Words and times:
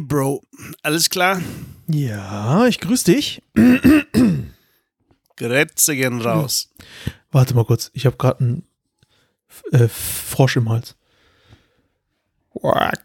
Hey, 0.00 0.06
Bro. 0.06 0.42
Alles 0.82 1.10
klar? 1.10 1.42
Ja, 1.86 2.66
ich 2.66 2.80
grüße 2.80 3.04
dich. 3.04 3.42
Grätze 5.36 5.94
gehen 5.94 6.22
raus. 6.22 6.70
Warte 7.30 7.54
mal 7.54 7.66
kurz, 7.66 7.90
ich 7.92 8.06
habe 8.06 8.16
gerade 8.16 8.40
einen 8.40 8.62
äh, 9.72 9.88
Frosch 9.88 10.56
im 10.56 10.70
Hals. 10.70 10.96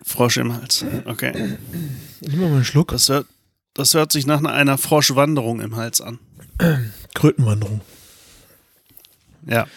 Frosch 0.05 0.37
im 0.37 0.53
Hals. 0.53 0.85
Okay. 1.03 1.57
Nimm 2.21 2.39
mal 2.39 2.47
einen 2.47 2.63
Schluck. 2.63 2.91
Das 2.91 3.09
hört, 3.09 3.27
das 3.73 3.93
hört 3.93 4.13
sich 4.13 4.25
nach 4.25 4.41
einer 4.41 4.77
Froschwanderung 4.77 5.59
im 5.59 5.75
Hals 5.75 5.99
an. 5.99 6.19
Krötenwanderung. 7.13 7.81
Ja. 9.45 9.67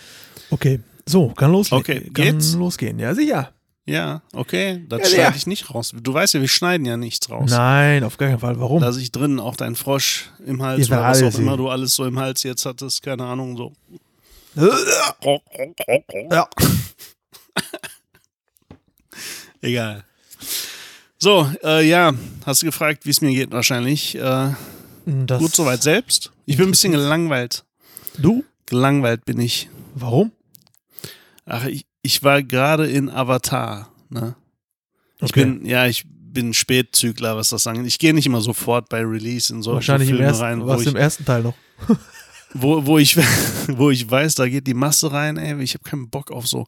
Okay, 0.50 0.78
so, 1.04 1.30
kann 1.30 1.50
losgehen. 1.50 1.80
Okay, 1.80 2.00
kann 2.00 2.12
geht's? 2.14 2.54
losgehen. 2.54 3.00
Ja, 3.00 3.12
sicher. 3.16 3.52
Ja, 3.88 4.20
okay. 4.34 4.84
Das 4.88 5.00
Ja, 5.00 5.06
schneide 5.06 5.22
ja. 5.22 5.34
ich 5.36 5.46
nicht 5.46 5.72
raus. 5.74 5.92
Du 5.98 6.12
weißt 6.12 6.34
ja, 6.34 6.40
wir 6.40 6.48
schneiden 6.48 6.84
ja 6.86 6.96
nichts 6.98 7.30
raus. 7.30 7.50
Nein, 7.50 8.04
auf 8.04 8.18
gar 8.18 8.28
keinen 8.28 8.40
Fall. 8.40 8.60
Warum? 8.60 8.82
Lass 8.82 8.96
ich 8.98 9.10
drinnen 9.12 9.40
auch 9.40 9.56
deinen 9.56 9.76
Frosch 9.76 10.30
im 10.44 10.62
Hals 10.62 10.88
oder 10.88 11.02
was 11.02 11.22
auch 11.22 11.38
immer 11.38 11.52
sehen. 11.52 11.56
du 11.56 11.68
alles 11.70 11.94
so 11.94 12.04
im 12.04 12.18
Hals 12.18 12.42
jetzt 12.42 12.66
hattest, 12.66 13.02
keine 13.02 13.24
Ahnung, 13.24 13.56
so. 13.56 13.72
Ja. 16.30 16.48
Egal. 19.60 20.04
So, 21.18 21.50
äh, 21.64 21.84
ja, 21.88 22.12
hast 22.46 22.62
du 22.62 22.66
gefragt, 22.66 23.04
wie 23.06 23.10
es 23.10 23.20
mir 23.20 23.32
geht 23.32 23.50
wahrscheinlich. 23.50 24.14
Äh, 24.16 24.50
Das, 25.06 25.38
gut 25.40 25.54
soweit 25.54 25.82
selbst. 25.82 26.30
Ich 26.46 26.56
bin 26.58 26.68
ein 26.68 26.72
bisschen 26.72 26.92
gelangweilt. 26.92 27.64
Du? 28.18 28.44
Gelangweilt 28.66 29.24
bin 29.24 29.40
ich. 29.40 29.68
Warum? 29.94 30.30
Ach, 31.46 31.64
ich, 31.64 31.86
ich 32.02 32.22
war 32.22 32.42
gerade 32.42 32.86
in 32.88 33.10
Avatar. 33.10 33.92
Ne? 34.10 34.34
Ich 35.20 35.30
Okay. 35.30 35.44
bin, 35.44 35.66
ja, 35.66 35.86
ich 35.86 36.04
bin 36.06 36.54
Spätzügler, 36.54 37.36
was 37.36 37.50
das 37.50 37.66
angeht. 37.66 37.86
Ich 37.86 37.98
gehe 37.98 38.14
nicht 38.14 38.26
immer 38.26 38.40
sofort 38.40 38.88
bei 38.88 39.00
Release 39.04 39.52
in 39.52 39.62
so 39.62 39.72
Wahrscheinlich 39.74 40.08
so 40.08 40.12
im 40.12 40.16
Filme 40.18 40.28
ersten, 40.30 40.44
rein, 40.44 40.60
wo 40.62 40.66
warst 40.68 40.84
du 40.84 40.90
ich, 40.90 40.94
im 40.94 41.00
ersten 41.00 41.24
Teil 41.24 41.42
noch. 41.42 41.54
wo, 42.54 42.86
wo, 42.86 42.98
ich, 42.98 43.16
wo 43.68 43.90
ich 43.90 44.08
weiß, 44.08 44.36
da 44.36 44.48
geht 44.48 44.66
die 44.66 44.74
Masse 44.74 45.10
rein, 45.12 45.36
ey. 45.36 45.60
Ich 45.62 45.74
habe 45.74 45.84
keinen 45.84 46.08
Bock 46.10 46.30
auf 46.30 46.46
so 46.46 46.66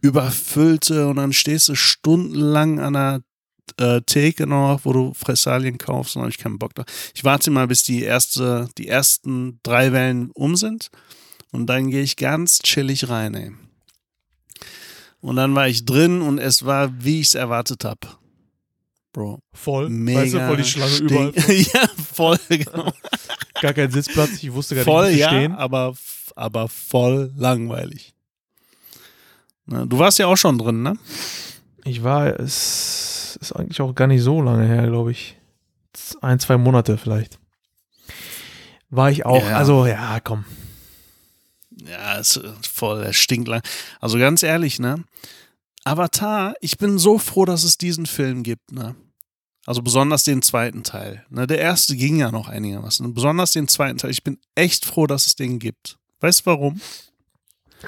überfüllte 0.00 1.08
und 1.08 1.16
dann 1.16 1.32
stehst 1.32 1.68
du 1.68 1.74
stundenlang 1.74 2.78
an 2.80 2.92
der 2.92 3.22
äh, 3.78 4.00
Theke 4.02 4.46
noch, 4.46 4.80
wo 4.84 4.92
du 4.92 5.12
Fressalien 5.14 5.78
kaufst 5.78 6.16
und 6.16 6.22
habe 6.22 6.30
ich 6.30 6.38
keinen 6.38 6.58
Bock 6.58 6.74
da. 6.74 6.84
Ich 7.14 7.24
warte 7.24 7.50
mal, 7.50 7.66
bis 7.66 7.82
die 7.82 8.02
erste, 8.02 8.68
die 8.78 8.88
ersten 8.88 9.60
drei 9.62 9.92
Wellen 9.92 10.30
um 10.34 10.56
sind 10.56 10.88
und 11.50 11.66
dann 11.66 11.90
gehe 11.90 12.02
ich 12.02 12.16
ganz 12.16 12.60
chillig 12.60 13.08
rein, 13.08 13.34
ey. 13.34 13.52
Und 15.20 15.36
dann 15.36 15.54
war 15.54 15.68
ich 15.68 15.84
drin 15.84 16.22
und 16.22 16.38
es 16.38 16.64
war, 16.64 16.90
wie 17.02 17.20
ich 17.20 17.28
es 17.28 17.34
erwartet 17.34 17.84
habe. 17.84 18.06
Bro. 19.12 19.40
Voll. 19.52 19.88
Mega. 19.88 20.20
weißt 20.20 20.34
du, 20.34 20.46
voll 20.46 20.56
die 20.58 20.64
Schlange 20.64 20.92
stink- 20.92 21.10
überall. 21.10 21.32
ja, 21.74 21.88
voll, 22.12 22.38
genau. 22.48 22.92
Gar 23.60 23.72
kein 23.74 23.90
Sitzplatz. 23.90 24.42
Ich 24.42 24.52
wusste 24.52 24.76
gar 24.76 24.84
voll, 24.84 25.08
nicht, 25.10 25.16
wo 25.16 25.20
ja, 25.22 25.28
stehen. 25.28 25.52
aber, 25.54 25.94
aber 26.36 26.68
voll 26.68 27.32
langweilig. 27.36 28.14
Na, 29.66 29.84
du 29.86 29.98
warst 29.98 30.18
ja 30.18 30.26
auch 30.26 30.36
schon 30.36 30.58
drin, 30.58 30.82
ne? 30.82 30.96
Ich 31.84 32.04
war, 32.04 32.38
es 32.38 33.36
ist 33.40 33.52
eigentlich 33.52 33.80
auch 33.80 33.94
gar 33.94 34.06
nicht 34.06 34.22
so 34.22 34.40
lange 34.40 34.66
her, 34.66 34.86
glaube 34.86 35.10
ich. 35.10 35.36
Ein, 36.20 36.38
zwei 36.38 36.56
Monate 36.56 36.96
vielleicht. 36.96 37.38
War 38.90 39.10
ich 39.10 39.26
auch. 39.26 39.42
Ja. 39.42 39.56
Also, 39.56 39.86
ja, 39.86 40.20
komm. 40.20 40.44
Ja, 41.90 42.14
ist 42.14 42.40
voll, 42.72 43.02
er 43.02 43.12
stinkt 43.12 43.48
lang. 43.48 43.62
Also 44.00 44.18
ganz 44.18 44.42
ehrlich, 44.42 44.78
ne? 44.78 45.04
Avatar, 45.84 46.54
ich 46.60 46.76
bin 46.78 46.98
so 46.98 47.18
froh, 47.18 47.44
dass 47.44 47.64
es 47.64 47.78
diesen 47.78 48.06
Film 48.06 48.42
gibt, 48.42 48.72
ne? 48.72 48.94
Also 49.64 49.82
besonders 49.82 50.24
den 50.24 50.40
zweiten 50.42 50.82
Teil. 50.82 51.24
Ne? 51.28 51.46
Der 51.46 51.58
erste 51.58 51.94
ging 51.94 52.16
ja 52.18 52.30
noch 52.30 52.48
einigermaßen. 52.48 53.06
ne? 53.06 53.12
Besonders 53.12 53.52
den 53.52 53.68
zweiten 53.68 53.98
Teil. 53.98 54.10
Ich 54.10 54.24
bin 54.24 54.38
echt 54.54 54.86
froh, 54.86 55.06
dass 55.06 55.26
es 55.26 55.36
den 55.36 55.58
gibt. 55.58 55.98
Weißt 56.20 56.40
du 56.40 56.46
warum? 56.46 56.80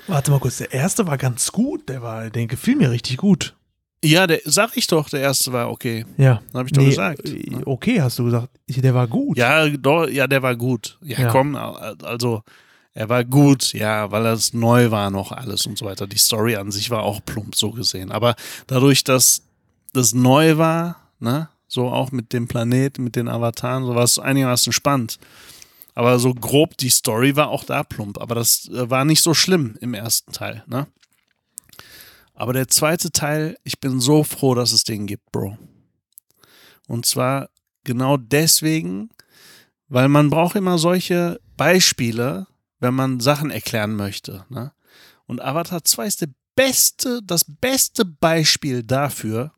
Warte 0.07 0.31
mal 0.31 0.41
kurz, 0.41 0.59
der 0.59 0.73
erste 0.73 1.07
war 1.07 1.17
ganz 1.17 1.51
gut. 1.53 1.89
Der 1.89 2.03
war, 2.03 2.29
der 2.29 2.47
gefiel 2.47 2.77
mir 2.77 2.91
richtig 2.91 3.17
gut. 3.17 3.57
Ja, 4.05 4.27
der, 4.27 4.41
sag 4.45 4.77
ich 4.77 4.87
doch, 4.89 5.09
der 5.09 5.21
erste 5.21 5.53
war 5.55 5.71
okay. 5.71 6.05
Ja. 6.19 6.43
Hab 6.53 6.67
ich 6.67 6.73
doch 6.73 6.85
gesagt, 6.85 7.27
äh, 7.29 7.51
ne? 7.51 7.63
Okay, 7.67 8.01
hast 8.03 8.19
du 8.19 8.25
gesagt. 8.25 8.51
Der 8.69 8.95
war 8.95 9.07
gut. 9.09 9.39
Ja, 9.39 9.67
doch, 9.69 10.07
ja, 10.07 10.27
der 10.27 10.43
war 10.43 10.57
gut. 10.57 10.99
Ja, 11.03 11.21
Ja. 11.21 11.31
komm, 11.33 11.55
also 11.57 12.43
er 12.93 13.09
war 13.09 13.25
gut, 13.25 13.73
ja, 13.73 14.11
weil 14.11 14.27
es 14.27 14.53
neu 14.53 14.91
war 14.91 15.11
noch 15.11 15.33
alles 15.33 15.67
und 15.67 15.79
so 15.79 15.87
weiter. 15.87 16.07
Die 16.07 16.19
Story 16.19 16.57
an 16.57 16.73
sich 16.73 16.91
war 16.91 17.03
auch 17.03 17.25
plump 17.25 17.55
so 17.55 17.71
gesehen. 17.71 18.11
Aber 18.11 18.35
dadurch, 18.67 19.05
dass 19.05 19.43
das 19.93 20.13
neu 20.13 20.57
war, 20.57 20.97
ne, 21.21 21.49
so 21.69 21.89
auch 21.89 22.11
mit 22.11 22.33
dem 22.33 22.49
Planet, 22.49 22.99
mit 22.99 23.15
den 23.15 23.29
Avataren, 23.29 23.85
so 23.85 23.95
war 23.95 24.03
es 24.03 24.19
einigermaßen 24.19 24.73
spannend. 24.73 25.19
Aber 25.95 26.19
so 26.19 26.35
grob 26.35 26.77
die 26.79 26.91
Story 26.91 27.37
war 27.37 27.49
auch 27.49 27.65
da 27.65 27.85
plump. 27.85 28.19
Aber 28.19 28.35
das 28.35 28.69
äh, 28.69 28.91
war 28.91 29.05
nicht 29.05 29.23
so 29.23 29.35
schlimm 29.35 29.77
im 29.81 29.95
ersten 29.95 30.33
Teil, 30.33 30.65
ne? 30.67 30.87
Aber 32.35 32.55
der 32.55 32.69
zweite 32.69 33.13
Teil, 33.13 33.59
ich 33.65 33.81
bin 33.81 34.01
so 34.01 34.25
froh, 34.25 34.55
dass 34.55 34.73
es 34.73 34.83
den 34.83 35.07
gibt, 35.07 35.31
Bro. 35.31 35.59
Und 36.89 37.05
zwar 37.05 37.51
genau 37.85 38.17
deswegen, 38.17 39.11
weil 39.89 40.09
man 40.09 40.31
braucht 40.31 40.57
immer 40.57 40.79
solche 40.79 41.39
Beispiele, 41.59 42.47
wenn 42.81 42.95
man 42.95 43.21
Sachen 43.21 43.51
erklären 43.51 43.95
möchte. 43.95 44.45
Ne? 44.49 44.73
Und 45.27 45.41
Avatar 45.41 45.85
2 45.85 46.07
ist 46.07 46.21
der 46.23 46.31
beste, 46.57 47.21
das 47.23 47.45
beste 47.45 48.05
Beispiel 48.05 48.83
dafür, 48.83 49.53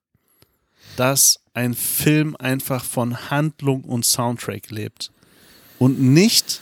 dass 0.97 1.41
ein 1.55 1.75
Film 1.75 2.37
einfach 2.37 2.85
von 2.85 3.31
Handlung 3.31 3.85
und 3.85 4.05
Soundtrack 4.05 4.71
lebt. 4.71 5.11
Und 5.79 6.01
nicht 6.01 6.61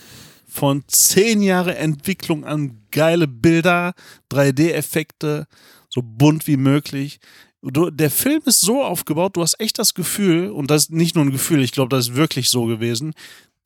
von 0.49 0.85
zehn 0.89 1.43
Jahre 1.43 1.77
Entwicklung 1.77 2.45
an 2.45 2.83
geile 2.91 3.29
Bilder, 3.29 3.95
3D-Effekte, 4.31 5.47
so 5.89 6.03
bunt 6.03 6.47
wie 6.47 6.57
möglich. 6.57 7.21
Du, 7.63 7.91
der 7.91 8.11
Film 8.11 8.43
ist 8.47 8.61
so 8.61 8.83
aufgebaut, 8.83 9.37
du 9.37 9.43
hast 9.43 9.61
echt 9.61 9.79
das 9.79 9.95
Gefühl, 9.95 10.51
und 10.51 10.71
das 10.71 10.85
ist 10.85 10.93
nicht 10.93 11.15
nur 11.15 11.25
ein 11.25 11.31
Gefühl, 11.33 11.63
ich 11.63 11.73
glaube, 11.73 11.95
das 11.95 12.09
ist 12.09 12.15
wirklich 12.17 12.49
so 12.49 12.65
gewesen, 12.65 13.15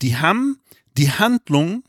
die 0.03 0.17
haben 0.17 0.59
die 0.97 1.11
Handlung 1.11 1.85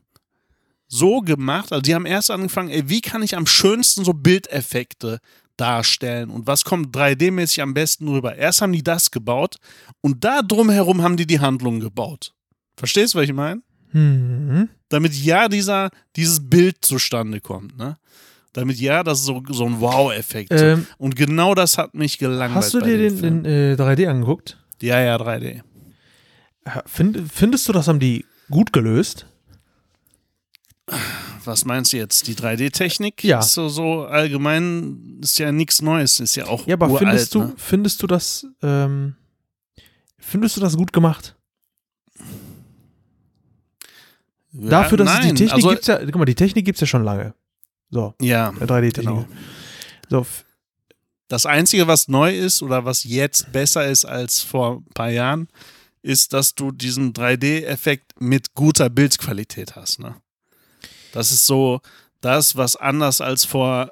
so 0.96 1.22
gemacht, 1.22 1.72
also 1.72 1.82
die 1.82 1.94
haben 1.94 2.06
erst 2.06 2.32
angefangen, 2.32 2.70
ey, 2.70 2.88
wie 2.90 3.02
kann 3.02 3.24
ich 3.24 3.36
am 3.36 3.46
schönsten 3.46 4.04
so 4.06 4.14
Bildeffekte 4.14 5.20
darstellen 5.58 6.30
und 6.30 6.48
was 6.48 6.64
kommt 6.66 6.96
3D-mäßig 6.96 7.62
am 7.62 7.74
besten 7.74 8.08
rüber. 8.08 8.36
Erst 8.36 8.62
haben 8.62 8.74
die 8.74 8.84
das 8.84 9.12
gebaut 9.12 9.56
und 10.02 10.24
da 10.24 10.42
drumherum 10.42 11.02
haben 11.02 11.18
die 11.18 11.26
die 11.26 11.40
Handlung 11.40 11.80
gebaut. 11.80 12.34
Verstehst 12.76 13.14
du, 13.14 13.20
was 13.20 13.26
ich 13.26 13.34
meine? 13.34 13.62
Mhm. 13.92 14.68
damit 14.90 15.14
ja 15.14 15.48
dieser, 15.48 15.90
dieses 16.18 16.50
Bild 16.50 16.78
zustande 16.82 17.40
kommt, 17.40 17.78
ne? 17.78 17.98
Damit 18.52 18.78
ja 18.78 19.04
das 19.04 19.24
so, 19.24 19.42
so 19.50 19.66
ein 19.66 19.80
Wow-Effekt. 19.80 20.52
Ähm, 20.52 20.86
Und 20.98 21.16
genau 21.16 21.56
das 21.56 21.78
hat 21.78 21.94
mich 21.94 22.18
gelangweilt. 22.18 22.66
Hast 22.66 22.74
du 22.74 22.82
dir 22.82 22.98
den, 22.98 23.18
Film. 23.18 23.44
den 23.44 23.74
äh, 23.74 23.82
3D 23.82 24.08
angeguckt? 24.08 24.58
Ja, 24.82 25.00
ja, 25.00 25.16
3D. 25.16 25.62
Ja, 26.66 26.84
Find, 26.86 27.20
findest 27.32 27.68
du, 27.68 27.74
das 27.74 27.88
haben 27.88 28.00
die 28.00 28.26
gut 28.50 28.74
gelöst? 28.74 29.26
Was 31.48 31.66
meinst 31.66 31.94
du 31.94 31.98
jetzt? 31.98 32.28
Die 32.28 32.36
3D-Technik? 32.36 33.24
Ja. 33.24 33.40
Ist 33.40 33.54
so, 33.54 33.70
so 33.70 34.06
allgemein, 34.06 35.20
ist 35.22 35.38
ja 35.40 35.52
nichts 35.52 35.82
Neues, 35.82 36.20
ist 36.20 36.36
ja 36.36 36.46
auch 36.48 36.66
Ja, 36.68 36.74
aber 36.76 36.88
uralt, 36.90 37.00
findest 37.08 37.36
du, 37.36 37.40
ne? 37.40 37.54
findest 37.58 38.02
du 38.04 38.08
das, 38.08 38.48
ähm, 38.62 39.16
findest 40.18 40.58
du 40.58 40.62
das 40.62 40.76
gut 40.76 40.92
gemacht? 40.94 41.36
Ja, 44.54 44.70
Dafür, 44.70 44.98
dass 44.98 45.10
es 45.10 45.14
nein, 45.20 45.36
die 45.36 45.44
Technik 45.46 45.54
also, 45.54 45.70
gibt's 45.70 45.88
ja, 45.88 46.06
guck 46.06 46.16
mal, 46.16 46.26
die 46.26 46.36
Technik 46.36 46.66
gibt's 46.66 46.82
ja 46.82 46.88
schon 46.88 47.04
lange. 47.04 47.34
So, 47.90 48.14
Ja, 48.22 48.50
äh, 48.60 48.66
3D-Technik. 48.66 49.04
genau. 49.06 49.28
So, 50.10 50.26
Das 51.28 51.46
Einzige, 51.46 51.88
was 51.88 52.08
neu 52.08 52.38
ist 52.38 52.62
oder 52.62 52.86
was 52.86 53.04
jetzt 53.04 53.52
besser 53.52 53.86
ist 53.88 54.06
als 54.06 54.42
vor 54.42 54.78
ein 54.78 54.94
paar 54.94 55.10
Jahren, 55.10 55.48
ist, 56.04 56.34
dass 56.34 56.54
du 56.54 56.72
diesen 56.72 57.14
3D-Effekt 57.14 58.14
mit 58.22 58.54
guter 58.54 58.90
Bildqualität 58.90 59.76
hast. 59.76 60.00
Ne? 60.00 60.16
Das 61.16 61.32
ist 61.32 61.46
so 61.48 61.82
das, 62.22 62.56
was 62.56 62.76
anders 62.76 63.22
als 63.22 63.46
vor 63.46 63.92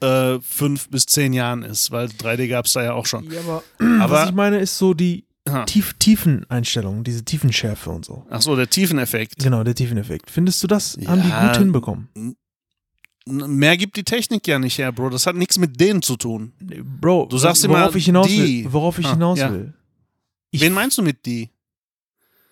äh, 0.00 0.38
fünf 0.40 0.88
bis 0.88 1.06
zehn 1.06 1.32
Jahren 1.32 1.62
ist, 1.62 1.90
weil 1.90 2.06
3D 2.06 2.48
gab 2.48 2.66
es 2.66 2.72
da 2.72 2.82
ja 2.84 2.92
auch 2.94 3.06
schon. 3.06 3.30
ja, 3.30 3.40
aber, 3.40 3.62
Aber- 4.00 4.14
was 4.14 4.28
ich 4.30 4.34
meine, 4.34 4.58
ist 4.58 4.78
so 4.78 4.94
die 4.94 5.24
Ha. 5.48 5.64
Tief 5.64 5.94
Tiefeneinstellung, 5.98 7.04
diese 7.04 7.24
Tiefenschärfe 7.24 7.88
und 7.88 8.04
so. 8.04 8.26
Ach 8.28 8.42
so, 8.42 8.54
der 8.54 8.68
Tiefeneffekt. 8.68 9.36
Genau, 9.38 9.64
der 9.64 9.74
Tiefeneffekt. 9.74 10.30
Findest 10.30 10.62
du 10.62 10.66
das, 10.66 10.98
haben 11.06 11.22
die 11.22 11.28
Ja. 11.30 11.46
gut 11.46 11.56
hinbekommen? 11.56 12.08
Mehr 13.24 13.78
gibt 13.78 13.96
die 13.96 14.04
Technik 14.04 14.46
ja 14.46 14.58
nicht 14.58 14.76
her, 14.76 14.92
Bro. 14.92 15.08
Das 15.08 15.26
hat 15.26 15.36
nichts 15.36 15.56
mit 15.58 15.80
denen 15.80 16.02
zu 16.02 16.16
tun. 16.16 16.52
Bro, 17.00 17.28
Du 17.30 17.38
sagst 17.38 17.66
worauf 17.66 17.88
immer 17.88 17.96
ich 17.96 18.04
hinaus 18.04 18.26
die. 18.28 18.64
will, 18.66 18.72
worauf 18.74 18.98
ich 18.98 19.06
Ah, 19.06 19.12
hinaus 19.14 19.38
ja. 19.38 19.50
will. 19.50 19.72
Ich, 20.50 20.60
Wen 20.60 20.74
meinst 20.74 20.98
du 20.98 21.02
mit 21.02 21.24
die? 21.24 21.48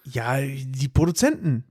Ja, 0.05 0.39
die 0.41 0.89
Produzenten. 0.89 1.65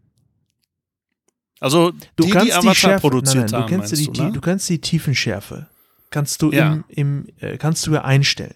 Also 1.59 1.91
Du 2.15 2.25
die, 2.25 2.29
kannst 2.31 2.47
die 2.47 2.53
Avatar 2.53 2.75
Schärfe, 2.75 3.01
produziert 3.01 3.51
nein, 3.51 3.51
nein, 3.51 3.61
haben, 3.61 3.71
du 3.71 3.77
kannst 3.77 3.97
die, 3.97 4.11
du, 4.11 4.23
ne? 4.23 4.31
du 4.31 4.41
kannst 4.41 4.69
die 4.69 4.79
Tiefenschärfe 4.79 5.67
kannst 6.15 6.41
du 6.41 6.51
Ja. 6.51 6.73
im, 6.73 6.83
im 6.89 7.27
äh, 7.39 7.57
kannst 7.57 7.85
du 7.87 7.91
ja 7.93 8.03
einstellen. 8.03 8.55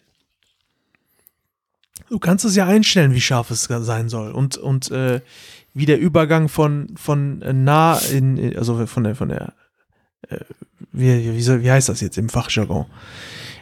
Du 2.09 2.17
kannst 2.17 2.45
es 2.45 2.55
ja 2.55 2.65
einstellen, 2.65 3.13
wie 3.13 3.21
scharf 3.21 3.51
es 3.51 3.63
sein 3.63 4.09
soll. 4.09 4.31
Und, 4.31 4.57
und 4.57 4.89
äh, 4.91 5.21
wie 5.73 5.85
der 5.85 5.99
Übergang 5.99 6.47
von, 6.49 6.95
von 6.95 7.41
äh, 7.41 7.53
nah 7.53 7.97
in, 7.97 8.57
also 8.57 8.85
von 8.87 9.03
der, 9.03 9.15
von 9.15 9.29
der, 9.29 9.53
äh, 10.29 10.39
wie, 10.91 11.33
wie, 11.35 11.41
soll, 11.41 11.61
wie 11.61 11.69
heißt 11.69 11.89
das 11.89 12.01
jetzt 12.01 12.17
im 12.17 12.29
Fachjargon? 12.29 12.85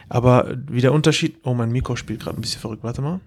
Aber 0.08 0.56
wie 0.70 0.80
der 0.80 0.92
Unterschied, 0.92 1.36
oh, 1.42 1.52
mein 1.54 1.70
Mikro 1.70 1.96
spielt 1.96 2.20
gerade 2.20 2.38
ein 2.38 2.40
bisschen 2.40 2.60
verrückt, 2.60 2.82
warte 2.84 3.02
mal. 3.02 3.20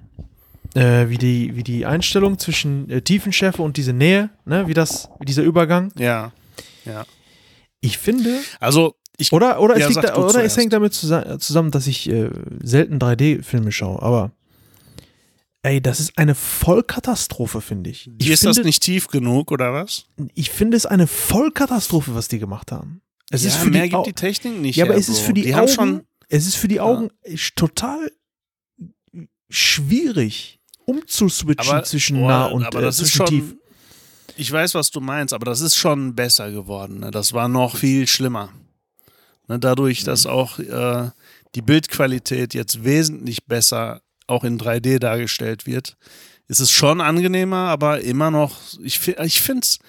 Äh, 0.73 1.09
wie, 1.09 1.17
die, 1.17 1.55
wie 1.55 1.63
die 1.63 1.85
Einstellung 1.85 2.39
zwischen 2.39 2.89
äh, 2.89 3.01
Tiefenschärfe 3.01 3.61
und 3.61 3.75
diese 3.77 3.91
Nähe, 3.93 4.29
ne, 4.45 4.67
wie 4.67 4.73
das, 4.73 5.09
wie 5.19 5.25
dieser 5.25 5.43
Übergang. 5.43 5.91
Ja. 5.97 6.31
Ja. 6.85 7.05
Ich 7.81 7.97
finde. 7.97 8.39
Also, 8.59 8.95
ich. 9.17 9.33
Oder, 9.33 9.59
oder, 9.59 9.77
ja, 9.77 9.89
es, 9.89 9.95
da, 9.95 10.15
oder 10.15 10.43
es 10.43 10.55
hängt 10.55 10.71
damit 10.71 10.93
zusa- 10.93 11.37
zusammen, 11.39 11.71
dass 11.71 11.87
ich 11.87 12.09
äh, 12.09 12.29
selten 12.63 12.99
3D-Filme 12.99 13.71
schaue, 13.71 14.01
aber. 14.01 14.31
Ey, 15.63 15.79
das 15.81 15.99
ist 15.99 16.17
eine 16.17 16.33
Vollkatastrophe, 16.35 17.61
finde 17.61 17.89
ich. 17.91 18.09
Ich 18.19 18.29
ist 18.29 18.39
finde, 18.39 18.55
das 18.55 18.65
nicht 18.65 18.81
tief 18.81 19.07
genug, 19.09 19.51
oder 19.51 19.73
was? 19.73 20.05
ich 20.33 20.49
finde 20.49 20.75
es 20.77 20.85
eine 20.87 21.05
Vollkatastrophe, 21.05 22.15
was 22.15 22.29
die 22.29 22.39
gemacht 22.39 22.71
haben. 22.71 23.01
Es 23.29 23.43
ja, 23.43 23.49
ist 23.49 23.57
für 23.57 23.69
mehr 23.69 23.83
die 23.83 23.89
gibt 23.89 24.07
die 24.07 24.13
Technik 24.13 24.59
nicht. 24.59 24.75
Ja, 24.77 24.85
aber 24.85 24.95
es 24.95 25.07
ist 25.07 25.19
für 25.19 25.33
die, 25.33 25.43
die 25.43 25.53
Augen, 25.53 26.01
es 26.29 26.47
ist 26.47 26.55
für 26.55 26.67
die 26.67 26.79
Augen 26.79 27.09
sch- 27.27 27.53
total 27.55 28.09
schwierig 29.49 30.59
umzuswitchen 30.85 31.69
Aber, 31.73 31.83
zwischen 31.83 32.19
boah, 32.19 32.27
nah 32.27 32.45
und 32.45 32.63
aber 32.65 32.79
äh, 32.79 32.83
das 32.83 32.99
ist 32.99 33.13
zwischen 33.13 33.17
schon. 33.17 33.27
tief. 33.27 33.55
Ich 34.37 34.51
weiß, 34.51 34.75
was 34.75 34.91
du 34.91 35.01
meinst, 35.01 35.33
aber 35.33 35.45
das 35.45 35.61
ist 35.61 35.75
schon 35.75 36.15
besser 36.15 36.51
geworden. 36.51 36.99
Ne? 37.01 37.11
Das 37.11 37.33
war 37.33 37.47
noch 37.47 37.75
viel 37.75 38.07
schlimmer. 38.07 38.49
Ne? 39.47 39.59
Dadurch, 39.59 40.03
dass 40.03 40.25
Mhm. 40.25 40.31
auch 40.31 40.59
äh, 40.59 41.09
die 41.55 41.61
Bildqualität 41.61 42.53
jetzt 42.53 42.83
wesentlich 42.83 43.45
besser 43.45 44.01
auch 44.27 44.43
in 44.43 44.57
3D 44.57 44.99
dargestellt 44.99 45.65
wird, 45.65 45.97
ist 46.47 46.59
es 46.61 46.71
schon 46.71 47.01
angenehmer, 47.01 47.67
aber 47.67 48.01
immer 48.01 48.31
noch, 48.31 48.57
ich, 48.81 49.05
ich 49.07 49.41
finde 49.41 49.61
es, 49.63 49.79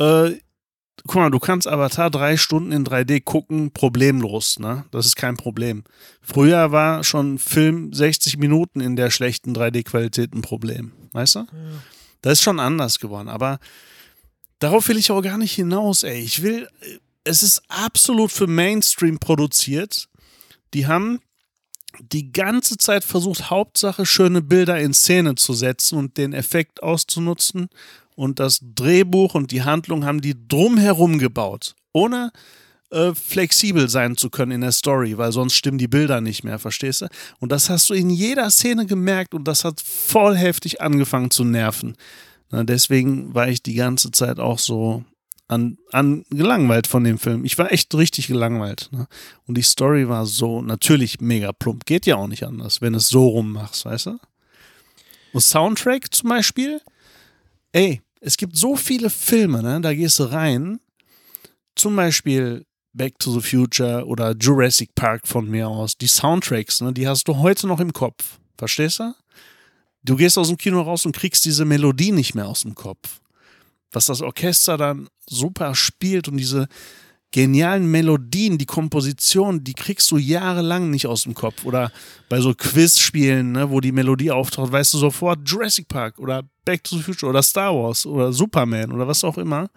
äh, 0.00 0.38
guck 1.06 1.16
mal, 1.16 1.30
du 1.30 1.38
kannst 1.38 1.66
Avatar 1.66 2.10
drei 2.10 2.36
Stunden 2.36 2.72
in 2.72 2.84
3D 2.84 3.22
gucken, 3.22 3.70
problemlos, 3.72 4.58
ne? 4.58 4.84
Das 4.90 5.06
ist 5.06 5.16
kein 5.16 5.36
Problem. 5.36 5.84
Früher 6.20 6.72
war 6.72 7.04
schon 7.04 7.38
Film 7.38 7.92
60 7.92 8.38
Minuten 8.38 8.80
in 8.80 8.96
der 8.96 9.10
schlechten 9.10 9.54
3D-Qualität 9.54 10.34
ein 10.34 10.42
Problem, 10.42 10.92
weißt 11.12 11.36
du? 11.36 11.46
Das 12.22 12.34
ist 12.34 12.42
schon 12.42 12.60
anders 12.60 12.98
geworden, 12.98 13.28
aber 13.28 13.58
darauf 14.58 14.88
will 14.88 14.98
ich 14.98 15.10
auch 15.10 15.22
gar 15.22 15.38
nicht 15.38 15.54
hinaus, 15.54 16.02
ey. 16.02 16.18
Ich 16.20 16.42
will, 16.42 16.68
äh, 16.80 16.98
es 17.24 17.42
ist 17.42 17.62
absolut 17.68 18.32
für 18.32 18.46
Mainstream 18.46 19.18
produziert. 19.18 20.08
Die 20.74 20.86
haben 20.86 21.20
die 22.00 22.32
ganze 22.32 22.76
Zeit 22.76 23.04
versucht, 23.04 23.50
Hauptsache 23.50 24.06
schöne 24.06 24.42
Bilder 24.42 24.78
in 24.78 24.94
Szene 24.94 25.34
zu 25.34 25.52
setzen 25.54 25.98
und 25.98 26.16
den 26.16 26.32
Effekt 26.32 26.82
auszunutzen. 26.82 27.68
Und 28.18 28.40
das 28.40 28.58
Drehbuch 28.74 29.36
und 29.36 29.52
die 29.52 29.62
Handlung 29.62 30.04
haben 30.04 30.20
die 30.20 30.34
drumherum 30.48 31.20
gebaut, 31.20 31.76
ohne 31.92 32.32
äh, 32.90 33.14
flexibel 33.14 33.88
sein 33.88 34.16
zu 34.16 34.28
können 34.28 34.50
in 34.50 34.60
der 34.62 34.72
Story, 34.72 35.16
weil 35.16 35.30
sonst 35.30 35.54
stimmen 35.54 35.78
die 35.78 35.86
Bilder 35.86 36.20
nicht 36.20 36.42
mehr, 36.42 36.58
verstehst 36.58 37.02
du? 37.02 37.06
Und 37.38 37.52
das 37.52 37.70
hast 37.70 37.90
du 37.90 37.94
in 37.94 38.10
jeder 38.10 38.50
Szene 38.50 38.86
gemerkt 38.86 39.34
und 39.34 39.46
das 39.46 39.64
hat 39.64 39.80
voll 39.80 40.36
heftig 40.36 40.80
angefangen 40.80 41.30
zu 41.30 41.44
nerven. 41.44 41.96
Na, 42.50 42.64
deswegen 42.64 43.34
war 43.34 43.46
ich 43.46 43.62
die 43.62 43.74
ganze 43.74 44.10
Zeit 44.10 44.40
auch 44.40 44.58
so 44.58 45.04
an, 45.46 45.78
an 45.92 46.24
gelangweilt 46.28 46.88
von 46.88 47.04
dem 47.04 47.18
Film. 47.18 47.44
Ich 47.44 47.56
war 47.56 47.70
echt 47.70 47.94
richtig 47.94 48.26
gelangweilt. 48.26 48.88
Ne? 48.90 49.06
Und 49.46 49.56
die 49.56 49.62
Story 49.62 50.08
war 50.08 50.26
so 50.26 50.60
natürlich 50.60 51.20
mega 51.20 51.52
plump. 51.52 51.86
Geht 51.86 52.04
ja 52.06 52.16
auch 52.16 52.26
nicht 52.26 52.42
anders, 52.42 52.80
wenn 52.80 52.96
es 52.96 53.08
so 53.08 53.28
rummachst, 53.28 53.84
weißt 53.84 54.06
du? 54.06 54.18
Und 55.32 55.40
Soundtrack 55.40 56.12
zum 56.12 56.30
Beispiel, 56.30 56.80
ey, 57.70 58.02
es 58.20 58.36
gibt 58.36 58.56
so 58.56 58.76
viele 58.76 59.10
Filme, 59.10 59.62
ne? 59.62 59.80
da 59.80 59.94
gehst 59.94 60.18
du 60.18 60.24
rein, 60.24 60.80
zum 61.74 61.96
Beispiel 61.96 62.64
Back 62.92 63.18
to 63.18 63.38
the 63.38 63.46
Future 63.46 64.04
oder 64.06 64.34
Jurassic 64.34 64.94
Park 64.94 65.26
von 65.26 65.48
mir 65.48 65.68
aus, 65.68 65.96
die 65.96 66.08
Soundtracks, 66.08 66.80
ne, 66.80 66.92
die 66.92 67.06
hast 67.06 67.28
du 67.28 67.36
heute 67.36 67.66
noch 67.66 67.80
im 67.80 67.92
Kopf. 67.92 68.38
Verstehst 68.56 68.98
du? 68.98 69.14
Du 70.02 70.16
gehst 70.16 70.38
aus 70.38 70.48
dem 70.48 70.56
Kino 70.56 70.80
raus 70.82 71.06
und 71.06 71.14
kriegst 71.14 71.44
diese 71.44 71.64
Melodie 71.64 72.12
nicht 72.12 72.34
mehr 72.34 72.48
aus 72.48 72.60
dem 72.60 72.74
Kopf. 72.74 73.20
Was 73.92 74.06
das 74.06 74.20
Orchester 74.20 74.76
dann 74.76 75.08
super 75.28 75.74
spielt 75.74 76.28
und 76.28 76.38
diese 76.38 76.66
genialen 77.30 77.90
Melodien, 77.90 78.58
die 78.58 78.66
Komposition, 78.66 79.62
die 79.62 79.74
kriegst 79.74 80.10
du 80.10 80.16
jahrelang 80.16 80.90
nicht 80.90 81.06
aus 81.06 81.24
dem 81.24 81.34
Kopf. 81.34 81.64
Oder 81.64 81.92
bei 82.28 82.40
so 82.40 82.54
Quizspielen, 82.54 83.52
ne, 83.52 83.70
wo 83.70 83.80
die 83.80 83.92
Melodie 83.92 84.30
auftaucht, 84.30 84.72
weißt 84.72 84.94
du 84.94 84.98
sofort 84.98 85.40
Jurassic 85.44 85.88
Park 85.88 86.18
oder 86.18 86.42
Back 86.64 86.84
to 86.84 86.96
the 86.96 87.02
Future 87.02 87.30
oder 87.30 87.42
Star 87.42 87.74
Wars 87.74 88.06
oder 88.06 88.32
Superman 88.32 88.92
oder 88.92 89.06
was 89.06 89.24
auch 89.24 89.38
immer. 89.38 89.68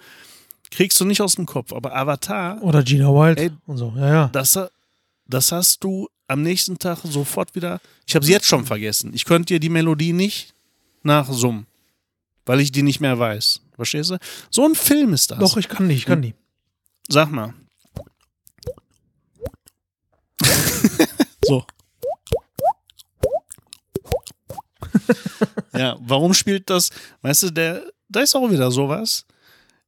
Kriegst 0.70 1.00
du 1.02 1.06
nicht 1.06 1.22
aus 1.22 1.36
dem 1.36 1.46
Kopf. 1.46 1.74
Aber 1.74 1.94
Avatar, 1.96 2.64
Oder 2.64 2.82
Gina 2.82 3.10
Wild 3.10 3.38
Ey, 3.38 3.52
und 3.66 3.78
so. 3.78 3.94
Ja, 3.98 4.08
ja. 4.08 4.30
das, 4.32 4.58
das 5.28 5.52
hast 5.52 5.84
du 5.84 6.08
am 6.28 6.42
nächsten 6.44 6.80
Tag 6.80 7.00
sofort 7.04 7.54
wieder. 7.56 7.82
Ich 8.08 8.16
habe 8.16 8.26
sie 8.26 8.32
jetzt 8.32 8.46
schon 8.46 8.66
vergessen. 8.66 9.12
Ich 9.14 9.26
könnte 9.26 9.54
dir 9.54 9.60
die 9.60 9.68
Melodie 9.68 10.14
nicht 10.14 10.54
nachsummen, 11.04 11.68
weil 12.46 12.62
ich 12.62 12.72
die 12.72 12.84
nicht 12.84 13.02
mehr 13.02 13.20
weiß. 13.20 13.60
Verstehst 13.76 14.12
du? 14.12 14.18
So 14.50 14.66
ein 14.66 14.76
Film 14.76 15.14
ist 15.14 15.32
das. 15.32 15.40
Doch, 15.40 15.58
ich 15.58 15.68
kann 15.68 15.90
die, 15.90 15.96
ich 15.96 16.06
kann 16.06 16.22
die. 16.22 16.34
Sag 17.10 17.32
mal. 17.32 17.54
so. 21.44 21.66
ja, 25.74 25.98
warum 26.02 26.34
spielt 26.34 26.70
das? 26.70 26.90
Weißt 27.22 27.44
du, 27.44 27.50
der, 27.52 27.84
da 28.08 28.22
ist 28.22 28.36
auch 28.36 28.50
wieder 28.50 28.72
sowas. 28.72 29.26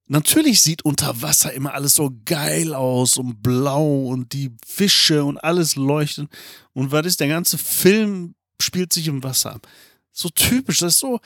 Natürlich 0.08 0.62
sieht 0.62 0.84
unter 0.84 1.22
Wasser 1.22 1.54
immer 1.54 1.74
alles 1.74 1.96
so 1.96 2.12
geil 2.26 2.74
aus 2.74 3.18
und 3.18 3.42
blau 3.42 4.08
und 4.08 4.34
die 4.34 4.52
Fische 4.66 5.24
und 5.24 5.38
alles 5.38 5.76
leuchtet. 5.76 6.30
Und 6.74 6.92
was 6.92 7.06
ist, 7.06 7.20
der 7.20 7.30
ganze 7.30 7.58
Film 7.58 8.36
spielt 8.62 8.92
sich 8.92 9.08
im 9.08 9.24
Wasser 9.24 9.54
ab. 9.54 9.68
So 10.12 10.30
typisch, 10.30 10.80
das 10.80 10.96
ist 10.96 11.00
so, 11.00 11.20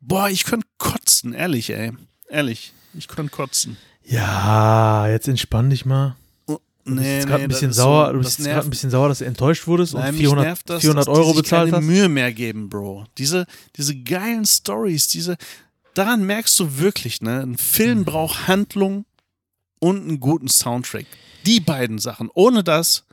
boah, 0.00 0.28
ich 0.28 0.44
könnte 0.44 0.66
kotzen, 0.78 1.32
ehrlich, 1.32 1.70
ey. 1.70 1.92
Ehrlich, 2.28 2.72
ich 2.94 3.08
könnte 3.08 3.30
kotzen. 3.30 3.76
Ja, 4.04 5.08
jetzt 5.08 5.28
entspann 5.28 5.70
dich 5.70 5.84
mal. 5.84 6.16
Oh, 6.46 6.58
Du 6.84 6.94
bist 6.94 7.06
jetzt 7.06 7.24
nee, 7.24 7.30
gerade 7.30 7.42
ein 7.44 7.48
bisschen 7.48 7.72
sauer, 7.72 8.06
so, 8.08 8.12
du 8.12 8.18
bist 8.20 8.38
gerade 8.38 8.60
ein 8.66 8.70
bisschen 8.70 8.90
sauer, 8.90 9.08
dass 9.08 9.18
du 9.18 9.24
enttäuscht 9.24 9.66
wurdest 9.66 9.94
Nein, 9.94 10.08
und 10.10 10.12
mich 10.12 10.20
400, 10.20 10.44
nervt 10.46 10.70
das, 10.70 10.80
400 10.82 11.08
dass 11.08 11.14
Euro 11.16 11.28
sich 11.32 11.42
bezahlt 11.42 11.70
keine 11.70 11.82
hast. 11.82 11.90
Mühe 11.90 12.08
mehr 12.08 12.32
geben, 12.32 12.68
Bro. 12.68 13.06
Diese, 13.18 13.46
diese 13.76 13.96
geilen 13.96 14.44
Stories, 14.44 15.08
diese, 15.08 15.36
daran 15.94 16.24
merkst 16.26 16.58
du 16.60 16.78
wirklich, 16.78 17.22
ne? 17.22 17.40
Ein 17.40 17.56
Film 17.56 17.98
Hm. 18.00 18.04
braucht 18.04 18.46
Handlung 18.48 19.06
und 19.78 20.02
einen 20.02 20.20
guten 20.20 20.48
Soundtrack. 20.48 21.06
Die 21.46 21.60
beiden 21.60 21.98
Sachen. 21.98 22.30
Ohne 22.34 22.62
das 22.64 23.04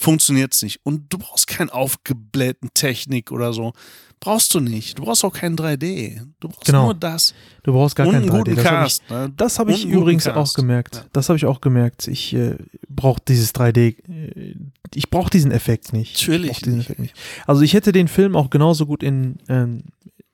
funktioniert 0.00 0.54
es 0.54 0.62
nicht. 0.62 0.80
Und 0.84 1.12
du 1.12 1.18
brauchst 1.18 1.46
keinen 1.46 1.70
aufgeblähten 1.70 2.70
Technik 2.74 3.30
oder 3.32 3.52
so. 3.52 3.72
Brauchst 4.18 4.52
du 4.54 4.60
nicht. 4.60 4.98
Du 4.98 5.04
brauchst 5.04 5.24
auch 5.24 5.32
kein 5.32 5.56
3D. 5.56 6.20
Du 6.40 6.48
brauchst 6.48 6.66
Genau. 6.66 6.84
nur 6.86 6.94
das. 6.94 7.32
Du 7.62 7.72
brauchst 7.72 7.96
gar 7.96 8.06
keinen 8.06 8.16
einen 8.16 8.30
3D. 8.30 8.54
guten 8.54 8.56
Das 8.56 8.64
hab 8.66 8.72
ich, 8.86 8.98
Cast. 8.98 9.10
ne? 9.10 9.32
das 9.36 9.58
habe 9.58 9.72
ich 9.72 9.86
übrigens 9.86 10.24
Cast. 10.24 10.36
auch 10.36 10.54
gemerkt. 10.54 10.96
Ja. 10.96 11.04
Das 11.12 11.28
habe 11.30 11.36
ich 11.38 11.46
auch 11.46 11.60
gemerkt. 11.62 12.06
Ich 12.08 12.34
äh, 12.34 12.56
brauche 12.88 13.20
dieses 13.26 13.54
3D. 13.54 13.96
äh, 14.10 14.54
Ich 14.94 15.08
brauche 15.08 15.30
diesen 15.30 15.52
Effekt 15.52 15.92
nicht. 15.94 16.18
Natürlich 16.20 16.50
Ich 16.50 16.66
nicht. 16.66 16.80
Effekt 16.86 16.98
nicht. 17.00 17.14
Also 17.46 17.62
ich 17.62 17.72
hätte 17.72 17.92
den 17.92 18.08
Film 18.08 18.36
auch 18.36 18.50
genauso 18.50 18.84
gut 18.86 19.02
in 19.02 19.38
ähm, 19.48 19.84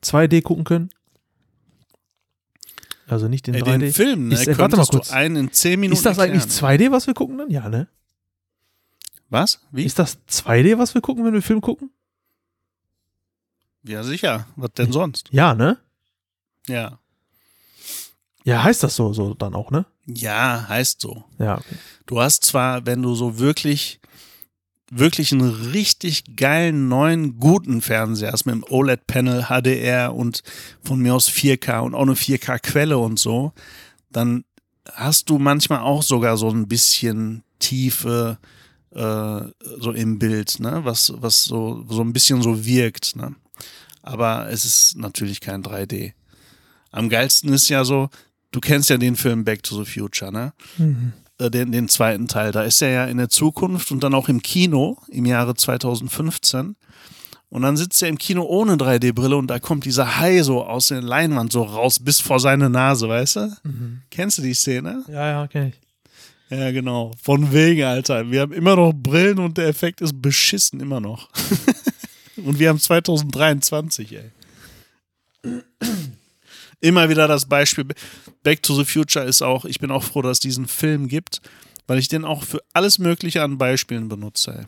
2D 0.03 0.43
gucken 0.43 0.65
können. 0.65 0.89
Also 3.09 3.29
nicht 3.29 3.47
in 3.47 3.55
Ey, 3.55 3.63
3D. 3.63 3.79
den 3.79 3.93
Film, 3.93 4.29
ne? 4.29 4.35
Ist, 4.35 4.49
äh, 4.49 4.59
warte 4.59 4.77
mal 4.77 4.85
kurz. 4.87 5.13
einen 5.13 5.37
in 5.37 5.53
10 5.53 5.79
Minuten 5.79 5.97
Ist 5.97 6.07
das 6.07 6.19
eigentlich 6.19 6.43
erklären. 6.43 6.91
2D, 6.91 6.91
was 6.93 7.07
wir 7.07 7.15
gucken 7.15 7.39
dann? 7.39 7.51
Ja, 7.51 7.69
ne? 7.69 7.87
Was? 9.29 9.61
Wie? 9.71 9.85
Ist 9.85 9.99
das 9.99 10.19
2D, 10.29 10.79
was 10.79 10.95
wir 10.95 11.01
gucken, 11.01 11.25
wenn 11.25 11.35
wir 11.35 11.43
Film 11.43 11.61
gucken? 11.61 11.91
Ja, 13.83 14.03
sicher. 14.03 14.47
Was 14.57 14.73
denn 14.73 14.93
sonst? 14.93 15.29
Ja, 15.31 15.55
ne? 15.55 15.79
Ja. 16.67 16.99
Ja, 18.45 18.63
heißt 18.63 18.83
das 18.83 18.97
so, 18.97 19.13
so 19.13 19.35
dann 19.35 19.55
auch, 19.55 19.71
ne? 19.71 19.87
Ja, 20.07 20.67
heißt 20.69 21.01
so. 21.01 21.25
Ja, 21.39 21.59
okay. 21.59 21.77
Du 22.07 22.21
hast 22.21 22.45
zwar, 22.45 22.87
wenn 22.87 23.03
du 23.03 23.15
so 23.15 23.39
wirklich, 23.39 24.01
wirklich 24.91 25.33
einen 25.33 25.51
richtig 25.73 26.37
geilen, 26.37 26.89
neuen, 26.89 27.39
guten 27.39 27.83
Fernseher 27.83 28.33
hast 28.33 28.47
mit 28.47 28.55
einem 28.55 28.65
OLED-Panel, 28.69 29.47
HDR 29.49 30.15
und 30.15 30.43
von 30.83 31.01
mir 31.01 31.15
aus 31.15 31.29
4K 31.29 31.81
und 31.81 31.95
auch 31.95 32.03
eine 32.03 32.15
4K-Quelle 32.15 32.99
und 32.99 33.19
so, 33.19 33.53
dann 34.11 34.45
hast 34.95 35.29
du 35.29 35.39
manchmal 35.39 35.81
auch 35.81 36.03
sogar 36.03 36.37
so 36.37 36.49
ein 36.49 36.69
bisschen 36.69 37.43
Tiefe 37.59 38.39
äh, 38.91 39.41
so 39.79 39.93
im 39.93 40.19
Bild, 40.19 40.61
ne? 40.61 40.81
was, 40.85 41.13
was 41.17 41.45
so, 41.45 41.85
so 41.89 42.03
ein 42.03 42.13
bisschen 42.13 42.43
so 42.43 42.65
wirkt. 42.65 43.17
Ne? 43.17 43.35
Aber 44.03 44.49
es 44.51 44.65
ist 44.65 44.97
natürlich 44.97 45.41
kein 45.41 45.63
3D. 45.63 46.13
Am 46.93 47.09
geilsten 47.09 47.53
ist 47.53 47.69
ja 47.69 47.85
so, 47.85 48.09
du 48.53 48.61
kennst 48.61 48.89
ja 48.91 48.97
den 48.97 49.17
Film 49.17 49.45
Back 49.45 49.63
to 49.63 49.83
the 49.83 49.91
Future, 49.91 50.33
ne? 50.33 50.53
Mhm. 50.79 51.13
äh, 51.39 51.51
den, 51.51 51.73
den 51.73 51.89
zweiten 51.89 52.29
Teil. 52.29 52.53
Da 52.53 52.63
ist 52.63 52.81
er 52.81 52.91
ja 52.91 53.05
in 53.07 53.19
der 53.19 53.29
Zukunft 53.29 53.91
und 53.91 54.03
dann 54.03 54.15
auch 54.15 54.29
im 54.29 54.41
Kino 54.43 54.99
im 55.09 55.27
Jahre 55.27 55.55
2015. 55.55 56.77
Und 57.49 57.63
dann 57.63 57.77
sitzt 57.77 58.03
er 58.03 58.09
im 58.09 58.19
Kino 58.19 58.43
ohne 58.45 58.75
3D-Brille 58.75 59.37
und 59.37 59.47
da 59.49 59.59
kommt 59.61 59.85
dieser 59.85 60.19
Hai 60.19 60.43
so 60.43 60.65
aus 60.65 60.89
der 60.89 61.01
Leinwand 61.03 61.53
so 61.53 61.63
raus 61.63 62.01
bis 62.01 62.21
vor 62.21 62.41
seine 62.41 62.71
Nase, 62.71 63.09
weißt 63.09 63.37
du? 63.37 63.57
Kennst 64.11 64.39
du 64.39 64.43
die 64.43 64.55
Szene? 64.55 65.05
Ja, 65.09 65.29
ja, 65.29 65.47
kenn 65.47 65.69
ich. 65.69 65.81
Ja, 66.49 66.71
genau. 66.71 67.13
Von 67.21 67.53
wegen, 67.53 67.83
Alter. 67.83 68.31
Wir 68.31 68.43
haben 68.43 68.53
immer 68.53 68.77
noch 68.77 68.93
Brillen 68.93 69.39
und 69.39 69.59
der 69.59 69.67
Effekt 69.67 70.01
ist 70.01 70.21
beschissen 70.23 70.81
immer 70.81 71.01
noch. 71.01 71.29
und 72.37 72.59
wir 72.59 72.69
haben 72.69 72.79
2023, 72.79 74.13
ey. 74.13 74.31
Immer 76.81 77.09
wieder 77.09 77.27
das 77.27 77.47
Beispiel. 77.47 77.87
Back 78.43 78.63
to 78.63 78.75
the 78.77 78.85
Future 78.85 79.25
ist 79.25 79.43
auch, 79.43 79.65
ich 79.65 79.81
bin 79.81 79.91
auch 79.91 80.05
froh, 80.05 80.23
dass 80.23 80.37
es 80.37 80.41
diesen 80.41 80.69
Film 80.69 81.09
gibt, 81.09 81.41
weil 81.87 81.99
ich 81.99 82.09
den 82.09 82.25
auch 82.25 82.45
für 82.45 82.63
alles 82.73 82.99
Mögliche 82.99 83.43
an 83.43 83.59
Beispielen 83.59 84.09
benutze. 84.09 84.59
Ey. 84.59 84.67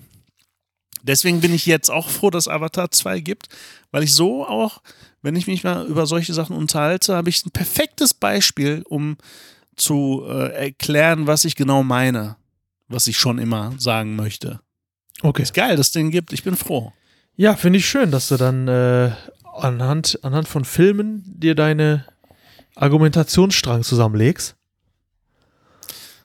Deswegen 1.03 1.41
bin 1.41 1.55
ich 1.55 1.67
jetzt 1.67 1.91
auch 1.91 2.09
froh, 2.09 2.31
dass 2.31 2.49
Avatar 2.49 2.91
2 2.91 3.21
gibt, 3.21 3.49
weil 3.93 4.03
ich 4.03 4.13
so 4.15 4.45
auch, 4.47 4.83
wenn 5.23 5.37
ich 5.37 5.47
mich 5.47 5.65
mal 5.65 5.87
über 5.87 6.07
solche 6.07 6.35
Sachen 6.35 6.57
unterhalte, 6.57 7.15
habe 7.15 7.29
ich 7.29 7.45
ein 7.45 7.51
perfektes 7.51 8.15
Beispiel, 8.15 8.83
um 8.89 9.17
zu 9.79 10.25
äh, 10.29 10.53
erklären, 10.67 11.27
was 11.27 11.45
ich 11.45 11.57
genau 11.57 11.83
meine, 11.83 12.37
was 12.89 13.07
ich 13.07 13.17
schon 13.19 13.39
immer 13.39 13.73
sagen 13.79 14.17
möchte. 14.17 14.61
Okay. 15.23 15.43
Ist 15.43 15.55
geil, 15.55 15.77
dass 15.77 15.89
es 15.89 15.93
den 15.93 16.11
gibt. 16.11 16.33
Ich 16.33 16.43
bin 16.45 16.57
froh. 16.57 16.93
Ja, 17.37 17.55
finde 17.57 17.79
ich 17.79 17.87
schön, 17.87 18.11
dass 18.11 18.29
du 18.29 18.37
dann 18.37 18.69
äh, 18.69 19.11
anhand, 19.57 20.19
anhand 20.23 20.49
von 20.49 20.65
Filmen 20.65 21.23
dir 21.27 21.55
deine 21.55 22.05
Argumentationsstrang 22.77 23.83
zusammenlegst. 23.83 24.57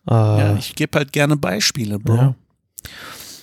Äh, 0.08 0.14
Ja, 0.14 0.56
ich 0.58 0.76
gebe 0.76 0.98
halt 0.98 1.12
gerne 1.12 1.38
Beispiele, 1.38 2.00
Bro. 2.00 2.16
ja. 2.16 2.36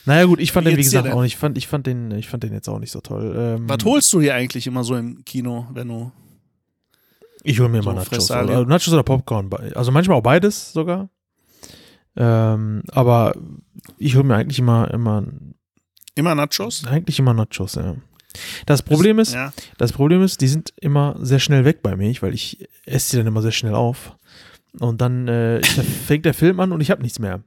Naja 0.06 0.24
gut, 0.24 0.40
ich 0.40 0.50
fand 0.52 0.66
Wie 0.66 0.70
den, 0.70 0.78
wie 0.78 0.82
gesagt, 0.82 1.08
auch 1.10 1.22
nicht. 1.22 1.34
Ich 1.34 1.38
fand, 1.38 1.58
ich, 1.58 1.66
fand 1.68 1.86
den, 1.86 2.10
ich 2.12 2.28
fand 2.28 2.42
den 2.42 2.52
jetzt 2.52 2.68
auch 2.68 2.78
nicht 2.78 2.90
so 2.90 3.00
toll. 3.00 3.34
Ähm, 3.36 3.68
Was 3.68 3.84
holst 3.84 4.12
du 4.12 4.20
dir 4.20 4.34
eigentlich 4.34 4.66
immer 4.66 4.82
so 4.82 4.96
im 4.96 5.24
Kino, 5.24 5.66
wenn 5.72 5.88
du. 5.88 6.10
Ich 7.42 7.58
hole 7.60 7.68
mir 7.68 7.82
So 7.82 7.90
mal 7.90 7.96
Nachos. 7.96 8.30
Oder, 8.30 8.64
Nachos 8.66 8.92
oder 8.92 9.02
Popcorn. 9.02 9.50
Also 9.74 9.90
manchmal 9.92 10.18
auch 10.18 10.22
beides 10.22 10.72
sogar. 10.72 11.08
Ähm, 12.16 12.82
aber 12.90 13.34
ich 13.98 14.14
hole 14.16 14.24
mir 14.24 14.36
eigentlich 14.36 14.58
immer, 14.58 14.90
immer, 14.90 15.24
Immer 16.16 16.34
Nachos? 16.34 16.84
eigentlich 16.86 17.18
immer 17.18 17.32
Nachos, 17.34 17.76
ja. 17.76 17.96
Das 18.66 18.82
Problem 18.82 19.18
ist, 19.18 19.32
Ja. 19.34 19.52
das 19.78 19.92
Problem 19.92 20.22
ist, 20.22 20.40
die 20.40 20.48
sind 20.48 20.72
immer 20.80 21.16
sehr 21.20 21.38
schnell 21.40 21.64
weg 21.64 21.82
bei 21.82 21.96
mir, 21.96 22.12
weil 22.20 22.34
ich 22.34 22.68
esse 22.84 23.12
die 23.12 23.16
dann 23.18 23.26
immer 23.26 23.42
sehr 23.42 23.52
schnell 23.52 23.74
auf. 23.74 24.16
Und 24.78 25.00
dann 25.00 25.26
äh, 25.28 25.62
fängt 26.06 26.24
der 26.24 26.34
Film 26.34 26.60
an 26.60 26.72
und 26.72 26.80
ich 26.80 26.90
habe 26.90 27.02
nichts 27.02 27.18
mehr. 27.18 27.42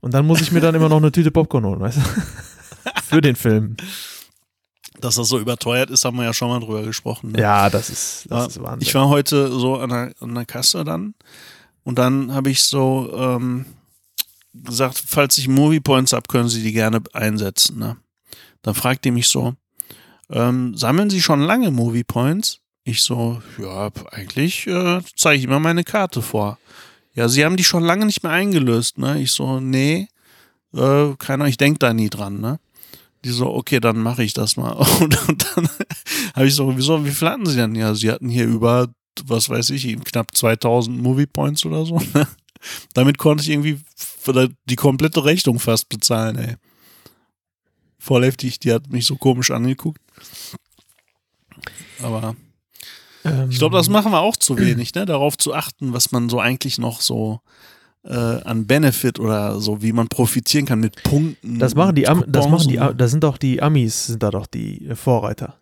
Und 0.00 0.14
dann 0.14 0.26
muss 0.26 0.40
ich 0.40 0.50
mir 0.50 0.60
dann 0.60 0.74
immer 0.74 0.88
noch 0.88 0.96
eine 0.96 1.12
Tüte 1.12 1.30
Popcorn 1.30 1.64
holen, 1.64 1.80
weißt 1.80 1.98
du? 1.98 2.00
Für 3.04 3.20
den 3.20 3.36
Film. 3.36 3.76
Dass 5.02 5.16
das 5.16 5.28
so 5.28 5.38
überteuert 5.38 5.90
ist, 5.90 6.04
haben 6.04 6.16
wir 6.16 6.24
ja 6.24 6.32
schon 6.32 6.48
mal 6.48 6.60
drüber 6.60 6.82
gesprochen. 6.82 7.32
Ne? 7.32 7.40
Ja, 7.40 7.68
das 7.68 7.90
ist, 7.90 8.26
das 8.30 8.48
ist 8.48 8.62
Wahnsinn. 8.62 8.88
Ich 8.88 8.94
war 8.94 9.08
heute 9.08 9.50
so 9.50 9.76
an 9.76 9.90
der, 9.90 10.12
an 10.20 10.34
der 10.34 10.46
Kasse 10.46 10.84
dann 10.84 11.14
und 11.84 11.98
dann 11.98 12.32
habe 12.32 12.50
ich 12.50 12.62
so 12.62 13.12
ähm, 13.14 13.66
gesagt, 14.54 15.02
falls 15.04 15.38
ich 15.38 15.48
Movie 15.48 15.80
Points 15.80 16.12
habe, 16.12 16.28
können 16.28 16.48
Sie 16.48 16.62
die 16.62 16.72
gerne 16.72 17.02
einsetzen. 17.12 17.78
Ne? 17.78 17.96
Dann 18.62 18.74
fragt 18.74 19.04
die 19.04 19.10
mich 19.10 19.28
so, 19.28 19.54
ähm, 20.30 20.76
sammeln 20.76 21.10
Sie 21.10 21.20
schon 21.20 21.42
lange 21.42 21.70
Movie 21.70 22.04
Points? 22.04 22.58
Ich 22.84 23.02
so, 23.02 23.40
ja, 23.58 23.90
eigentlich 24.10 24.66
äh, 24.66 25.00
zeige 25.14 25.38
ich 25.38 25.44
immer 25.44 25.60
meine 25.60 25.84
Karte 25.84 26.20
vor. 26.22 26.58
Ja, 27.14 27.28
Sie 27.28 27.44
haben 27.44 27.56
die 27.56 27.64
schon 27.64 27.84
lange 27.84 28.06
nicht 28.06 28.22
mehr 28.22 28.32
eingelöst, 28.32 28.98
ne? 28.98 29.20
Ich 29.20 29.32
so, 29.32 29.60
nee, 29.60 30.08
äh, 30.74 31.14
keiner, 31.18 31.46
ich 31.46 31.58
denke 31.58 31.78
da 31.78 31.92
nie 31.92 32.10
dran, 32.10 32.40
ne? 32.40 32.58
Die 33.24 33.30
so, 33.30 33.52
okay, 33.54 33.78
dann 33.80 33.98
mache 33.98 34.24
ich 34.24 34.32
das 34.32 34.56
mal. 34.56 34.72
Und, 35.00 35.16
dann 35.56 35.68
habe 36.34 36.46
ich 36.46 36.54
so, 36.54 36.76
wieso, 36.76 37.04
wie 37.04 37.10
viel 37.10 37.28
hatten 37.28 37.46
sie 37.46 37.56
denn? 37.56 37.74
Ja, 37.74 37.94
sie 37.94 38.10
hatten 38.10 38.28
hier 38.28 38.46
über, 38.46 38.88
was 39.24 39.48
weiß 39.48 39.70
ich, 39.70 39.96
knapp 40.04 40.34
2000 40.36 41.00
Movie 41.00 41.26
Points 41.26 41.64
oder 41.64 41.84
so. 41.86 42.00
ne? 42.14 42.26
Damit 42.94 43.18
konnte 43.18 43.42
ich 43.42 43.50
irgendwie 43.50 43.80
die 44.68 44.76
komplette 44.76 45.24
Rechnung 45.24 45.58
fast 45.58 45.88
bezahlen, 45.88 46.36
ey. 46.36 46.56
Voll 47.98 48.24
heftig, 48.24 48.58
die 48.58 48.72
hat 48.72 48.90
mich 48.90 49.06
so 49.06 49.16
komisch 49.16 49.50
angeguckt. 49.50 50.00
Aber 52.00 52.34
Ähm, 53.24 53.50
ich 53.50 53.58
glaube, 53.58 53.76
das 53.76 53.88
machen 53.88 54.10
wir 54.10 54.20
auch 54.20 54.36
zu 54.36 54.58
wenig, 54.58 54.94
ne? 54.94 55.06
Darauf 55.06 55.38
zu 55.38 55.54
achten, 55.54 55.92
was 55.92 56.10
man 56.10 56.28
so 56.28 56.40
eigentlich 56.40 56.78
noch 56.78 57.00
so 57.00 57.40
äh, 58.04 58.14
an 58.14 58.66
Benefit 58.66 59.20
oder 59.20 59.60
so, 59.60 59.80
wie 59.82 59.92
man 59.92 60.08
profitieren 60.08 60.66
kann 60.66 60.80
mit 60.80 61.02
Punkten. 61.04 61.58
Das 61.58 61.74
machen 61.74 61.94
die, 61.94 62.08
Am 62.08 62.24
das 62.26 62.48
machen 62.48 62.68
die, 62.68 62.78
und- 62.78 63.00
da 63.00 63.06
sind 63.08 63.22
doch 63.24 63.38
die 63.38 63.62
Amis, 63.62 64.06
sind 64.06 64.22
da 64.22 64.30
doch 64.30 64.46
die 64.46 64.86
äh, 64.88 64.94
Vorreiter. 64.96 65.58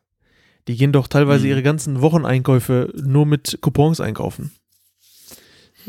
Die 0.69 0.77
gehen 0.77 0.93
doch 0.93 1.07
teilweise 1.09 1.45
Mhm. 1.45 1.51
ihre 1.51 1.63
ganzen 1.63 2.01
Wocheneinkäufe 2.01 2.93
nur 3.03 3.27
mit 3.27 3.59
Coupons 3.61 4.01
einkaufen. 4.01 4.53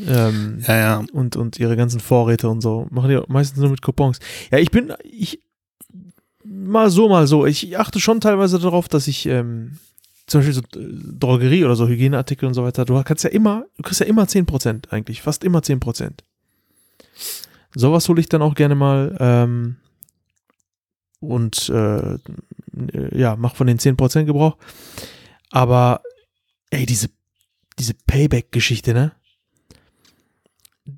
Ähm, 0.07 0.63
Ja, 0.67 0.77
ja. 0.77 1.03
und, 1.11 1.35
und 1.35 1.59
ihre 1.59 1.75
ganzen 1.75 1.99
Vorräte 1.99 2.49
und 2.49 2.61
so. 2.61 2.87
Machen 2.89 3.09
die 3.09 3.19
meistens 3.27 3.59
nur 3.59 3.69
mit 3.69 3.81
Coupons. 3.81 4.19
Ja, 4.51 4.57
ich 4.57 4.71
bin, 4.71 4.93
ich, 5.03 5.39
mal 6.43 6.89
so, 6.89 7.09
mal 7.09 7.27
so. 7.27 7.45
Ich 7.45 7.77
achte 7.77 7.99
schon 7.99 8.21
teilweise 8.21 8.57
darauf, 8.59 8.87
dass 8.87 9.07
ich, 9.07 9.25
ähm, 9.25 9.77
zum 10.27 10.39
Beispiel 10.39 10.53
so 10.53 10.61
äh, 10.79 10.87
Drogerie 11.19 11.65
oder 11.65 11.75
so 11.75 11.87
Hygieneartikel 11.87 12.47
und 12.47 12.53
so 12.53 12.63
weiter, 12.63 12.85
du 12.85 13.01
kannst 13.03 13.23
ja 13.25 13.29
immer, 13.29 13.65
du 13.77 13.83
kriegst 13.83 13.99
ja 13.99 14.05
immer 14.05 14.23
10% 14.23 14.89
eigentlich, 14.91 15.21
fast 15.21 15.43
immer 15.43 15.59
10%. 15.61 16.23
Sowas 17.73 18.07
hole 18.09 18.19
ich 18.19 18.29
dann 18.29 18.41
auch 18.41 18.55
gerne 18.55 18.75
mal 18.75 19.15
ähm, 19.19 19.77
und 21.19 21.69
äh, 21.69 22.17
ja, 23.11 23.35
mach 23.35 23.55
von 23.55 23.67
den 23.67 23.79
10% 23.79 24.25
Gebrauch. 24.25 24.57
Aber 25.51 26.01
ey, 26.69 26.85
diese, 26.85 27.09
diese 27.77 27.93
Payback-Geschichte, 27.93 28.93
ne? 28.93 29.13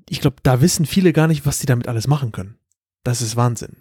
Ich 0.08 0.20
glaube, 0.20 0.36
da 0.42 0.60
wissen 0.60 0.86
viele 0.86 1.12
gar 1.12 1.26
nicht, 1.26 1.46
was 1.46 1.58
die 1.58 1.66
damit 1.66 1.88
alles 1.88 2.06
machen 2.06 2.32
können. 2.32 2.58
Das 3.02 3.20
ist 3.20 3.36
Wahnsinn. 3.36 3.76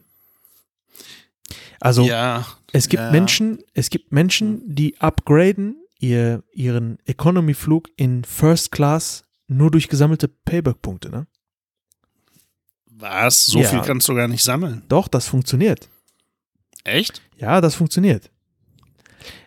Also, 1.79 2.03
ja, 2.03 2.45
es 2.71 2.87
gibt 2.87 3.03
ja. 3.03 3.11
Menschen, 3.11 3.59
es 3.73 3.89
gibt 3.89 4.11
Menschen, 4.11 4.61
die 4.65 4.99
upgraden 4.99 5.83
ihr, 5.99 6.43
ihren 6.51 6.99
Economy-Flug 7.05 7.89
in 7.95 8.23
First 8.23 8.71
Class 8.71 9.25
nur 9.47 9.71
durch 9.71 9.89
gesammelte 9.89 10.27
Payback-Punkte, 10.27 11.09
ne? 11.09 11.27
Was? 13.03 13.45
So 13.45 13.59
Ja. 13.59 13.69
viel 13.69 13.81
kannst 13.81 14.07
du 14.09 14.15
gar 14.15 14.27
nicht 14.27 14.43
sammeln. 14.43 14.81
Doch, 14.89 15.07
das 15.07 15.27
funktioniert. 15.27 15.89
Echt? 16.83 17.21
Ja, 17.37 17.61
das 17.61 17.75
funktioniert. 17.75 18.29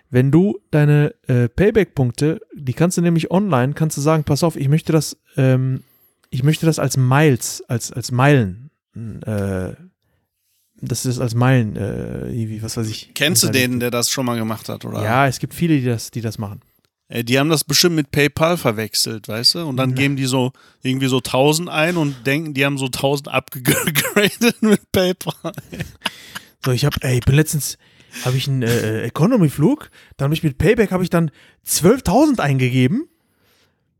Wenn 0.08 0.30
du 0.30 0.60
deine 0.70 1.14
äh, 1.26 1.48
Payback-Punkte, 1.48 2.40
die 2.54 2.72
kannst 2.72 2.96
du 2.96 3.02
nämlich 3.02 3.30
online, 3.30 3.74
kannst 3.74 3.96
du 3.96 4.00
sagen, 4.00 4.22
pass 4.24 4.44
auf, 4.44 4.56
ich 4.56 4.68
möchte 4.68 4.92
das, 4.92 5.16
ähm, 5.36 5.82
ich 6.30 6.42
möchte 6.44 6.64
das 6.66 6.78
als 6.78 6.96
Miles, 6.96 7.62
als, 7.68 7.92
als 7.92 8.12
Meilen, 8.12 8.70
äh, 8.94 9.72
das 10.80 11.06
ist 11.06 11.18
als 11.18 11.34
Meilen, 11.34 11.76
äh, 11.76 12.62
was 12.62 12.76
weiß 12.76 12.88
ich. 12.88 13.12
Kennst 13.14 13.42
du 13.42 13.48
den, 13.48 13.80
der 13.80 13.90
das 13.90 14.10
schon 14.10 14.26
mal 14.26 14.36
gemacht 14.38 14.68
hat, 14.68 14.84
oder? 14.84 15.02
Ja, 15.02 15.26
es 15.26 15.38
gibt 15.38 15.54
viele, 15.54 15.78
die 15.78 15.84
das, 15.86 16.10
die 16.10 16.20
das 16.20 16.38
machen. 16.38 16.60
Ey, 17.08 17.22
die 17.24 17.38
haben 17.38 17.48
das 17.50 17.62
bestimmt 17.62 17.94
mit 17.94 18.10
PayPal 18.10 18.56
verwechselt, 18.56 19.28
weißt 19.28 19.54
du? 19.56 19.66
Und 19.66 19.76
dann 19.76 19.90
Na. 19.90 19.96
geben 19.96 20.16
die 20.16 20.26
so 20.26 20.52
irgendwie 20.82 21.06
so 21.06 21.18
1000 21.18 21.68
ein 21.68 21.96
und 21.96 22.26
denken, 22.26 22.52
die 22.52 22.64
haben 22.64 22.78
so 22.78 22.86
1000 22.86 23.28
abgegradet 23.28 24.56
mit 24.62 24.90
PayPal. 24.90 25.52
So, 26.64 26.72
ich 26.72 26.84
habe, 26.84 26.96
ey, 27.02 27.18
ich 27.18 27.24
bin 27.24 27.36
letztens, 27.36 27.78
habe 28.24 28.36
ich 28.36 28.48
einen 28.48 28.62
äh, 28.62 29.02
Economy-Flug, 29.04 29.88
dann 30.16 30.24
habe 30.26 30.34
ich 30.34 30.42
mit 30.42 30.58
Payback 30.58 30.90
habe 30.90 31.04
ich 31.04 31.10
dann 31.10 31.30
12.000 31.66 32.40
eingegeben 32.40 33.08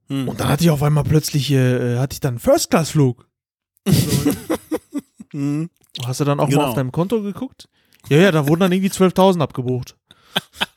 Hm. 0.09 0.29
und 0.29 0.39
dann 0.41 0.49
hatte 0.49 0.63
ich 0.65 0.71
auf 0.71 0.83
einmal 0.85 1.03
plötzlich, 1.05 1.51
äh, 1.51 1.99
hatte 1.99 2.15
ich 2.15 2.21
dann 2.21 2.35
einen 2.35 2.39
First-Class-Flug. 2.41 3.27
Hm. 5.33 5.69
Hast 6.05 6.21
du 6.21 6.25
dann 6.25 6.41
auch 6.41 6.49
Genau. 6.49 6.63
mal 6.63 6.69
auf 6.69 6.75
deinem 6.75 6.93
Konto 6.93 7.23
geguckt? 7.23 7.69
Ja, 8.09 8.19
ja, 8.19 8.31
da 8.33 8.47
wurden 8.49 8.61
dann 8.61 8.73
irgendwie 8.73 8.91
12.000 8.91 9.41
abgebucht. 9.41 9.97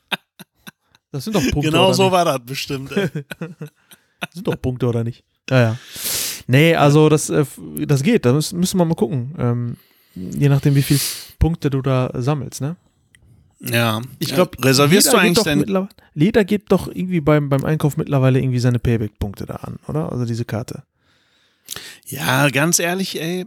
Das 1.12 1.24
sind 1.24 1.34
doch 1.34 1.42
Punkte, 1.42 1.70
Genau 1.70 1.86
oder 1.86 1.94
so 1.94 2.04
nicht? 2.04 2.12
war 2.12 2.24
das 2.24 2.40
bestimmt. 2.44 2.92
Ey. 2.92 3.08
Das 4.20 4.30
sind 4.34 4.46
doch 4.46 4.60
Punkte, 4.60 4.86
oder 4.86 5.04
nicht? 5.04 5.24
Ja, 5.48 5.60
ja. 5.60 5.78
Nee, 6.46 6.74
also 6.74 7.08
das, 7.08 7.30
äh, 7.30 7.44
das 7.86 8.02
geht, 8.02 8.24
da 8.24 8.32
müssen, 8.32 8.78
wir 8.78 8.84
mal 8.84 8.94
gucken. 8.94 9.34
Ähm, 9.38 9.76
je 10.14 10.48
nachdem, 10.48 10.74
wie 10.74 10.82
viele 10.82 11.00
Punkte 11.38 11.70
du 11.70 11.82
da 11.82 12.10
sammelst, 12.14 12.60
ne? 12.60 12.76
Ja. 13.60 14.00
Ich 14.18 14.34
glaube, 14.34 14.52
ja. 14.58 14.64
reservierst 14.64 15.12
du 15.12 15.16
eigentlich 15.16 15.44
dein. 15.44 15.88
Jeder 16.14 16.44
gibt 16.44 16.72
doch 16.72 16.88
irgendwie 16.88 17.20
beim, 17.20 17.48
beim 17.48 17.64
Einkauf 17.64 17.96
mittlerweile 17.96 18.40
irgendwie 18.40 18.58
seine 18.58 18.78
Payback-Punkte 18.78 19.46
da 19.46 19.56
an, 19.56 19.78
oder? 19.86 20.10
Also 20.10 20.24
diese 20.24 20.44
Karte. 20.44 20.84
Ja, 22.06 22.48
ganz 22.48 22.78
ehrlich, 22.78 23.20
ey. 23.20 23.46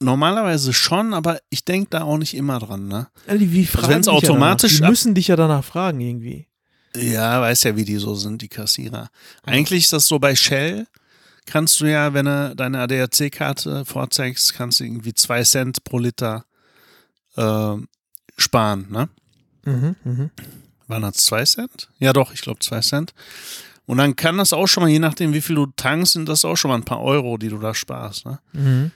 Normalerweise 0.00 0.72
schon, 0.72 1.14
aber 1.14 1.38
ich 1.50 1.64
denke 1.64 1.90
da 1.90 2.02
auch 2.02 2.18
nicht 2.18 2.34
immer 2.34 2.58
dran, 2.58 2.88
ne? 2.88 3.08
Ja, 3.28 3.36
die, 3.36 3.52
wie 3.52 3.64
fragen 3.64 3.88
wenn's 3.88 4.06
dich 4.06 4.12
ja 4.12 4.18
automatisch 4.18 4.74
danach. 4.74 4.88
Die 4.88 4.90
müssen 4.90 5.14
dich 5.14 5.28
ja 5.28 5.36
danach 5.36 5.64
fragen 5.64 6.00
irgendwie. 6.00 6.48
Ja, 6.96 7.40
weiß 7.40 7.64
ja, 7.64 7.76
wie 7.76 7.84
die 7.84 7.96
so 7.96 8.14
sind, 8.14 8.42
die 8.42 8.48
Kassierer. 8.48 9.08
Eigentlich 9.42 9.84
ist 9.84 9.92
das 9.92 10.06
so 10.06 10.18
bei 10.18 10.36
Shell, 10.36 10.86
kannst 11.46 11.80
du 11.80 11.86
ja, 11.86 12.14
wenn 12.14 12.26
du 12.26 12.54
deine 12.54 12.80
ADAC-Karte 12.80 13.84
vorzeigst, 13.84 14.54
kannst 14.54 14.80
du 14.80 14.84
irgendwie 14.84 15.14
zwei 15.14 15.42
Cent 15.42 15.82
pro 15.84 15.98
Liter 15.98 16.44
äh, 17.36 17.76
sparen, 18.36 18.86
ne? 18.90 19.08
Mhm, 19.64 19.96
mhm. 20.04 20.30
Waren 20.86 21.02
das 21.02 21.16
zwei 21.16 21.44
Cent? 21.44 21.88
Ja, 21.98 22.12
doch, 22.12 22.32
ich 22.32 22.42
glaube 22.42 22.60
zwei 22.60 22.80
Cent. 22.80 23.14
Und 23.86 23.98
dann 23.98 24.16
kann 24.16 24.38
das 24.38 24.52
auch 24.52 24.66
schon 24.66 24.82
mal, 24.82 24.90
je 24.90 24.98
nachdem, 24.98 25.32
wie 25.32 25.42
viel 25.42 25.56
du 25.56 25.66
tankst, 25.66 26.14
sind 26.14 26.28
das 26.28 26.44
auch 26.44 26.56
schon 26.56 26.70
mal 26.70 26.76
ein 26.76 26.84
paar 26.84 27.02
Euro, 27.02 27.36
die 27.36 27.48
du 27.48 27.58
da 27.58 27.74
sparst. 27.74 28.26
Ne? 28.26 28.38
Mhm. 28.52 28.92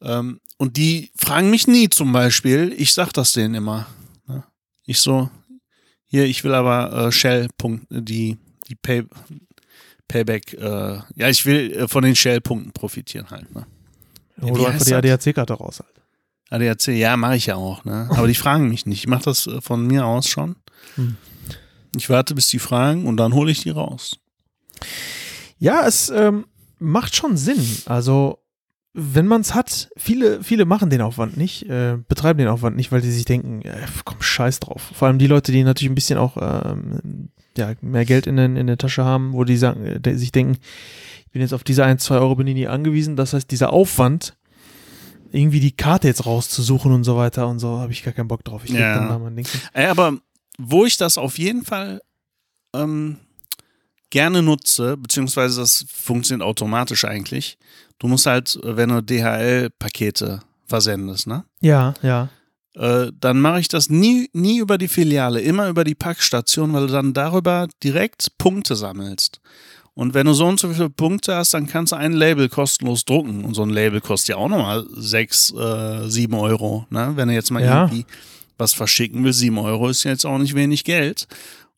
Ähm, 0.00 0.40
und 0.56 0.76
die 0.76 1.10
fragen 1.16 1.50
mich 1.50 1.66
nie 1.66 1.88
zum 1.88 2.12
Beispiel, 2.12 2.74
ich 2.76 2.92
sag 2.92 3.12
das 3.12 3.32
denen 3.32 3.54
immer. 3.54 3.86
Ne? 4.26 4.42
Ich 4.84 5.00
so, 5.00 5.30
hier, 6.12 6.26
ich 6.26 6.44
will 6.44 6.52
aber 6.52 7.06
äh, 7.06 7.10
Shell, 7.10 7.48
Punkte, 7.56 8.02
die, 8.02 8.36
die 8.68 8.74
Pay, 8.74 9.06
Payback, 10.08 10.52
äh, 10.52 10.98
ja, 11.16 11.28
ich 11.30 11.46
will 11.46 11.72
äh, 11.72 11.88
von 11.88 12.04
den 12.04 12.14
Shell-Punkten 12.14 12.72
profitieren 12.72 13.30
halt. 13.30 13.50
Ne? 13.54 13.66
Wie 14.36 14.52
du 14.52 14.66
einfach 14.66 14.84
die? 14.84 14.92
ADAC-Karte 14.92 15.54
raus 15.54 15.80
halt. 15.80 16.02
ADAC, 16.50 16.88
ja, 16.88 17.16
mache 17.16 17.36
ich 17.36 17.46
ja 17.46 17.54
auch, 17.54 17.86
ne? 17.86 18.10
Aber 18.10 18.26
die 18.26 18.34
fragen 18.34 18.68
mich 18.68 18.84
nicht. 18.84 18.98
Ich 18.98 19.06
mache 19.06 19.22
das 19.24 19.46
äh, 19.46 19.62
von 19.62 19.86
mir 19.86 20.04
aus 20.04 20.28
schon. 20.28 20.56
Hm. 20.96 21.16
Ich 21.96 22.10
warte, 22.10 22.34
bis 22.34 22.48
die 22.48 22.58
fragen 22.58 23.06
und 23.06 23.16
dann 23.16 23.32
hole 23.32 23.50
ich 23.50 23.62
die 23.62 23.70
raus. 23.70 24.18
Ja, 25.58 25.86
es 25.86 26.10
ähm, 26.10 26.44
macht 26.78 27.16
schon 27.16 27.38
Sinn. 27.38 27.66
Also, 27.86 28.41
wenn 28.94 29.26
man 29.26 29.40
es 29.40 29.54
hat, 29.54 29.88
viele, 29.96 30.42
viele 30.42 30.64
machen 30.66 30.90
den 30.90 31.00
Aufwand 31.00 31.36
nicht, 31.36 31.68
äh, 31.68 31.96
betreiben 32.08 32.38
den 32.38 32.48
Aufwand 32.48 32.76
nicht, 32.76 32.92
weil 32.92 33.00
die 33.00 33.10
sich 33.10 33.24
denken, 33.24 33.62
äh, 33.62 33.86
komm, 34.04 34.20
scheiß 34.20 34.60
drauf. 34.60 34.92
Vor 34.94 35.08
allem 35.08 35.18
die 35.18 35.26
Leute, 35.26 35.50
die 35.52 35.64
natürlich 35.64 35.90
ein 35.90 35.94
bisschen 35.94 36.18
auch 36.18 36.36
ähm, 36.38 37.30
ja, 37.56 37.72
mehr 37.80 38.04
Geld 38.04 38.26
in, 38.26 38.36
den, 38.36 38.56
in 38.56 38.66
der 38.66 38.76
Tasche 38.78 39.04
haben, 39.04 39.32
wo 39.32 39.44
die 39.44 39.56
sagen, 39.56 39.84
äh, 39.84 40.14
sich 40.16 40.30
denken, 40.32 40.58
ich 41.24 41.30
bin 41.32 41.40
jetzt 41.40 41.54
auf 41.54 41.64
diese 41.64 41.84
1, 41.84 42.02
2 42.04 42.16
Euro 42.18 42.34
bin 42.36 42.46
ich 42.46 42.54
nie 42.54 42.66
angewiesen. 42.68 43.16
Das 43.16 43.32
heißt, 43.32 43.50
dieser 43.50 43.72
Aufwand, 43.72 44.36
irgendwie 45.30 45.60
die 45.60 45.72
Karte 45.72 46.08
jetzt 46.08 46.26
rauszusuchen 46.26 46.92
und 46.92 47.04
so 47.04 47.16
weiter 47.16 47.48
und 47.48 47.58
so, 47.58 47.78
habe 47.78 47.92
ich 47.92 48.02
gar 48.04 48.12
keinen 48.12 48.28
Bock 48.28 48.44
drauf. 48.44 48.62
Ich 48.66 48.72
Ja. 48.72 48.94
dann 48.94 49.08
da 49.08 49.18
mein 49.18 49.36
Ding 49.36 49.46
aber 49.72 50.18
wo 50.58 50.84
ich 50.84 50.98
das 50.98 51.16
auf 51.16 51.38
jeden 51.38 51.64
Fall 51.64 52.02
ähm, 52.76 53.16
gerne 54.12 54.42
nutze, 54.42 54.96
beziehungsweise 54.98 55.60
das 55.60 55.84
funktioniert 55.90 56.46
automatisch 56.46 57.04
eigentlich, 57.04 57.56
du 57.98 58.06
musst 58.08 58.26
halt, 58.26 58.56
äh, 58.62 58.76
wenn 58.76 58.90
du 58.90 59.02
DHL-Pakete 59.02 60.40
versendest, 60.66 61.26
ne? 61.26 61.44
Ja, 61.60 61.94
ja. 62.02 62.28
Äh, 62.74 63.10
dann 63.20 63.40
mache 63.40 63.60
ich 63.60 63.68
das 63.68 63.90
nie, 63.90 64.30
nie 64.32 64.58
über 64.58 64.78
die 64.78 64.88
Filiale, 64.88 65.40
immer 65.40 65.68
über 65.68 65.84
die 65.84 65.94
Packstation, 65.94 66.72
weil 66.72 66.86
du 66.86 66.92
dann 66.92 67.12
darüber 67.12 67.68
direkt 67.82 68.38
Punkte 68.38 68.76
sammelst. 68.76 69.40
Und 69.94 70.14
wenn 70.14 70.24
du 70.26 70.32
so 70.32 70.46
und 70.46 70.58
so 70.58 70.70
viele 70.72 70.88
Punkte 70.88 71.34
hast, 71.36 71.52
dann 71.52 71.66
kannst 71.66 71.92
du 71.92 71.96
ein 71.96 72.12
Label 72.14 72.48
kostenlos 72.48 73.04
drucken. 73.04 73.44
Und 73.44 73.52
so 73.52 73.62
ein 73.62 73.68
Label 73.68 74.00
kostet 74.00 74.30
ja 74.30 74.36
auch 74.36 74.48
nochmal 74.48 74.86
sechs, 74.96 75.52
äh, 75.52 76.08
sieben 76.08 76.32
Euro. 76.34 76.86
Ne? 76.88 77.12
Wenn 77.14 77.28
du 77.28 77.34
jetzt 77.34 77.50
mal 77.50 77.62
Ja. 77.62 77.82
irgendwie 77.84 78.06
was 78.56 78.72
verschicken 78.72 79.22
willst, 79.22 79.40
sieben 79.40 79.58
Euro 79.58 79.88
ist 79.90 80.04
jetzt 80.04 80.24
auch 80.24 80.38
nicht 80.38 80.54
wenig 80.54 80.84
Geld. 80.84 81.26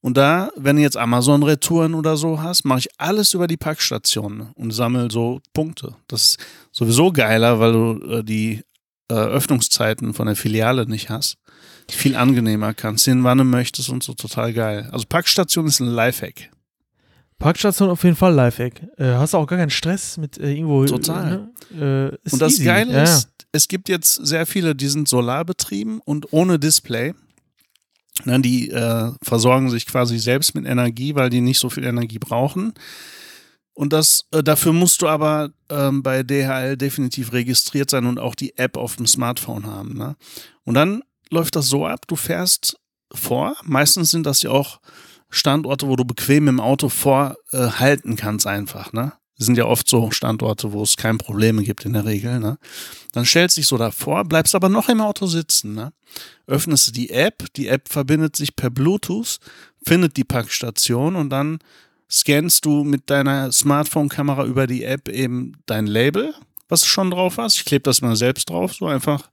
Und 0.05 0.19
da, 0.19 0.51
wenn 0.55 0.77
du 0.77 0.83
jetzt 0.83 0.99
Amazon-Retouren 0.99 1.95
oder 1.95 2.19
so 2.19 2.43
hast, 2.43 2.67
mache 2.67 2.81
ich 2.81 2.89
alles 2.99 3.33
über 3.33 3.47
die 3.47 3.57
Packstation 3.57 4.51
und 4.55 4.71
sammle 4.71 5.11
so 5.11 5.41
Punkte. 5.55 5.97
Das 6.09 6.25
ist 6.25 6.39
sowieso 6.73 7.11
geiler, 7.11 7.59
weil 7.59 7.73
du 7.73 8.07
äh, 8.11 8.23
die 8.23 8.61
äh, 9.11 9.15
Öffnungszeiten 9.15 10.13
von 10.13 10.27
der 10.27 10.37
Filiale 10.37 10.85
nicht 10.85 11.09
hast. 11.09 11.39
Viel 11.91 12.17
angenehmer 12.17 12.75
kannst 12.75 13.07
hin, 13.07 13.25
wann 13.25 13.39
du 13.39 13.45
möchtest 13.45 13.89
und 13.89 14.03
so 14.03 14.13
total 14.13 14.53
geil. 14.53 14.91
Also 14.93 15.07
Packstation 15.09 15.67
ist 15.67 15.81
ein 15.81 15.87
Lifehack. 15.87 16.51
Parkstation 17.39 17.89
auf 17.89 18.05
jeden 18.05 18.17
Fall 18.17 18.35
Lifehack. 18.35 18.83
Äh, 18.99 19.15
hast 19.15 19.33
du 19.33 19.39
auch 19.39 19.47
gar 19.47 19.59
keinen 19.59 19.71
Stress 19.71 20.19
mit 20.19 20.37
äh, 20.37 20.53
irgendwo. 20.53 20.85
Total. 20.85 21.49
Ne? 21.71 22.19
Äh, 22.23 22.31
und 22.31 22.43
das 22.43 22.53
easy. 22.53 22.65
Geile 22.65 22.93
ja, 22.93 23.05
ist, 23.05 23.31
es 23.53 23.69
gibt 23.69 23.89
jetzt 23.89 24.17
sehr 24.17 24.45
viele, 24.45 24.75
die 24.75 24.89
sind 24.89 25.09
solarbetrieben 25.09 26.01
und 26.05 26.31
ohne 26.35 26.59
Display. 26.59 27.15
Ne, 28.23 28.41
die 28.41 28.71
äh, 28.71 29.11
versorgen 29.23 29.71
sich 29.71 29.87
quasi 29.87 30.19
selbst 30.19 30.55
mit 30.55 30.67
Energie, 30.67 31.17
weil 31.17 31.31
die 31.31 31.41
nicht 31.41 31.59
so 31.59 31.69
viel 31.69 31.85
Energie 31.85 32.21
brauchen. 32.21 32.73
Und 33.75 33.93
das, 33.93 34.27
äh, 34.31 34.43
dafür 34.43 34.73
musst 34.73 35.03
du 35.03 35.09
aber 35.09 35.51
ähm, 35.69 36.03
bei 36.03 36.23
DHL 36.23 36.77
definitiv 36.77 37.33
registriert 37.33 37.91
sein 37.91 38.07
und 38.07 38.21
auch 38.21 38.37
die 38.37 38.57
App 38.57 38.77
auf 38.77 38.97
dem 38.97 39.07
Smartphone 39.07 39.67
haben. 39.67 39.95
Ne? 39.99 40.17
Und 40.63 40.75
dann 40.75 41.03
läuft 41.29 41.57
das 41.57 41.67
so 41.67 41.87
ab, 41.87 42.07
du 42.07 42.15
fährst 42.15 42.79
vor. 43.13 43.57
Meistens 43.65 44.13
sind 44.13 44.27
das 44.27 44.43
ja 44.43 44.51
auch 44.51 44.81
Standorte, 45.29 45.89
wo 45.89 45.97
du 45.97 46.05
bequem 46.05 46.47
im 46.47 46.61
Auto 46.61 46.89
vorhalten 46.89 48.15
kannst 48.15 48.47
einfach. 48.47 48.93
Ne? 48.93 49.13
Sind 49.37 49.59
ja 49.59 49.65
oft 49.67 49.89
so 49.89 50.11
Standorte, 50.11 50.73
wo 50.73 50.83
es 50.83 50.97
keine 50.97 51.19
Probleme 51.19 51.65
gibt 51.65 51.85
in 51.85 51.93
der 51.93 52.05
Regel. 52.05 52.39
Ne? 52.39 52.59
Dann 53.13 53.25
stellst 53.25 53.57
dich 53.57 53.67
so 53.67 53.77
davor, 53.77 54.25
bleibst 54.25 54.55
aber 54.55 54.69
noch 54.69 54.89
im 54.89 55.01
Auto 55.01 55.27
sitzen. 55.27 55.75
Ne? 55.75 55.93
Öffnest 56.47 56.89
du 56.89 56.93
die 56.93 57.11
App, 57.11 57.45
die 57.57 57.69
App 57.69 57.89
verbindet 57.89 58.37
sich 58.37 58.55
per 58.55 58.71
Bluetooth, 58.71 59.39
findet 59.85 60.17
die 60.17 60.25
Packstation 60.25 61.17
und 61.17 61.31
dann 61.31 61.59
scannst 62.11 62.65
du 62.65 62.85
mit 62.85 63.11
deiner 63.11 63.51
Smartphone-Kamera 63.51 64.45
über 64.45 64.67
die 64.67 64.85
App 64.85 65.09
eben 65.09 65.53
dein 65.67 65.87
Label, 65.87 66.35
was 66.69 66.83
du 66.83 66.87
schon 66.87 67.11
drauf 67.11 67.39
hast. 67.39 67.57
Ich 67.57 67.65
klebe 67.65 67.83
das 67.83 68.03
mal 68.03 68.17
selbst 68.17 68.51
drauf, 68.51 68.75
so 68.75 68.87
einfach. 68.87 69.31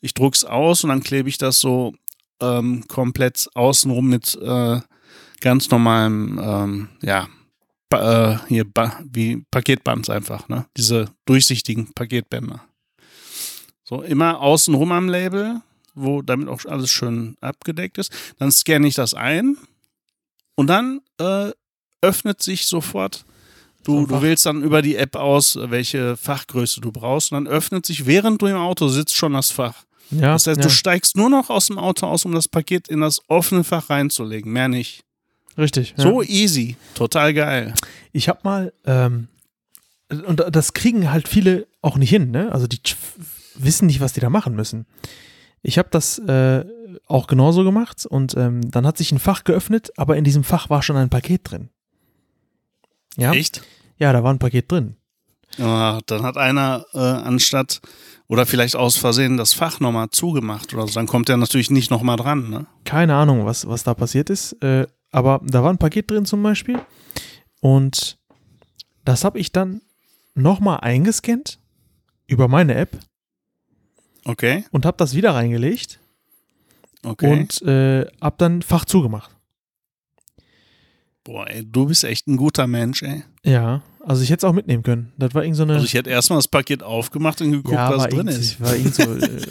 Ich 0.00 0.14
druck's 0.14 0.44
aus 0.44 0.84
und 0.84 0.90
dann 0.90 1.02
klebe 1.02 1.28
ich 1.28 1.38
das 1.38 1.60
so 1.60 1.94
ähm, 2.40 2.86
komplett 2.88 3.48
außenrum 3.54 4.08
mit 4.08 4.36
äh, 4.42 4.80
ganz 5.40 5.70
normalem, 5.70 6.40
ähm, 6.42 6.88
ja, 7.02 7.28
äh, 7.90 8.38
hier 8.48 8.64
ba 8.64 9.00
wie 9.04 9.44
Paketband 9.50 10.10
einfach, 10.10 10.48
ne? 10.48 10.66
Diese 10.76 11.10
durchsichtigen 11.26 11.92
Paketbänder. 11.94 12.64
So 13.84 14.02
immer 14.02 14.40
außenrum 14.40 14.92
am 14.92 15.08
Label, 15.08 15.60
wo 15.94 16.22
damit 16.22 16.48
auch 16.48 16.64
alles 16.64 16.90
schön 16.90 17.36
abgedeckt 17.40 17.98
ist. 17.98 18.12
Dann 18.38 18.50
scanne 18.50 18.88
ich 18.88 18.94
das 18.94 19.14
ein 19.14 19.56
und 20.54 20.68
dann 20.68 21.00
äh, 21.18 21.50
öffnet 22.00 22.42
sich 22.42 22.66
sofort. 22.66 23.24
Du, 23.84 24.06
du 24.06 24.22
wählst 24.22 24.46
dann 24.46 24.62
über 24.62 24.80
die 24.80 24.96
App 24.96 25.14
aus, 25.14 25.58
welche 25.60 26.16
Fachgröße 26.16 26.80
du 26.80 26.90
brauchst. 26.90 27.32
Und 27.32 27.44
dann 27.44 27.52
öffnet 27.52 27.84
sich, 27.84 28.06
während 28.06 28.40
du 28.40 28.46
im 28.46 28.56
Auto 28.56 28.88
sitzt, 28.88 29.14
schon 29.14 29.34
das 29.34 29.50
Fach. 29.50 29.84
ja, 30.10 30.32
Das 30.32 30.46
heißt, 30.46 30.56
ja. 30.58 30.62
du 30.62 30.70
steigst 30.70 31.16
nur 31.16 31.28
noch 31.28 31.50
aus 31.50 31.66
dem 31.66 31.78
Auto 31.78 32.06
aus, 32.06 32.24
um 32.24 32.32
das 32.32 32.48
Paket 32.48 32.88
in 32.88 33.00
das 33.00 33.20
offene 33.28 33.62
Fach 33.62 33.90
reinzulegen. 33.90 34.50
Mehr 34.50 34.68
nicht. 34.68 35.03
Richtig. 35.56 35.94
Ja. 35.96 36.04
So 36.04 36.22
easy. 36.22 36.76
Total 36.94 37.32
geil. 37.32 37.74
Ich 38.12 38.28
habe 38.28 38.40
mal, 38.42 38.72
ähm, 38.86 39.28
und 40.26 40.44
das 40.50 40.74
kriegen 40.74 41.10
halt 41.10 41.28
viele 41.28 41.66
auch 41.80 41.96
nicht 41.96 42.10
hin, 42.10 42.30
ne? 42.30 42.52
Also 42.52 42.66
die 42.66 42.78
wissen 43.56 43.86
nicht, 43.86 44.00
was 44.00 44.12
die 44.12 44.20
da 44.20 44.30
machen 44.30 44.54
müssen. 44.54 44.86
Ich 45.62 45.78
habe 45.78 45.88
das 45.90 46.18
äh, 46.18 46.64
auch 47.06 47.26
genauso 47.26 47.64
gemacht 47.64 48.04
und 48.06 48.36
ähm, 48.36 48.70
dann 48.70 48.86
hat 48.86 48.98
sich 48.98 49.12
ein 49.12 49.18
Fach 49.18 49.44
geöffnet, 49.44 49.92
aber 49.96 50.16
in 50.16 50.24
diesem 50.24 50.44
Fach 50.44 50.70
war 50.70 50.82
schon 50.82 50.96
ein 50.96 51.10
Paket 51.10 51.50
drin. 51.50 51.70
Ja, 53.16 53.32
Echt? 53.32 53.62
ja, 53.98 54.12
da 54.12 54.22
war 54.22 54.32
ein 54.32 54.38
Paket 54.38 54.70
drin. 54.70 54.96
Ja, 55.56 56.00
dann 56.06 56.22
hat 56.22 56.36
einer 56.36 56.84
äh, 56.92 56.98
anstatt 56.98 57.80
oder 58.26 58.46
vielleicht 58.46 58.76
aus 58.76 58.96
Versehen 58.96 59.36
das 59.36 59.54
Fach 59.54 59.80
nochmal 59.80 60.10
zugemacht 60.10 60.74
oder 60.74 60.86
so. 60.86 60.94
Dann 60.94 61.06
kommt 61.06 61.28
er 61.28 61.36
natürlich 61.36 61.70
nicht 61.70 61.90
nochmal 61.90 62.16
dran. 62.16 62.50
Ne? 62.50 62.66
Keine 62.84 63.14
Ahnung, 63.14 63.46
was, 63.46 63.66
was 63.68 63.84
da 63.84 63.94
passiert 63.94 64.30
ist, 64.30 64.52
äh, 64.62 64.86
aber 65.14 65.40
da 65.44 65.62
war 65.62 65.70
ein 65.70 65.78
Paket 65.78 66.10
drin 66.10 66.26
zum 66.26 66.42
Beispiel 66.42 66.80
und 67.60 68.18
das 69.04 69.24
habe 69.24 69.38
ich 69.38 69.52
dann 69.52 69.80
nochmal 70.34 70.80
eingescannt 70.80 71.60
über 72.26 72.48
meine 72.48 72.74
App 72.74 72.98
Okay, 74.24 74.64
und 74.72 74.86
habe 74.86 74.96
das 74.96 75.14
wieder 75.14 75.34
reingelegt 75.34 76.00
okay. 77.04 77.30
und 77.30 77.62
äh, 77.62 78.06
hab 78.20 78.38
dann 78.38 78.62
Fach 78.62 78.86
zugemacht. 78.86 79.30
Boah, 81.22 81.48
ey, 81.48 81.64
du 81.64 81.86
bist 81.86 82.04
echt 82.04 82.26
ein 82.26 82.36
guter 82.36 82.66
Mensch, 82.66 83.02
ey. 83.02 83.22
Ja, 83.44 83.82
also 84.00 84.22
ich 84.22 84.30
hätte 84.30 84.46
es 84.46 84.50
auch 84.50 84.54
mitnehmen 84.54 84.82
können. 84.82 85.12
Das 85.16 85.34
war 85.34 85.42
irgend 85.42 85.56
so 85.56 85.62
eine. 85.62 85.74
Also 85.74 85.84
ich 85.84 85.94
hätte 85.94 86.10
erstmal 86.10 86.38
das 86.38 86.48
Paket 86.48 86.82
aufgemacht 86.82 87.40
und 87.40 87.52
geguckt, 87.52 87.74
ja, 87.74 87.96
was 87.96 88.08
drin 88.08 88.28
ist. 88.28 88.60
War 88.60 88.74
irgend 88.74 88.94
so, 88.94 89.02
äh, 89.14 89.46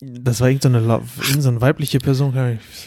das 0.00 0.40
war 0.40 0.48
irgend 0.48 0.62
so, 0.62 0.68
irgend 0.68 1.42
so 1.42 1.48
eine 1.48 1.60
weibliche 1.60 1.98
Person, 1.98 2.34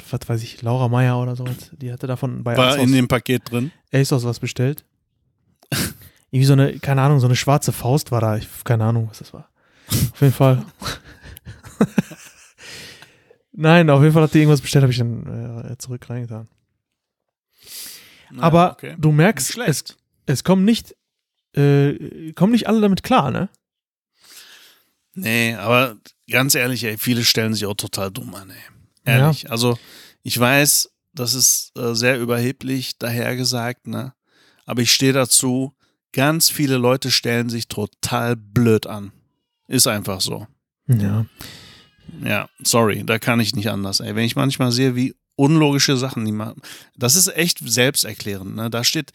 was 0.09 0.19
weiß 0.27 0.43
ich, 0.43 0.61
Laura 0.61 0.87
Meyer 0.87 1.19
oder 1.19 1.35
so. 1.35 1.45
Die 1.71 1.91
hatte 1.91 2.07
davon 2.07 2.43
bei 2.43 2.55
War 2.57 2.75
in 2.75 2.81
ASOS, 2.81 2.91
dem 2.91 3.07
Paket 3.07 3.49
drin. 3.49 3.71
ASOS 3.93 4.25
was 4.25 4.39
bestellt. 4.39 4.85
Irgendwie 6.31 6.45
so 6.45 6.53
eine, 6.53 6.79
keine 6.79 7.01
Ahnung, 7.01 7.19
so 7.19 7.27
eine 7.27 7.35
schwarze 7.35 7.71
Faust 7.71 8.11
war 8.11 8.21
da. 8.21 8.37
Ich, 8.37 8.47
keine 8.63 8.83
Ahnung, 8.83 9.07
was 9.09 9.19
das 9.19 9.33
war. 9.33 9.49
Auf 9.87 10.21
jeden 10.21 10.33
Fall. 10.33 10.65
Nein, 13.53 13.89
auf 13.89 14.01
jeden 14.01 14.13
Fall 14.13 14.23
hat 14.23 14.33
die 14.33 14.39
irgendwas 14.39 14.61
bestellt, 14.61 14.83
habe 14.83 14.91
ich 14.91 14.99
dann 14.99 15.65
äh, 15.71 15.77
zurück 15.77 16.07
reingetan. 16.09 16.47
Na, 18.29 18.43
Aber 18.43 18.73
okay. 18.73 18.95
du 18.97 19.11
merkst, 19.11 19.57
es, 19.65 19.97
es 20.25 20.43
kommen 20.43 20.65
nicht, 20.65 20.95
äh, 21.55 22.33
kommen 22.33 22.51
nicht 22.51 22.67
alle 22.67 22.81
damit 22.81 23.03
klar, 23.03 23.31
ne? 23.31 23.49
Nee, 25.13 25.55
aber 25.55 25.97
ganz 26.29 26.55
ehrlich, 26.55 26.83
ey, 26.83 26.97
viele 26.97 27.23
stellen 27.23 27.53
sich 27.53 27.65
auch 27.65 27.75
total 27.75 28.11
dumm 28.11 28.35
an, 28.35 28.49
ey. 28.49 28.57
Ehrlich. 29.05 29.49
Also, 29.49 29.77
ich 30.23 30.37
weiß, 30.37 30.89
das 31.13 31.33
ist 31.33 31.71
äh, 31.77 31.95
sehr 31.95 32.19
überheblich 32.19 32.97
dahergesagt, 32.97 33.87
ne? 33.87 34.13
Aber 34.65 34.81
ich 34.81 34.91
stehe 34.91 35.13
dazu, 35.13 35.73
ganz 36.11 36.49
viele 36.49 36.77
Leute 36.77 37.11
stellen 37.11 37.49
sich 37.49 37.67
total 37.67 38.35
blöd 38.35 38.85
an. 38.87 39.13
Ist 39.67 39.87
einfach 39.87 40.21
so. 40.21 40.47
Ja. 40.87 41.25
Ja, 42.23 42.49
sorry, 42.63 43.03
da 43.05 43.19
kann 43.19 43.39
ich 43.39 43.55
nicht 43.55 43.69
anders. 43.69 43.99
Ey. 43.99 44.15
Wenn 44.15 44.25
ich 44.25 44.35
manchmal 44.35 44.71
sehe, 44.71 44.95
wie 44.95 45.15
unlogische 45.35 45.97
Sachen 45.97 46.25
die 46.25 46.31
machen, 46.31 46.61
das 46.95 47.15
ist 47.15 47.27
echt 47.27 47.59
selbsterklärend. 47.63 48.55
Ne? 48.55 48.69
Da 48.69 48.83
steht, 48.83 49.11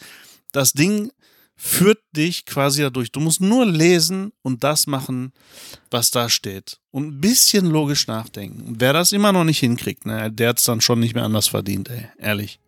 das 0.52 0.72
Ding 0.72 1.10
führt 1.56 1.98
dich 2.16 2.44
quasi 2.44 2.82
dadurch. 2.82 3.12
Du 3.12 3.20
musst 3.20 3.40
nur 3.40 3.64
lesen 3.66 4.32
und 4.42 4.64
das 4.64 4.86
machen, 4.86 5.32
was 5.90 6.10
da 6.10 6.28
steht. 6.28 6.78
Und 6.90 7.06
ein 7.06 7.20
bisschen 7.20 7.66
logisch 7.66 8.06
nachdenken. 8.06 8.62
Und 8.62 8.80
wer 8.80 8.92
das 8.92 9.12
immer 9.12 9.32
noch 9.32 9.44
nicht 9.44 9.60
hinkriegt, 9.60 10.06
ne, 10.06 10.30
der 10.32 10.50
hat 10.50 10.58
es 10.58 10.64
dann 10.64 10.80
schon 10.80 11.00
nicht 11.00 11.14
mehr 11.14 11.24
anders 11.24 11.48
verdient, 11.48 11.88
ey. 11.90 12.06
Ehrlich. 12.18 12.58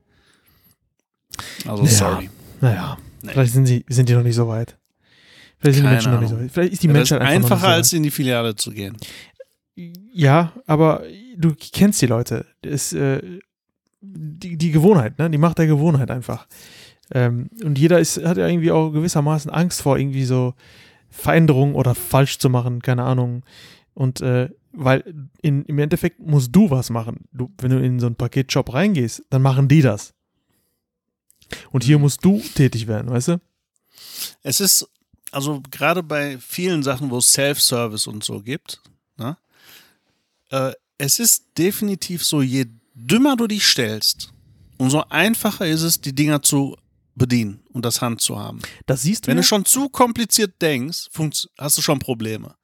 Also, 1.66 1.85
Ja. 1.85 1.90
sorry. 1.90 2.31
Naja, 2.61 2.99
Nee. 3.23 3.33
vielleicht 3.33 3.53
sind, 3.53 3.66
sie, 3.66 3.85
sind 3.88 4.09
die 4.09 4.14
noch 4.14 4.23
nicht 4.23 4.37
so 4.37 4.47
weit. 4.49 4.77
Vielleicht 5.59 5.77
sind 5.77 5.85
die 5.85 5.88
Keine 5.88 5.90
Menschen 5.97 6.12
noch 6.12 6.20
nicht 6.20 6.29
so 6.29 6.35
Ahnung. 6.37 6.47
weit. 6.47 6.53
Vielleicht 6.55 6.73
ist 6.75 6.83
die 6.83 6.87
Ja, 6.88 6.92
Menschheit 6.92 7.23
ist 7.23 7.29
einfacher, 7.29 7.66
nicht 7.66 7.75
als 7.77 7.90
so 7.90 7.97
in 7.97 8.03
die 8.03 8.11
Filiale 8.11 8.55
zu 8.55 8.70
gehen. 8.70 8.97
Ja, 9.77 10.53
aber 10.66 11.03
du 11.37 11.55
kennst 11.73 12.01
die 12.03 12.07
Leute. 12.07 12.47
Das 12.62 12.73
ist 12.73 12.92
äh, 12.92 13.20
die, 14.01 14.57
die 14.57 14.70
Gewohnheit, 14.70 15.18
ne? 15.18 15.29
Die 15.31 15.38
Macht 15.38 15.59
der 15.59 15.66
Gewohnheit 15.66 16.11
einfach. 16.11 16.47
Ähm, 17.12 17.51
und 17.62 17.79
jeder 17.79 17.99
ist, 17.99 18.25
hat 18.25 18.37
ja 18.37 18.49
irgendwie 18.49 18.71
auch 18.71 18.90
gewissermaßen 18.90 19.51
Angst 19.51 19.83
vor 19.83 19.99
irgendwie 19.99 20.25
so 20.25 20.55
Veränderungen 21.11 21.75
oder 21.75 21.95
falsch 21.95 22.38
zu 22.38 22.49
machen, 22.51 22.83
keine 22.83 23.05
Ahnung. 23.05 23.45
Und 23.95 24.21
äh, 24.21 24.51
weil 24.73 25.29
in, 25.40 25.64
im 25.67 25.79
Endeffekt 25.79 26.19
musst 26.21 26.55
du 26.55 26.71
was 26.71 26.90
machen. 26.90 27.29
Du, 27.33 27.51
wenn 27.59 27.71
du 27.71 27.81
in 27.81 28.01
so 28.01 28.07
einen 28.07 28.17
Paketshop 28.17 28.73
reingehst, 28.73 29.23
dann 29.31 29.43
machen 29.43 29.69
die 29.69 29.83
das. 29.83 30.14
Und 31.71 31.85
hier 31.85 31.99
musst 31.99 32.25
du 32.25 32.40
tätig 32.55 32.87
werden, 32.87 33.11
weißt 33.11 33.29
du? 33.29 33.40
Es 34.43 34.61
ist, 34.61 34.88
also 35.31 35.62
gerade 35.71 36.03
bei 36.03 36.38
vielen 36.38 36.83
Sachen, 36.83 37.11
wo 37.11 37.19
es 37.19 37.33
Self-Service 37.33 38.07
und 38.07 38.25
so 38.25 38.40
gibt, 38.40 38.81
ne, 39.17 39.37
äh, 40.51 40.73
es 40.99 41.19
ist 41.19 41.59
definitiv 41.59 42.25
so, 42.25 42.43
je 42.43 42.67
dümmer 42.95 43.37
du 43.37 43.47
dich 43.47 43.67
stellst, 43.67 44.33
umso 44.79 45.05
einfacher 45.11 45.67
ist 45.67 45.83
es, 45.83 46.01
die 46.01 46.14
Dinger 46.14 46.43
zu 46.43 46.77
bedienen 47.14 47.61
und 47.72 47.85
das 47.85 48.00
Hand 48.03 48.20
zu 48.20 48.38
haben. 48.38 48.61
Das 48.87 49.03
siehst 49.03 49.27
du 49.27 49.29
Wenn 49.29 49.37
ja, 49.37 49.42
du 49.42 49.46
schon 49.46 49.64
zu 49.64 49.88
kompliziert 49.88 50.61
denkst, 50.61 51.09
hast 51.59 51.79
du 51.79 51.83
schon 51.83 51.98
Probleme. 51.98 52.55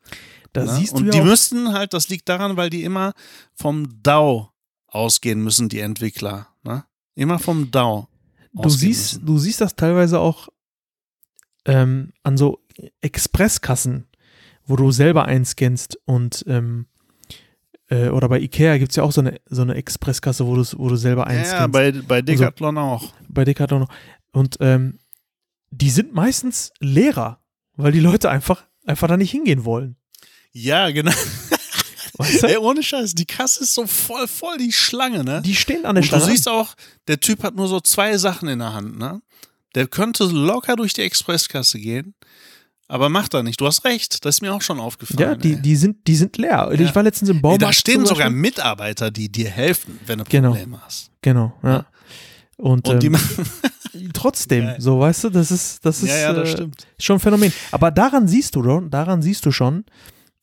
da 0.53 0.65
ne? 0.65 0.77
siehst 0.77 0.93
du 0.93 0.99
und 0.99 1.07
ja 1.07 1.13
die 1.13 1.21
auch, 1.21 1.25
müssten 1.25 1.73
halt, 1.73 1.93
das 1.93 2.09
liegt 2.09 2.29
daran, 2.29 2.57
weil 2.57 2.71
die 2.71 2.85
immer 2.85 3.13
vom 3.55 4.03
DAO 4.03 4.51
ausgehen 4.87 5.43
müssen, 5.43 5.69
die 5.69 5.81
Entwickler. 5.81 6.49
Ne? 6.63 6.85
Immer 7.15 7.39
vom 7.39 7.71
DAO. 7.71 8.09
du 8.53 8.69
siehst, 8.69 9.15
müssen. 9.15 9.27
du 9.27 9.39
siehst 9.39 9.61
das 9.61 9.77
teilweise 9.77 10.19
auch 10.19 10.49
ähm, 11.65 12.13
an 12.23 12.37
so 12.37 12.61
Expresskassen, 13.01 14.09
wo 14.65 14.77
du 14.77 14.91
selber 14.91 15.27
einscannst 15.27 15.99
und 16.07 16.45
ähm, 16.49 16.87
äh, 17.91 18.09
oder 18.09 18.29
bei 18.29 18.41
Ikea 18.41 18.79
gibt 18.79 18.93
es 18.93 18.97
ja 18.97 19.03
auch 19.03 19.13
so 19.13 19.21
eine, 19.21 19.41
so 19.47 19.63
eine 19.63 19.75
Expresskasse, 19.75 20.47
wo, 20.47 20.57
wo 20.57 20.89
du 20.89 20.97
selber 20.97 21.27
einscannst. 21.27 21.61
Ja, 21.61 21.67
bei, 21.67 21.93
bei 21.93 22.23
Decathlon 22.23 22.79
auch. 22.79 23.13
bei 23.29 23.45
Decathlon. 23.45 23.87
Und 24.33 24.57
ähm, 24.61 24.99
die 25.71 25.91
sind 25.91 26.15
meistens 26.15 26.73
leerer, 26.81 27.41
weil 27.77 27.93
die 27.93 28.01
Leute 28.01 28.31
einfach, 28.31 28.65
einfach 28.87 29.09
da 29.09 29.17
nicht 29.17 29.31
hingehen 29.31 29.65
wollen. 29.65 29.97
Ja, 30.53 30.91
genau. 30.91 31.13
Weißt 32.19 32.43
du? 32.43 32.49
Ey, 32.49 32.57
ohne 32.59 32.83
Scheiß, 32.83 33.15
die 33.15 33.25
Kasse 33.25 33.63
ist 33.63 33.75
so 33.75 33.87
voll, 33.87 34.29
voll 34.29 34.59
die 34.59 34.73
Schlange, 34.73 35.25
ne? 35.25 35.41
Die 35.43 35.55
stehen 35.55 35.87
an 35.87 35.95
der 35.95 36.05
Und 36.05 36.13
du 36.13 36.21
siehst 36.21 36.49
auch, 36.49 36.75
der 37.09 37.19
Typ 37.21 37.43
hat 37.43 37.55
nur 37.55 37.69
so 37.69 37.81
zwei 37.81 38.19
Sachen 38.19 38.49
in 38.49 38.59
der 38.59 38.73
Hand, 38.75 38.99
ne? 38.99 39.23
Der 39.75 39.87
könnte 39.87 40.25
locker 40.25 40.77
durch 40.77 40.93
die 40.93 41.03
Expresskasse 41.03 41.79
gehen, 41.79 42.15
aber 42.89 43.09
macht 43.09 43.35
er 43.35 43.43
nicht. 43.45 43.61
Du 43.61 43.67
hast 43.67 43.85
recht, 43.85 44.25
das 44.25 44.37
ist 44.37 44.41
mir 44.43 44.53
auch 44.53 44.63
schon 44.63 44.81
aufgefallen. 44.81 45.21
ja, 45.21 45.35
die, 45.37 45.53
ey. 45.55 45.63
die, 45.63 45.77
sind, 45.77 46.07
die 46.09 46.17
sind 46.17 46.37
leer. 46.37 46.71
Ja. 46.73 46.81
Ich 46.81 46.95
war 46.95 47.05
letztens 47.05 47.31
im 47.31 47.41
Baumarkt. 47.41 47.63
da 47.63 47.73
stehen 47.73 48.05
sogar. 48.05 48.29
Mitarbeiter, 48.29 49.11
die 49.13 49.31
dir 49.31 49.49
helfen, 49.49 49.99
wenn 50.07 50.19
du 50.19 50.25
Genau. 50.25 50.51
Probleme 50.51 50.81
hast. 50.85 51.11
Genau, 51.23 51.53
ja. 51.63 51.87
Und, 52.57 52.89
Und 52.89 53.01
die 53.03 53.07
ähm, 53.07 53.13
machen. 53.13 53.47
trotzdem, 54.13 54.65
Geil. 54.65 54.77
so 54.81 55.01
weißt 55.01 55.25
du, 55.25 55.31
das 55.31 55.51
ist, 55.51 55.85
das 55.85 56.03
ist 56.03 56.09
ja, 56.11 56.17
ja, 56.19 56.33
das 56.33 56.55
äh, 56.55 56.69
schon 56.99 57.17
ein 57.17 57.21
Phänomen. 57.21 57.53
Aber 57.73 57.91
daran 57.91 58.29
siehst 58.29 58.55
du 58.57 58.63
schon, 58.63 58.91
daran 58.91 59.23
siehst 59.23 59.45
du 59.47 59.51
schon, 59.53 59.85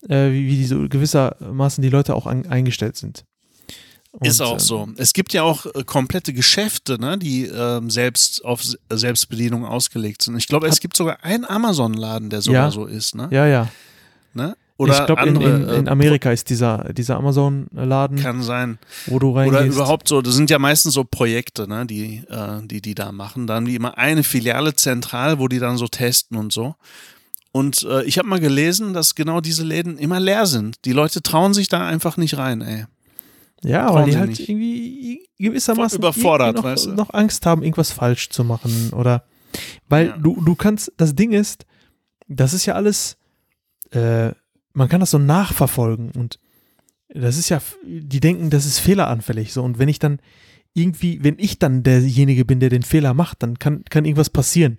äh, 0.08 0.32
wie, 0.32 0.48
wie 0.48 0.66
so 0.66 0.88
gewissermaßen 0.88 1.82
die 1.82 1.90
Leute 1.90 2.16
auch 2.16 2.28
an, 2.28 2.46
eingestellt 2.48 2.98
sind. 2.98 3.24
Ist 4.22 4.42
Und, 4.42 4.48
auch 4.48 4.54
ähm, 4.54 4.60
so. 4.60 4.88
Es 4.98 5.14
gibt 5.14 5.34
ja 5.34 5.44
auch 5.44 5.66
äh, 5.68 5.84
komplette 5.84 6.34
Geschäfte, 6.34 7.00
ne, 7.00 7.18
die 7.20 7.46
ähm, 7.46 7.90
selbst 7.92 8.44
auf 8.44 8.62
S- 8.62 8.78
Selbstbedienung 8.90 9.64
ausgelegt 9.66 10.24
sind. 10.24 10.36
Ich 10.38 10.48
glaube, 10.48 10.68
es 10.68 10.80
gibt 10.80 10.98
sogar 10.98 11.24
einen 11.24 11.46
Amazon-Laden, 11.46 12.30
der 12.32 12.42
sogar 12.42 12.66
Ja. 12.66 12.72
so 12.72 12.86
ist, 12.86 13.14
ne? 13.16 13.28
Ja, 13.32 13.46
ja. 13.46 13.68
ne? 14.34 14.56
Oder 14.78 15.00
ich 15.00 15.06
glaube, 15.08 15.28
in, 15.28 15.36
in, 15.42 15.70
in 15.70 15.88
äh, 15.88 15.90
Amerika 15.90 16.32
ist 16.32 16.50
dieser, 16.52 16.94
dieser 16.94 17.18
Amazon-Laden, 17.18 18.18
kann 18.20 18.44
sein. 18.44 18.78
wo 19.08 19.18
du 19.18 19.32
Oder 19.32 19.40
reingehst. 19.60 19.76
überhaupt 19.76 20.08
so, 20.08 20.22
das 20.22 20.36
sind 20.36 20.50
ja 20.52 20.60
meistens 20.60 20.94
so 20.94 21.04
Projekte, 21.04 21.68
ne, 21.68 21.86
die, 21.88 22.24
äh, 22.30 22.62
die 22.64 22.82
die 22.82 22.94
da 22.94 23.12
machen. 23.12 23.48
Da 23.48 23.56
haben 23.56 23.66
die 23.66 23.76
immer 23.76 23.98
eine 23.98 24.24
Filiale 24.24 24.76
zentral, 24.76 25.40
wo 25.40 25.48
die 25.48 25.58
dann 25.60 25.78
so 25.78 25.88
testen 25.88 26.38
und 26.38 26.54
so. 26.54 26.76
Und 27.52 27.88
äh, 27.90 28.04
ich 28.04 28.20
habe 28.20 28.28
mal 28.28 28.40
gelesen, 28.40 28.94
dass 28.94 29.16
genau 29.16 29.42
diese 29.42 29.64
Läden 29.64 29.98
immer 29.98 30.20
leer 30.20 30.46
sind. 30.46 30.86
Die 30.86 30.92
Leute 30.92 31.24
trauen 31.24 31.56
sich 31.56 31.68
da 31.70 31.88
einfach 31.88 32.18
nicht 32.18 32.38
rein, 32.38 32.62
ey. 32.62 32.86
Ja, 33.64 33.88
Trauen 33.88 33.96
weil 33.96 34.06
die 34.12 34.18
halt 34.18 34.30
nicht. 34.30 34.48
irgendwie 34.48 35.28
gewissermaßen 35.40 35.98
überfordert, 35.98 36.50
irgendwie 36.58 36.62
noch, 36.68 36.72
weißt 36.76 36.86
du? 36.86 36.92
noch 36.94 37.14
Angst 37.16 37.48
haben, 37.48 37.64
irgendwas 37.64 37.92
falsch 37.92 38.30
zu 38.30 38.44
machen. 38.44 38.92
Oder 38.94 39.24
weil 39.90 40.08
Ja. 40.10 40.18
du, 40.18 40.40
du 40.40 40.54
kannst, 40.54 40.92
das 40.98 41.16
Ding 41.16 41.32
ist, 41.32 41.66
das 42.28 42.54
ist 42.54 42.68
ja 42.68 42.76
alles, 42.76 43.18
äh, 43.92 44.34
man 44.78 44.90
kann 44.90 45.00
das 45.00 45.12
so 45.12 45.18
nachverfolgen 45.18 46.12
und 46.12 46.40
das 47.10 47.38
ist 47.38 47.50
ja, 47.50 47.62
die 47.86 48.20
denken, 48.20 48.50
das 48.50 48.66
ist 48.66 48.80
fehleranfällig. 48.80 49.54
So, 49.54 49.64
und 49.64 49.80
wenn 49.80 49.90
ich 49.90 49.98
dann 49.98 50.20
irgendwie, 50.74 51.24
wenn 51.24 51.40
ich 51.40 51.58
dann 51.58 51.82
derjenige 51.82 52.46
bin, 52.46 52.60
der 52.60 52.70
den 52.70 52.84
Fehler 52.84 53.14
macht, 53.14 53.42
dann 53.42 53.58
kann, 53.58 53.84
kann 53.90 54.06
irgendwas 54.06 54.30
passieren. 54.30 54.78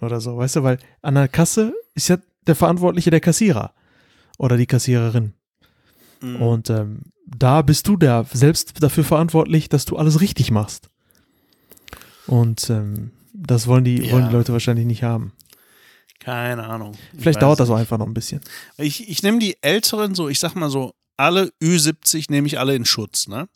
Oder 0.00 0.20
so, 0.20 0.36
weißt 0.36 0.56
du, 0.56 0.62
weil 0.62 0.78
an 1.02 1.14
der 1.14 1.28
Kasse 1.28 1.74
ist 1.94 2.08
ja 2.08 2.16
der 2.46 2.56
Verantwortliche 2.56 3.10
der 3.10 3.20
Kassierer 3.20 3.72
oder 4.38 4.56
die 4.56 4.66
Kassiererin. 4.66 5.34
Mhm. 6.20 6.36
Und 6.36 6.70
ähm, 6.70 7.00
da 7.26 7.62
bist 7.62 7.86
du 7.86 7.96
der 7.96 8.26
selbst 8.32 8.82
dafür 8.82 9.04
verantwortlich, 9.04 9.68
dass 9.68 9.84
du 9.84 9.96
alles 9.96 10.20
richtig 10.20 10.50
machst. 10.50 10.88
Und 12.26 12.70
ähm, 12.70 13.10
das 13.34 13.66
wollen 13.66 13.84
die, 13.84 14.02
Ja. 14.02 14.12
wollen 14.12 14.28
die 14.28 14.34
Leute 14.34 14.52
wahrscheinlich 14.52 14.86
nicht 14.86 15.02
haben. 15.02 15.32
Keine 16.24 16.64
Ahnung. 16.64 16.92
Ich 17.12 17.20
Vielleicht 17.20 17.42
dauert 17.42 17.58
das 17.58 17.68
auch 17.68 17.76
einfach 17.76 17.98
noch 17.98 18.06
ein 18.06 18.14
bisschen. 18.14 18.40
Ich, 18.76 19.08
ich 19.08 19.22
nehme 19.22 19.40
die 19.40 19.56
Älteren 19.60 20.14
so, 20.14 20.28
ich 20.28 20.38
sag 20.38 20.54
mal 20.54 20.70
so, 20.70 20.92
alle 21.16 21.52
Ü70 21.60 22.26
nehme 22.30 22.46
ich 22.46 22.58
alle 22.58 22.74
in 22.74 22.84
Schutz, 22.84 23.26
ne? 23.26 23.48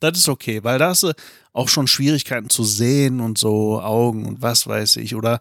Das 0.00 0.18
ist 0.18 0.28
okay, 0.28 0.64
weil 0.64 0.78
da 0.78 0.88
hast 0.88 1.04
du 1.04 1.12
auch 1.52 1.68
schon 1.68 1.86
Schwierigkeiten 1.86 2.50
zu 2.50 2.64
sehen 2.64 3.20
und 3.20 3.38
so, 3.38 3.80
Augen 3.80 4.26
und 4.26 4.42
was 4.42 4.66
weiß 4.66 4.96
ich. 4.96 5.14
Oder 5.14 5.38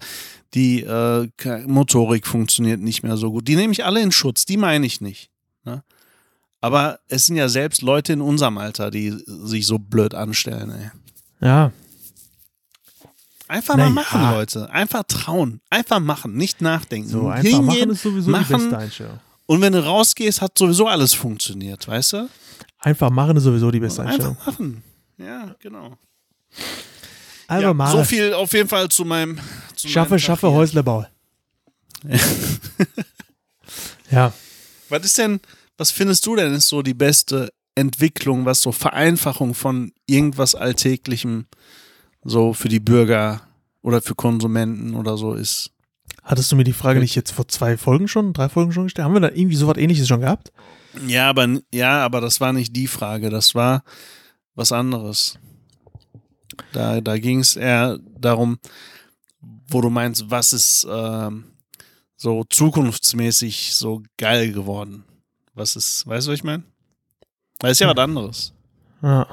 die 0.54 0.82
äh, 0.82 1.28
Motorik 1.66 2.28
funktioniert 2.28 2.80
nicht 2.80 3.02
mehr 3.02 3.18
so 3.18 3.32
gut. 3.32 3.48
Die 3.48 3.56
nehme 3.56 3.74
ich 3.74 3.84
alle 3.84 4.02
in 4.02 4.12
Schutz, 4.12 4.46
die 4.46 4.58
meine 4.58 4.86
ich 4.86 5.02
nicht. 5.02 5.32
Ne? 5.66 5.84
Aber 6.62 7.00
es 7.08 7.26
sind 7.26 7.38
ja 7.38 7.50
selbst 7.50 7.82
Leute 7.82 8.14
in 8.14 8.22
unserem 8.22 8.60
Alter, 8.60 8.92
die 8.92 9.12
sich 9.26 9.66
so 9.66 9.80
blöd 9.80 10.14
anstellen, 10.14 10.70
ey. 10.70 10.92
Ja, 11.44 11.72
Einfach 13.52 13.76
Na 13.76 13.90
mal 13.90 14.04
machen, 14.04 14.22
ja. 14.22 14.32
Leute. 14.32 14.70
Einfach 14.70 15.04
trauen. 15.04 15.60
Einfach 15.70 16.00
machen, 16.00 16.36
nicht 16.36 16.62
nachdenken. 16.62 17.10
so 17.10 17.28
einfach 17.28 17.62
machen 17.62 17.90
ist 17.90 18.02
sowieso 18.02 18.32
machen. 18.32 18.46
die 18.48 18.54
beste 18.54 18.78
Einstellung. 18.78 19.20
Und 19.46 19.60
wenn 19.60 19.74
du 19.74 19.84
rausgehst, 19.84 20.42
hat 20.42 20.58
sowieso 20.58 20.88
alles 20.88 21.14
funktioniert, 21.14 21.86
weißt 21.86 22.14
du? 22.14 22.30
Einfach 22.80 23.10
machen 23.10 23.36
ist 23.36 23.44
sowieso 23.44 23.70
die 23.70 23.82
beste 23.82 24.04
Einstellung. 24.04 24.38
Einfach 24.38 24.58
machen. 24.58 24.84
Ja, 25.18 25.54
genau. 25.60 25.98
Einfach 27.50 27.62
ja, 27.62 27.74
machen. 27.74 27.98
So 27.98 28.04
viel 28.06 28.34
auf 28.34 28.54
jeden 28.54 28.70
Fall 28.70 28.88
zu 28.88 29.04
meinem. 29.04 29.38
Zu 29.76 29.90
schaffe, 29.90 30.12
meinem 30.12 30.20
schaffe, 30.20 30.42
Tag 30.44 30.52
hier. 30.52 30.58
Häusle 30.58 30.84
baue. 30.84 31.10
ja, 34.12 34.32
Was 34.88 35.04
ist 35.04 35.18
denn, 35.18 35.42
was 35.76 35.92
findest 35.92 36.26
du 36.26 36.38
denn 36.38 36.54
ist 36.54 36.70
so 36.70 36.82
die 36.82 36.94
beste 36.94 37.52
Entwicklung, 37.76 38.46
was 38.46 38.62
so 38.62 38.72
Vereinfachung 38.72 39.54
von 39.56 39.92
irgendwas 40.06 40.56
Alltäglichem 40.56 41.48
so 42.24 42.54
für 42.54 42.70
die 42.70 42.80
Bürger 42.80 43.42
oder 43.82 44.02
für 44.02 44.16
Konsumenten 44.16 44.96
oder 44.96 45.18
so 45.18 45.34
ist? 45.34 45.72
hattest 46.24 46.52
du 46.52 46.56
mir 46.56 46.64
die 46.64 46.74
Frage 46.74 47.00
nicht 47.00 47.16
jetzt 47.16 47.32
vor 47.32 47.48
zwei 47.48 47.78
Folgen 47.78 48.08
schon, 48.08 48.34
drei 48.34 48.50
Folgen 48.50 48.72
schon 48.72 48.84
gestellt? 48.84 49.06
Haben 49.06 49.14
wir 49.14 49.22
da 49.22 49.30
irgendwie 49.30 49.56
sowas 49.56 49.78
ähnliches 49.78 50.08
schon 50.08 50.22
gehabt? 50.22 50.52
Ja, 51.08 51.30
aber 51.30 51.48
ja, 51.74 52.04
aber 52.04 52.22
das 52.22 52.42
war 52.42 52.54
nicht 52.54 52.76
die 52.76 52.88
Frage, 52.88 53.30
das 53.30 53.56
war 53.56 53.84
was 54.56 54.72
anderes. 54.72 55.40
Da, 56.74 57.02
da 57.02 57.18
ging 57.18 57.40
es 57.40 57.56
eher 57.56 58.00
darum, 58.18 58.60
wo 59.68 59.82
du 59.82 59.90
meinst, 59.90 60.30
was 60.30 60.54
ist 60.54 60.86
ähm, 60.90 61.46
so 62.18 62.44
zukunftsmäßig 62.44 63.76
so 63.76 64.04
geil 64.18 64.52
geworden? 64.52 65.06
Was 65.54 65.76
ist, 65.76 66.06
weißt 66.08 66.28
du, 66.28 66.32
was 66.32 66.38
ich 66.38 66.44
meine? 66.44 66.64
Das 67.60 67.72
ist 67.72 67.80
ja 67.80 67.88
was 67.88 67.98
anderes. 67.98 68.54
Ja. 69.02 69.28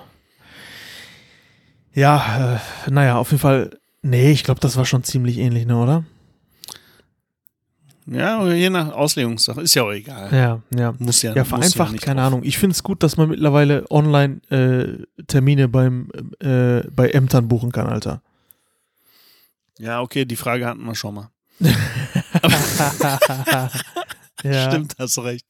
Ja, 1.99 2.55
äh, 2.87 2.91
naja, 2.91 3.17
auf 3.17 3.33
jeden 3.33 3.41
Fall. 3.41 3.71
Nee, 4.03 4.31
ich 4.31 4.45
glaube, 4.45 4.61
das 4.61 4.77
war 4.77 4.85
schon 4.85 5.03
ziemlich 5.03 5.39
ähnlich, 5.39 5.67
ne, 5.67 5.77
oder? 5.77 6.05
Ja, 8.07 8.47
je 8.47 8.71
nach 8.71 8.93
Auslegungssache. 8.93 9.61
Ist 9.63 9.75
ja 9.75 9.83
auch 9.83 9.91
egal. 9.91 10.33
Ja, 10.33 10.63
ja. 10.79 10.95
Muss 10.99 11.21
ja 11.23 11.35
Ja, 11.35 11.45
vereinfacht, 11.45 11.91
nicht 11.93 12.05
keine 12.05 12.21
drauf. 12.21 12.29
Ahnung. 12.29 12.43
Ich 12.45 12.57
finde 12.57 12.75
es 12.75 12.85
gut, 12.85 13.03
dass 13.03 13.17
man 13.17 13.29
mittlerweile 13.29 13.85
online 13.91 14.41
äh, 14.51 15.05
Termine 15.27 15.67
beim 15.69 16.09
äh, 16.39 16.83
bei 16.89 17.11
Ämtern 17.11 17.49
buchen 17.49 17.73
kann, 17.73 17.89
Alter. 17.89 18.23
Ja, 19.79 20.01
okay, 20.01 20.25
die 20.25 20.37
Frage 20.37 20.67
hatten 20.67 20.85
wir 20.85 20.95
schon 20.95 21.17
mal. 21.17 21.31
ja. 24.45 24.71
Stimmt, 24.71 24.95
hast 24.99 25.19
recht. 25.19 25.47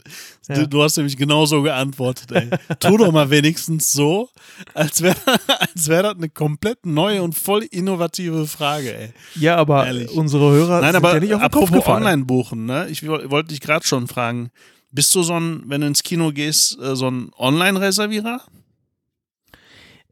Ja. 0.48 0.66
Du, 0.66 0.82
hast 0.82 0.96
nämlich 0.96 1.16
genauso 1.16 1.62
geantwortet, 1.62 2.32
ey. 2.32 2.50
Tu 2.80 2.96
doch 2.96 3.12
mal 3.12 3.28
wenigstens 3.30 3.92
so, 3.92 4.30
als 4.74 5.02
wäre 5.02 5.16
als 5.60 5.88
wär 5.88 6.02
das 6.02 6.14
eine 6.16 6.28
komplett 6.30 6.86
neue 6.86 7.22
und 7.22 7.34
voll 7.34 7.64
innovative 7.64 8.46
Frage, 8.46 8.94
ey. 8.96 9.12
Ja, 9.34 9.56
aber 9.56 9.86
Ehrlich. 9.86 10.10
unsere 10.12 10.50
Hörer 10.52 10.80
Nein, 10.80 10.92
sind 10.92 10.96
aber 10.96 11.14
ja 11.14 11.20
nicht 11.20 11.34
auf 11.34 11.40
den 11.40 11.50
Kopf 11.50 11.62
apropos 11.64 11.84
gefallen. 11.84 12.02
online 12.04 12.24
buchen, 12.24 12.64
ne? 12.66 12.88
Ich 12.88 13.06
woll- 13.06 13.30
wollte 13.30 13.48
dich 13.50 13.60
gerade 13.60 13.86
schon 13.86 14.06
fragen. 14.08 14.50
Bist 14.90 15.14
du 15.14 15.22
so 15.22 15.38
ein, 15.38 15.64
wenn 15.66 15.82
du 15.82 15.86
ins 15.86 16.02
Kino 16.02 16.32
gehst, 16.32 16.78
äh, 16.80 16.96
so 16.96 17.10
ein 17.10 17.30
Online-Reservierer? 17.36 18.40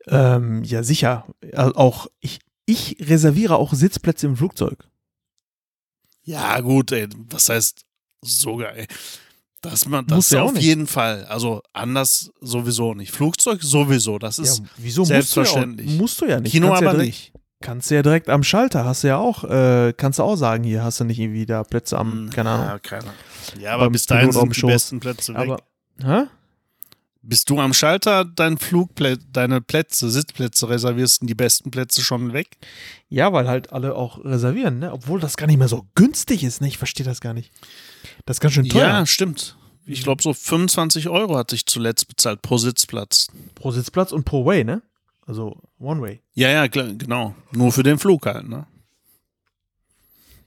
Ähm, 0.06 0.62
ja, 0.64 0.82
sicher. 0.82 1.26
Also 1.54 1.74
auch 1.76 2.06
ich, 2.20 2.40
ich 2.66 2.96
reserviere 3.00 3.56
auch 3.56 3.72
Sitzplätze 3.72 4.26
im 4.26 4.36
Flugzeug. 4.36 4.86
Ja, 6.24 6.60
gut, 6.60 6.92
ey. 6.92 7.08
Was 7.30 7.48
heißt 7.48 7.85
sogar, 8.26 8.74
ey? 8.76 8.86
Dass 9.62 9.86
man 9.86 10.06
das 10.06 10.30
ja 10.30 10.42
auf 10.42 10.52
nicht. 10.52 10.62
jeden 10.62 10.86
Fall. 10.86 11.24
Also 11.24 11.62
anders 11.72 12.30
sowieso 12.40 12.94
nicht. 12.94 13.10
Flugzeug 13.10 13.62
sowieso. 13.62 14.18
Das 14.18 14.38
ist 14.38 14.58
ja, 14.58 14.64
wieso 14.76 15.04
selbstverständlich. 15.04 15.98
Musst 15.98 16.20
du 16.20 16.26
ja, 16.26 16.36
auch, 16.36 16.40
musst 16.40 16.50
du 16.50 16.50
ja 16.50 16.50
nicht. 16.50 16.52
Kino 16.52 16.68
Kannst 16.68 16.82
ja 16.82 16.88
aber 16.88 16.98
direkt, 16.98 17.14
nicht. 17.14 17.32
Kannst 17.62 17.90
du 17.90 17.94
ja 17.94 18.02
direkt 18.02 18.28
am 18.28 18.42
Schalter, 18.44 18.84
hast 18.84 19.02
du 19.02 19.08
ja 19.08 19.16
auch, 19.16 19.42
äh, 19.44 19.92
kannst 19.96 20.18
du 20.18 20.22
auch 20.22 20.36
sagen, 20.36 20.62
hier 20.62 20.84
hast 20.84 21.00
du 21.00 21.04
nicht 21.04 21.18
irgendwie 21.18 21.46
da 21.46 21.64
Plätze 21.64 21.98
am, 21.98 22.12
Hm, 22.12 22.30
keine 22.30 22.50
Ahnung. 22.50 22.66
Ja, 22.66 22.78
keine. 22.78 23.06
ja 23.58 23.72
aber 23.72 23.84
Beim 23.84 23.92
bis 23.92 24.06
dahin 24.06 24.30
sind 24.30 24.56
die 24.56 24.62
besten 24.62 25.00
Plätze 25.00 25.34
weg. 25.34 25.40
Aber, 25.40 25.62
hä? 26.02 26.26
Bist 27.28 27.50
du 27.50 27.58
am 27.58 27.74
Schalter 27.74 28.24
dein 28.24 28.56
Flugplä 28.56 29.16
deine 29.32 29.60
Plätze, 29.60 30.10
Sitzplätze 30.10 30.68
reservierst 30.68 31.22
und 31.22 31.26
die 31.26 31.34
besten 31.34 31.72
Plätze 31.72 32.02
schon 32.02 32.32
weg? 32.32 32.56
Ja, 33.08 33.32
weil 33.32 33.48
halt 33.48 33.72
alle 33.72 33.96
auch 33.96 34.24
reservieren, 34.24 34.78
ne? 34.78 34.92
Obwohl 34.92 35.18
das 35.18 35.36
gar 35.36 35.48
nicht 35.48 35.58
mehr 35.58 35.66
so 35.68 35.86
günstig 35.96 36.44
ist, 36.44 36.60
ne? 36.60 36.68
Ich 36.68 36.78
verstehe 36.78 37.04
das 37.04 37.20
gar 37.20 37.34
nicht. 37.34 37.50
Das 38.26 38.36
ist 38.36 38.40
ganz 38.40 38.54
schön 38.54 38.68
teuer. 38.68 38.86
Ja, 38.86 39.06
stimmt. 39.06 39.56
Ich 39.86 40.04
glaube, 40.04 40.22
so 40.22 40.32
25 40.32 41.08
Euro 41.08 41.36
hatte 41.36 41.56
ich 41.56 41.66
zuletzt 41.66 42.06
bezahlt 42.06 42.42
pro 42.42 42.58
Sitzplatz. 42.58 43.26
Pro 43.56 43.72
Sitzplatz 43.72 44.12
und 44.12 44.24
pro 44.24 44.44
Way, 44.46 44.62
ne? 44.64 44.82
Also 45.26 45.60
One 45.80 46.00
Way. 46.00 46.20
Ja, 46.34 46.50
ja, 46.50 46.68
klar, 46.68 46.92
genau. 46.92 47.34
Nur 47.50 47.72
für 47.72 47.82
den 47.82 47.98
Flug 47.98 48.26
halt, 48.26 48.48
ne? 48.48 48.66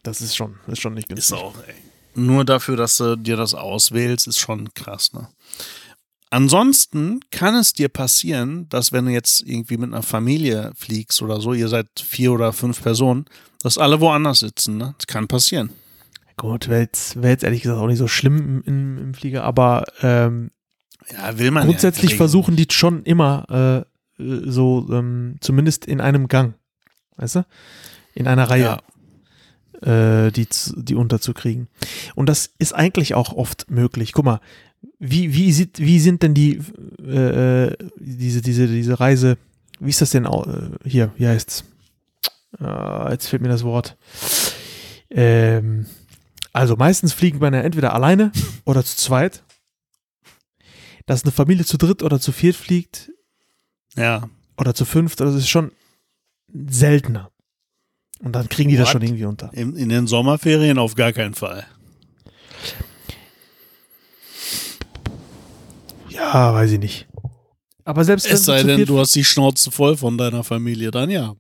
Das 0.04 0.22
ist 0.22 0.36
schon, 0.36 0.56
ist 0.68 0.80
schon 0.82 0.94
nicht 0.94 1.10
Ist 1.10 1.16
günstig. 1.30 1.38
auch, 1.38 1.56
ey. 1.68 1.76
Nur 2.16 2.46
dafür, 2.46 2.78
dass 2.78 2.98
du 2.98 3.16
dir 3.18 3.36
das 3.36 3.54
auswählst, 3.54 4.28
ist 4.28 4.40
schon 4.40 4.74
krass, 4.74 5.14
ne? 5.14 5.28
Ansonsten 6.32 7.22
kann 7.32 7.56
es 7.56 7.74
dir 7.74 7.90
passieren, 7.90 8.68
dass 8.70 8.92
wenn 8.92 9.06
du 9.06 9.12
jetzt 9.12 9.42
irgendwie 9.42 9.78
mit 9.78 9.92
einer 9.92 10.04
Familie 10.04 10.72
fliegst 10.76 11.22
oder 11.22 11.42
so, 11.42 11.54
ihr 11.54 11.68
seid 11.68 11.88
vier 12.00 12.32
oder 12.34 12.54
fünf 12.54 12.84
Personen, 12.84 13.26
dass 13.62 13.78
alle 13.78 14.00
woanders 14.00 14.40
sitzen, 14.40 14.78
ne? 14.78 14.94
Das 14.98 15.08
kann 15.08 15.28
passieren. 15.28 15.72
Gut, 16.38 16.70
wäre 16.70 16.82
jetzt, 16.82 17.22
wär 17.22 17.32
jetzt 17.32 17.44
ehrlich 17.44 17.64
gesagt 17.64 17.82
auch 17.82 17.88
nicht 17.88 17.98
so 17.98 18.08
schlimm 18.08 18.38
im, 18.38 18.64
im, 18.66 18.98
im 19.00 19.14
Flieger, 19.14 19.44
aber 19.44 19.84
ähm, 20.02 20.52
Ja, 21.12 21.38
will 21.38 21.52
man 21.52 21.66
grundsätzlich 21.66 22.12
ja 22.12 22.18
versuchen 22.18 22.56
die 22.56 22.68
schon 22.72 23.04
immer 23.04 23.86
äh, 24.20 24.24
äh, 24.24 24.42
so, 24.50 24.88
ähm, 24.92 25.38
zumindest 25.42 25.86
in 25.86 26.00
einem 26.00 26.28
Gang, 26.28 26.54
weißt 27.18 27.36
du? 27.38 27.46
In 28.14 28.28
einer 28.28 28.50
Reihe. 28.50 28.78
äh, 29.82 30.32
die, 30.32 30.48
die 30.76 30.96
unterzukriegen. 30.96 31.68
Und 32.16 32.28
das 32.30 32.52
ist 32.60 32.74
eigentlich 32.74 33.16
auch 33.16 33.34
oft 33.34 33.70
möglich. 33.70 34.14
Guck 34.14 34.26
mal, 34.26 34.40
wie, 35.00 35.34
wie, 35.34 35.52
sieht, 35.52 35.80
wie 35.80 36.00
sind 36.00 36.24
denn 36.24 36.34
die, 36.34 36.62
äh, 37.06 37.66
äh, 37.68 37.78
diese, 37.98 38.42
diese, 38.42 38.68
diese 38.68 39.00
Reise, 39.00 39.38
wie 39.80 39.90
ist 39.90 40.02
das 40.02 40.12
denn 40.12 40.26
äh, 40.26 40.70
hier, 40.86 41.12
wie 41.18 41.28
heißt's? 41.28 41.64
Äh, 42.60 43.12
jetzt 43.12 43.28
fehlt 43.28 43.42
mir 43.42 43.50
das 43.50 43.64
Wort. 43.64 43.98
Ähm, 45.10 45.86
also 46.54 46.76
meistens 46.76 47.14
fliegen 47.14 47.42
wir 47.42 47.52
ja 47.52 47.62
entweder 47.62 47.94
alleine 47.94 48.32
oder 48.66 48.84
zu 48.84 48.98
zweit. 48.98 49.44
Dass 51.06 51.24
eine 51.24 51.32
Familie 51.32 51.66
zu 51.66 51.78
dritt 51.78 52.04
oder 52.04 52.20
zu 52.20 52.32
viert 52.32 52.56
fliegt 52.56 53.12
Ja. 53.96 54.30
oder 54.58 54.76
zu 54.76 54.86
fünft, 54.86 55.20
das 55.22 55.34
ist 55.34 55.50
schon 55.50 55.72
seltener. 56.54 57.32
Und 58.20 58.34
dann 58.34 58.48
kriegen 58.50 58.70
die 58.70 58.76
das 58.78 58.88
What? 58.88 58.94
schon 58.94 59.02
irgendwie 59.02 59.26
unter. 59.26 59.52
In, 59.54 59.76
in 59.76 59.90
den 59.90 60.06
Sommerferien 60.06 60.78
auf 60.78 60.94
gar 60.96 61.14
keinen 61.14 61.34
Fall. 61.34 61.66
Ja, 66.20 66.54
weiß 66.54 66.72
ich 66.72 66.80
nicht. 66.80 67.08
Aber 67.86 68.04
selbst 68.04 68.28
wenn 68.28 68.34
Es 68.34 68.46
sei 68.46 68.62
denn, 68.62 68.86
du 68.86 69.00
hast 69.00 69.16
die 69.16 69.24
Schnauze 69.24 69.72
voll 69.72 69.98
von 69.98 70.18
deiner 70.18 70.44
Familie, 70.44 70.92
dann 70.92 71.10
ja. 71.10 71.36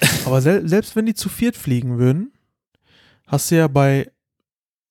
aber 0.24 0.40
sel 0.40 0.66
selbst 0.68 0.96
wenn 0.96 1.06
die 1.06 1.14
zu 1.14 1.28
viert 1.28 1.56
fliegen 1.56 1.98
würden, 1.98 2.32
hast 3.26 3.50
du 3.50 3.56
ja 3.56 3.68
bei 3.68 4.10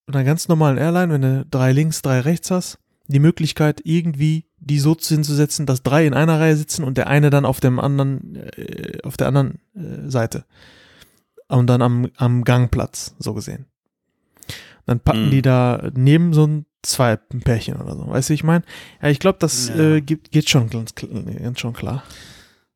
einer 0.08 0.24
ganz 0.24 0.48
normalen 0.48 0.78
Airline, 0.78 1.14
wenn 1.14 1.22
du 1.22 1.46
drei 1.50 1.72
links, 1.72 2.02
drei 2.02 2.20
rechts 2.20 2.52
hast, 2.52 2.78
die 3.08 3.20
Möglichkeit 3.20 3.82
irgendwie 3.84 4.46
die 4.60 4.80
so 4.80 4.96
hinzusetzen, 5.00 5.66
dass 5.66 5.84
drei 5.84 6.06
in 6.06 6.14
einer 6.14 6.40
Reihe 6.40 6.56
sitzen 6.56 6.84
und 6.84 6.98
der 6.98 7.08
eine 7.08 7.30
dann 7.30 7.46
auf 7.46 7.60
dem 7.60 7.80
anderen, 7.80 8.36
äh, 8.36 9.00
auf 9.04 9.18
der 9.18 9.28
anderen 9.28 9.60
äh, 9.76 10.10
Seite. 10.10 10.46
Und 11.48 11.68
dann 11.68 11.82
am, 11.82 12.10
am 12.18 12.44
Gangplatz, 12.44 13.16
so 13.20 13.34
gesehen. 13.34 13.66
Dann 14.86 15.00
packen 15.00 15.28
Mhm. 15.28 15.32
die 15.32 15.42
da 15.42 15.90
neben 15.96 16.34
so 16.34 16.46
ein 16.46 16.66
zwei 16.82 17.16
Pärchen 17.16 17.76
oder 17.82 17.96
so. 17.96 18.08
Weißt 18.08 18.30
du, 18.30 18.32
wie 18.32 18.36
ich 18.36 18.44
meine? 18.44 18.64
Ja, 19.02 19.10
ich 19.10 19.20
glaube, 19.20 19.38
das 19.40 19.70
Ja. 19.70 19.76
äh, 19.96 20.02
gibt, 20.02 20.32
geht 20.32 20.50
schon 20.50 20.70
ganz, 20.70 20.94
ganz 20.96 21.60
schon 21.60 21.74
klar. 21.74 22.04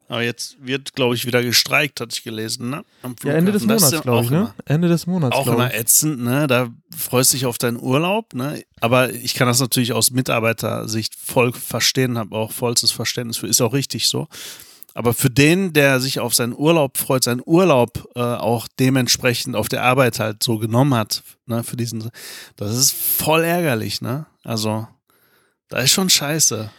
Aber 0.07 0.23
jetzt 0.23 0.57
wird, 0.59 0.93
glaube 0.93 1.15
ich, 1.15 1.25
wieder 1.25 1.41
gestreikt, 1.41 2.01
hatte 2.01 2.13
ich 2.13 2.23
gelesen, 2.23 2.69
ne? 2.69 2.83
Am 3.01 3.15
Ja, 3.23 3.31
Ende 3.31 3.53
des 3.53 3.63
Monats, 3.63 3.91
ja 3.91 4.01
glaube 4.01 4.25
ich, 4.25 4.29
ne? 4.29 4.37
immer- 4.39 4.55
Ende 4.65 4.89
des 4.89 5.07
Monats, 5.07 5.33
Auch 5.37 5.47
immer 5.47 5.73
ätzend, 5.73 6.19
ne? 6.21 6.47
Da 6.47 6.67
freust 6.93 7.31
du 7.31 7.37
dich 7.37 7.45
auf 7.45 7.57
deinen 7.57 7.79
Urlaub, 7.79 8.33
ne? 8.33 8.61
Aber 8.81 9.13
ich 9.13 9.35
kann 9.35 9.47
das 9.47 9.61
natürlich 9.61 9.93
aus 9.93 10.11
Mitarbeitersicht 10.11 11.15
voll 11.15 11.53
verstehen, 11.53 12.17
habe 12.17 12.35
auch 12.35 12.51
vollstes 12.51 12.91
Verständnis 12.91 13.37
für, 13.37 13.47
ist 13.47 13.61
auch 13.61 13.71
richtig 13.71 14.09
so. 14.09 14.27
Aber 14.93 15.13
für 15.13 15.29
den, 15.29 15.71
der 15.73 15.99
sich 16.01 16.19
auf 16.19 16.33
seinen 16.33 16.53
Urlaub 16.53 16.97
freut, 16.97 17.23
seinen 17.23 17.41
Urlaub 17.45 18.09
äh, 18.15 18.19
auch 18.19 18.67
dementsprechend 18.79 19.55
auf 19.55 19.69
der 19.69 19.83
Arbeit 19.83 20.19
halt 20.19 20.43
so 20.43 20.57
genommen 20.57 20.93
hat, 20.93 21.23
ne, 21.45 21.63
für 21.63 21.77
diesen, 21.77 22.09
das 22.57 22.75
ist 22.75 22.91
voll 22.93 23.43
ärgerlich, 23.43 24.01
ne? 24.01 24.25
Also, 24.43 24.87
da 25.69 25.77
ist 25.79 25.91
schon 25.91 26.09
scheiße. 26.09 26.69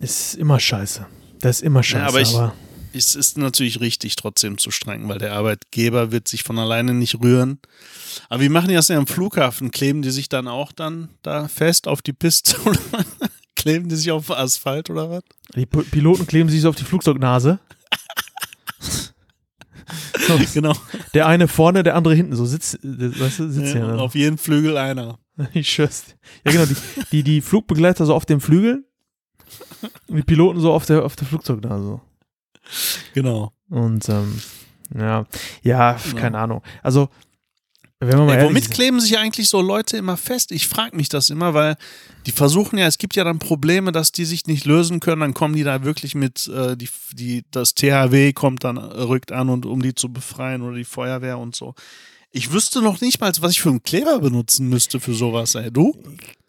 Ist 0.00 0.34
immer 0.34 0.58
scheiße. 0.58 1.06
Das 1.40 1.56
ist 1.58 1.62
immer 1.62 1.82
scheiße, 1.82 2.06
aber 2.06 2.20
ich- 2.20 2.34
aber 2.34 2.54
Es 2.92 3.14
ist 3.14 3.38
natürlich 3.38 3.78
richtig, 3.80 4.16
trotzdem 4.16 4.58
zu 4.58 4.72
strengen, 4.72 5.08
weil 5.08 5.18
der 5.18 5.34
Arbeitgeber 5.34 6.10
wird 6.10 6.26
sich 6.26 6.42
von 6.42 6.58
alleine 6.58 6.92
nicht 6.92 7.20
rühren. 7.20 7.60
Aber 8.28 8.42
wie 8.42 8.48
machen 8.48 8.66
die 8.66 8.74
das 8.74 8.88
denn 8.88 8.96
am 8.98 9.06
Flughafen? 9.06 9.70
Kleben 9.70 10.02
die 10.02 10.10
sich 10.10 10.28
dann 10.28 10.48
auch 10.48 10.72
dann 10.72 11.08
da 11.22 11.46
fest 11.46 11.86
auf 11.86 12.02
die 12.02 12.12
Piste 12.12 12.56
kleben 13.60 13.88
die 13.88 13.96
sich 13.96 14.10
auf 14.10 14.30
Asphalt 14.30 14.90
oder 14.90 15.10
was? 15.10 15.22
die 15.54 15.66
P 15.66 15.82
Piloten 15.82 16.26
kleben 16.26 16.48
sich 16.48 16.60
so 16.60 16.68
auf 16.70 16.76
die 16.76 16.84
Flugzeugnase. 16.84 17.58
genau. 20.54 20.74
Der 21.14 21.26
eine 21.26 21.48
vorne, 21.48 21.82
der 21.82 21.96
andere 21.96 22.14
hinten, 22.14 22.36
so 22.36 22.44
sitzt, 22.44 22.78
weißt 22.82 23.38
du, 23.40 23.50
sitzt 23.50 23.74
Ja, 23.74 23.80
ja, 23.80 23.86
dann. 23.88 24.00
auf 24.00 24.14
jeden 24.14 24.38
Flügel 24.38 24.76
einer. 24.76 25.18
Ich 25.54 25.70
schwör's. 25.70 26.04
Ja, 26.44 26.52
genau, 26.52 26.66
die, 26.66 26.76
die, 27.12 27.22
die 27.22 27.40
Flugbegleiter 27.40 28.04
so 28.04 28.14
auf 28.14 28.26
dem 28.26 28.42
Flügel 28.42 28.84
und 30.06 30.16
die 30.16 30.22
Piloten 30.22 30.60
so 30.60 30.72
auf 30.72 30.84
der, 30.84 31.02
auf 31.04 31.16
der 31.16 31.26
Flugzeugnase. 31.26 31.82
So. 31.82 32.00
Genau. 33.14 33.52
Und, 33.70 34.06
ähm, 34.10 34.38
ja, 34.94 35.24
ja, 35.62 35.96
keine 36.16 36.38
Ahnung. 36.38 36.62
Also, 36.82 37.08
Ey, 38.02 38.44
womit 38.44 38.64
ist, 38.64 38.70
kleben 38.70 38.98
sich 38.98 39.18
eigentlich 39.18 39.50
so 39.50 39.60
Leute 39.60 39.98
immer 39.98 40.16
fest? 40.16 40.52
Ich 40.52 40.66
frage 40.66 40.96
mich 40.96 41.10
das 41.10 41.28
immer, 41.28 41.52
weil 41.52 41.76
die 42.24 42.32
versuchen 42.32 42.78
ja, 42.78 42.86
es 42.86 42.96
gibt 42.96 43.14
ja 43.14 43.24
dann 43.24 43.38
Probleme, 43.38 43.92
dass 43.92 44.10
die 44.10 44.24
sich 44.24 44.46
nicht 44.46 44.64
lösen 44.64 45.00
können, 45.00 45.20
dann 45.20 45.34
kommen 45.34 45.54
die 45.54 45.64
da 45.64 45.84
wirklich 45.84 46.14
mit, 46.14 46.48
äh, 46.48 46.78
die, 46.78 46.88
die, 47.12 47.44
das 47.50 47.74
THW 47.74 48.32
kommt 48.32 48.64
dann, 48.64 48.78
äh, 48.78 48.80
rückt 48.80 49.32
an 49.32 49.50
und 49.50 49.66
um 49.66 49.82
die 49.82 49.94
zu 49.94 50.10
befreien 50.10 50.62
oder 50.62 50.76
die 50.76 50.84
Feuerwehr 50.84 51.38
und 51.38 51.54
so. 51.54 51.74
Ich 52.30 52.52
wüsste 52.52 52.80
noch 52.80 53.02
nicht 53.02 53.20
mal, 53.20 53.32
was 53.40 53.52
ich 53.52 53.60
für 53.60 53.68
einen 53.68 53.82
Kleber 53.82 54.20
benutzen 54.20 54.68
müsste 54.68 54.98
für 54.98 55.12
sowas, 55.12 55.54
ey. 55.54 55.70
Du? 55.70 55.94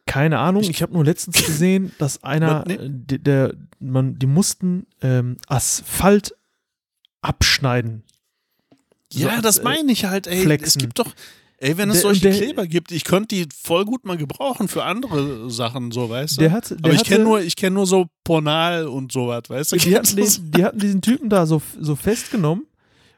Keine 0.05 0.39
Ahnung, 0.39 0.63
ich 0.63 0.81
habe 0.81 0.93
nur 0.93 1.03
letztens 1.03 1.37
gesehen, 1.45 1.91
dass 1.97 2.23
einer, 2.23 2.63
nee? 2.65 2.77
der, 2.79 3.17
der 3.17 3.53
man, 3.79 4.17
die 4.17 4.27
mussten 4.27 4.85
ähm, 5.01 5.37
Asphalt 5.47 6.33
abschneiden. 7.21 8.03
So 9.09 9.19
Ja, 9.19 9.35
als, 9.35 9.41
das 9.41 9.57
äh, 9.59 9.63
meine 9.63 9.91
ich 9.91 10.05
halt, 10.05 10.27
ey. 10.27 10.37
Es 10.37 10.43
flexen. 10.43 10.79
gibt 10.79 10.99
doch, 10.99 11.13
ey, 11.61 11.77
wenn 11.77 11.89
es 11.89 11.95
Der- 11.95 12.01
solche 12.01 12.21
der- 12.21 12.33
Kleber 12.37 12.67
gibt, 12.67 12.91
ich 12.91 13.03
könnte 13.03 13.35
die 13.35 13.47
voll 13.63 13.85
gut 13.85 14.05
mal 14.05 14.17
gebrauchen 14.17 14.67
für 14.67 14.83
andere 14.83 15.49
Sachen, 15.49 15.91
so, 15.91 16.09
weißt 16.09 16.37
du? 16.37 16.41
Der 16.41 16.51
hat, 16.51 16.69
der 16.71 16.77
Aber 16.83 16.93
ich 16.93 17.03
kenne 17.03 17.23
nur, 17.23 17.41
ich 17.41 17.55
kenne 17.55 17.75
nur 17.75 17.87
so 17.87 18.07
Pornal 18.23 18.87
und 18.87 19.11
sowas, 19.11 19.43
weißt 19.47 19.71
du? 19.71 19.75
die 19.77 19.95
hatten, 19.95 20.15
den, 20.15 20.51
die 20.51 20.63
hatten 20.65 20.79
diesen 20.79 21.01
Typen 21.01 21.29
da 21.29 21.45
so, 21.45 21.61
so 21.79 21.95
festgenommen 21.95 22.65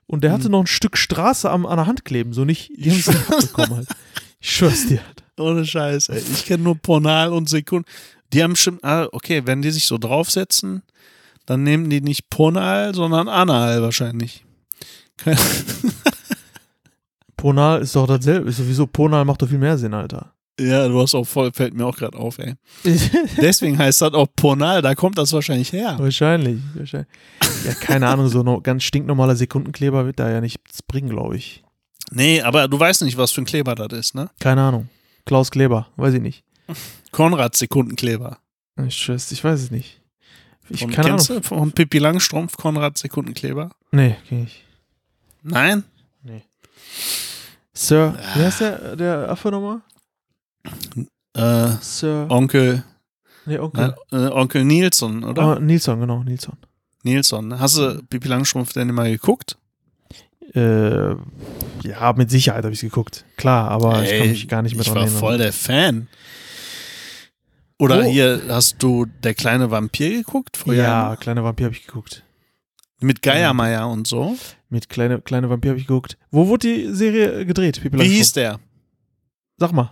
und 0.06 0.24
der 0.24 0.32
hatte 0.32 0.46
Hm. 0.46 0.52
noch 0.52 0.60
ein 0.62 0.68
Stück 0.68 0.98
Straße 0.98 1.50
am, 1.50 1.66
an 1.66 1.78
der 1.78 1.88
Hand 1.88 2.06
kleben, 2.06 2.34
so 2.34 2.46
nicht, 2.46 2.72
die 2.78 2.92
haben 2.92 3.00
es 3.00 3.08
nicht 3.08 3.30
abbekommen 3.32 3.76
halt. 3.78 3.88
Ich 4.40 4.52
schwör's 4.52 4.88
dir. 4.88 5.00
Ohne 5.40 5.66
Scheiß, 5.66 6.10
ey. 6.10 6.22
Ich 6.34 6.46
kenne 6.46 6.64
nur 6.64 6.76
Pornal 6.76 7.32
und 7.34 7.50
Sekunden. 7.50 7.88
Die 8.34 8.44
haben 8.44 8.56
schon, 8.56 8.78
ah, 8.84 9.08
okay, 9.12 9.42
wenn 9.46 9.62
die 9.62 9.72
sich 9.72 9.86
so 9.86 9.98
draufsetzen, 9.98 10.84
dann 11.46 11.64
nehmen 11.64 11.90
die 11.90 12.02
nicht 12.02 12.30
Pornal, 12.30 12.94
sondern 12.94 13.28
Anal 13.30 13.82
wahrscheinlich. 13.82 14.44
Keine- 15.18 15.38
Ponal 17.44 17.82
ist 17.82 17.94
doch 17.94 18.08
dasselbe. 18.08 18.50
Ist 18.50 18.56
sowieso, 18.58 18.88
Ponal 18.88 19.26
macht 19.26 19.42
doch 19.42 19.50
viel 19.50 19.58
mehr 19.58 19.78
Sinn, 19.78 19.94
Alter. 19.94 20.34
ja, 20.58 20.88
du 20.88 21.02
hast 21.02 21.14
auch 21.14 21.26
voll, 21.26 21.52
fällt 21.52 21.74
mir 21.74 21.86
auch 21.86 21.98
gerade 21.98 22.18
auf, 22.18 22.40
ey. 22.40 22.54
Deswegen 23.42 23.78
heißt 23.78 24.02
das 24.02 24.14
auch 24.14 24.28
Pornal, 24.34 24.82
da 24.82 24.96
kommt 24.96 25.18
das 25.18 25.34
wahrscheinlich 25.34 25.74
her. 25.74 25.96
wahrscheinlich, 26.00 26.62
wahrscheinlich. 26.74 27.10
Ja, 27.66 27.74
keine 27.74 28.08
Ahnung, 28.08 28.30
so 28.30 28.44
no, 28.44 28.62
ganz 28.62 28.84
stinknormaler 28.84 29.36
Sekundenkleber 29.36 30.06
wird 30.06 30.20
da 30.20 30.32
ja 30.32 30.40
nichts 30.40 30.82
bringen, 30.84 31.10
glaube 31.10 31.36
ich. 31.36 31.64
Nee, 32.12 32.42
aber 32.42 32.70
du 32.70 32.80
weißt 32.80 33.02
nicht, 33.02 33.18
was 33.18 33.32
für 33.32 33.42
ein 33.42 33.46
Kleber 33.46 33.76
das 33.76 33.92
ist, 34.00 34.16
ne? 34.16 34.30
Keine 34.40 34.62
Ahnung. 34.62 34.88
Klaus 35.26 35.52
Kleber, 35.52 35.88
weiß 35.98 36.14
ich 36.14 36.22
nicht. 36.22 36.46
Konrad 37.12 37.58
Sekundenkleber. 37.58 38.38
Ich, 38.88 38.96
schwör's, 38.96 39.30
ich 39.34 39.44
weiß 39.44 39.60
es 39.64 39.70
nicht. 39.72 40.00
Ich 40.70 40.80
Von, 40.80 40.92
keine 40.92 41.10
kennst 41.10 41.30
Ahnung. 41.30 41.42
du 41.44 41.48
von 41.50 41.72
Pippi 41.74 41.98
Langstrumpf 41.98 42.56
Konrad 42.56 42.98
Sekundenkleber? 42.98 43.72
Nee, 43.92 44.16
kenn 44.30 44.46
ich. 44.46 44.64
Nein? 45.44 45.84
Sir, 47.76 48.16
wie 48.36 48.42
heißt 48.44 48.62
der, 48.62 48.96
der 48.96 49.30
Affe 49.30 49.50
nochmal? 49.50 49.82
Äh, 51.36 51.76
Sir. 51.82 52.28
Onkel, 52.30 52.84
Nee, 53.46 53.58
Onkel. 53.60 53.96
äh, 54.12 54.16
Onkel 54.28 54.64
Nilsson, 54.64 55.24
oder? 55.24 55.42
Ah, 55.42 55.60
Nilsson, 55.60 56.00
genau, 56.00 56.24
Nilsson. 56.24 56.56
Nilsson. 57.04 57.60
Hast 57.60 57.78
du 57.78 58.02
Pippi 58.04 58.28
Langstrumpf 58.28 58.74
denn 58.74 58.90
immer 58.90 59.06
geguckt? 59.06 59.58
Äh, 60.54 61.16
ja, 61.84 62.14
mit 62.16 62.30
Sicherheit 62.30 62.64
habe 62.64 62.74
ich 62.74 62.82
geguckt. 62.82 63.26
Klar, 63.38 63.70
aber 63.72 64.04
ich 64.04 64.10
kann 64.12 64.20
Ey, 64.22 64.28
mich 64.30 64.48
gar 64.48 64.62
nicht 64.62 64.76
mehr 64.76 64.82
Ich 64.82 64.88
dran 64.88 64.96
war 64.98 65.04
erinnern. 65.04 65.20
voll 65.20 65.38
der 65.40 65.52
Fan. 65.54 66.08
Oder 67.80 68.00
Oh. 68.00 68.04
hier 68.04 68.42
hast 68.50 68.82
du 68.82 69.06
Der 69.24 69.34
kleine 69.34 69.72
Vampir 69.72 70.12
geguckt 70.12 70.56
früher? 70.58 70.84
ja, 70.84 71.16
kleine 71.18 71.44
Vampir 71.44 71.66
habe 71.66 71.76
ich 71.76 71.86
geguckt. 71.88 72.24
Mit 73.00 73.22
Geiermeier 73.22 73.90
und 73.90 74.08
so. 74.08 74.38
Mit 74.74 74.90
kleine, 74.90 75.22
kleine 75.22 75.52
Vampir 75.52 75.70
habe 75.70 75.80
ich 75.80 75.86
geguckt. 75.86 76.18
Wo 76.32 76.48
wurde 76.48 76.68
die 76.68 76.96
Serie 76.96 77.46
gedreht? 77.46 77.80
Wie 77.84 78.08
hieß 78.08 78.34
der? 78.34 78.60
Sag 79.58 79.72
mal. 79.72 79.92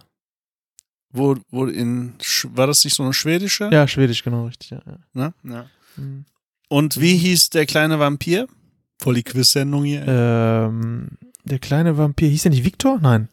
Wo, 1.11 1.37
wo 1.51 1.67
in, 1.67 2.13
war 2.45 2.65
das 2.65 2.83
nicht 2.83 2.95
so 2.95 3.03
eine 3.03 3.13
schwedische? 3.13 3.69
Ja, 3.71 3.87
Schwedisch, 3.87 4.23
genau, 4.23 4.47
richtig. 4.47 4.71
Ja, 4.71 4.81
ja. 4.87 4.97
Ne? 5.13 5.33
ja. 5.43 5.69
Mhm. 5.97 6.25
Und 6.67 6.99
wie 6.99 7.15
hieß 7.15 7.51
der 7.51 7.67
kleine 7.67 7.99
Vampir? 7.99 8.47
Voll 8.97 9.13
die 9.13 9.23
Quiz-Sendung 9.23 9.83
hier. 9.83 10.03
Ähm, 10.07 11.09
der 11.43 11.59
kleine 11.59 11.95
Vampir, 11.99 12.27
hieß 12.29 12.41
der 12.41 12.49
nicht 12.49 12.65
Victor? 12.65 12.97
Nein. 12.99 13.29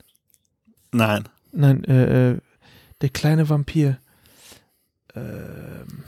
Nein. 0.92 1.30
Nein, 1.52 1.82
äh, 1.84 2.32
äh, 2.32 2.38
der 3.00 3.08
kleine 3.08 3.48
Vampir. 3.48 3.98
Ähm, 5.14 6.04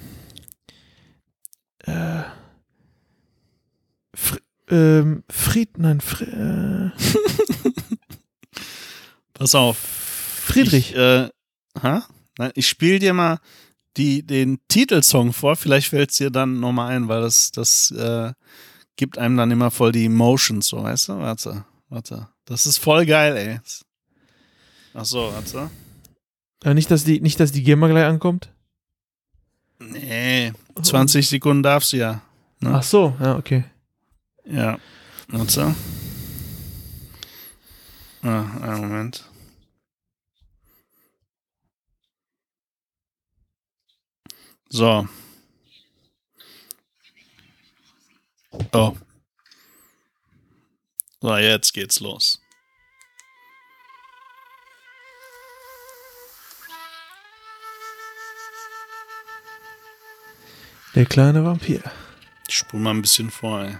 äh, 1.87 2.25
Fr 4.15 4.37
ähm, 4.71 5.25
Fried, 5.29 5.79
nein, 5.79 6.01
Fr 6.01 6.23
äh, 6.23 6.91
Pass 9.35 9.55
auf. 9.55 9.79
Friedrich. 9.79 10.91
Ich, 10.91 10.97
äh, 10.97 11.29
ha? 11.83 12.05
Nein, 12.39 12.53
ich 12.55 12.69
spiele 12.69 12.99
dir 12.99 13.15
mal 13.15 13.39
die, 13.97 14.27
den 14.27 14.59
Titelsong 14.69 15.33
vor. 15.33 15.57
Vielleicht 15.57 15.89
fällt 15.89 16.11
es 16.11 16.19
dir 16.19 16.31
dann 16.31 16.61
nochmal 16.61 16.95
ein, 16.95 17.09
weil 17.09 17.23
das, 17.23 17.51
das 17.51 17.91
äh, 17.93 18.33
gibt 18.97 19.19
einem 19.19 19.37
dann 19.37 19.51
immer 19.51 19.71
voll 19.71 19.93
die 19.93 20.07
Emotions, 20.07 20.69
so, 20.69 20.83
weißt 20.83 21.09
du? 21.09 21.19
Warte, 21.19 21.65
warte. 21.89 22.29
Das 22.45 22.67
ist 22.67 22.79
voll 22.79 23.07
geil, 23.07 23.37
ey. 23.37 23.61
Ach 24.95 25.05
so, 25.05 25.33
warte. 25.33 25.71
Äh, 26.65 26.75
nicht, 26.75 26.91
dass 26.91 27.05
die, 27.05 27.21
nicht, 27.21 27.41
dass 27.41 27.53
die 27.53 27.63
GEMA 27.63 27.89
gleich 27.89 28.05
ankommt? 28.05 28.53
Nee, 29.79 30.53
20 30.83 31.29
Sekunden 31.29 31.63
darfst 31.63 31.93
du 31.93 31.97
ja. 31.97 32.21
Ne? 32.61 32.75
Ach 32.75 32.83
so, 32.83 33.17
ja, 33.21 33.37
okay. 33.37 33.65
Ja. 34.45 34.79
Warte. 35.29 35.75
Ah, 38.23 38.43
einen 38.63 38.81
Moment. 38.81 39.25
So. 44.69 45.09
Oh. 48.73 48.97
So, 51.21 51.37
jetzt 51.37 51.73
geht's 51.73 52.01
los. 52.01 52.41
Der 60.95 61.07
kleine 61.07 61.45
Vampir. 61.45 61.83
Ich 62.49 62.59
spule 62.59 62.83
mal 62.83 62.91
ein 62.91 63.03
bisschen 63.03 63.31
vor, 63.31 63.63
ey. 63.63 63.79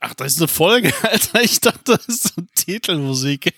Ach, 0.00 0.14
das 0.14 0.32
ist 0.32 0.38
eine 0.38 0.48
Folge, 0.48 0.92
Alter. 1.02 1.42
Ich 1.42 1.60
dachte, 1.60 1.96
das 1.96 2.06
ist 2.06 2.34
so 2.34 2.42
Titelmusik. 2.54 3.54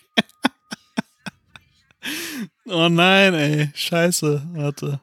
oh 2.67 2.89
nein, 2.89 3.35
ey. 3.35 3.71
Scheiße. 3.75 4.47
Warte. 4.53 5.01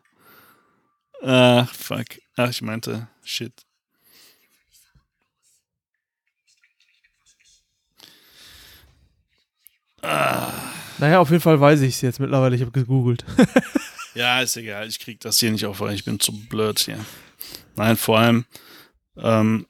Ach, 1.24 1.74
fuck. 1.74 2.08
Ach, 2.36 2.50
ich 2.50 2.62
meinte, 2.62 3.08
shit. 3.24 3.54
Naja, 11.02 11.20
auf 11.20 11.32
jeden 11.32 11.42
Fall 11.42 11.60
weiß 11.60 11.82
ich 11.82 11.96
es 11.96 12.02
jetzt 12.02 12.20
mittlerweile. 12.20 12.56
Ich 12.56 12.62
habe 12.62 12.72
gegoogelt. 12.72 13.26
Ja, 14.14 14.42
ist 14.42 14.58
egal. 14.58 14.90
Ich 14.90 15.00
krieg 15.00 15.22
das 15.22 15.40
hier 15.40 15.52
nicht 15.52 15.66
auf, 15.66 15.80
weil 15.80 15.94
ich 15.94 16.04
bin 16.04 16.20
zu 16.20 16.34
blöd 16.34 16.78
hier. 16.80 17.00
Nein, 17.78 17.96
vor 17.96 18.20
allem, 18.20 18.46
ähm, 19.16 19.68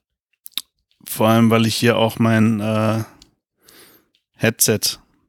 vor 1.07 1.27
allem, 1.29 1.49
weil 1.49 1.65
ich 1.65 1.75
hier 1.75 1.97
auch 1.97 2.19
mein 2.19 2.59
äh, 2.59 3.03
Headset 4.35 4.79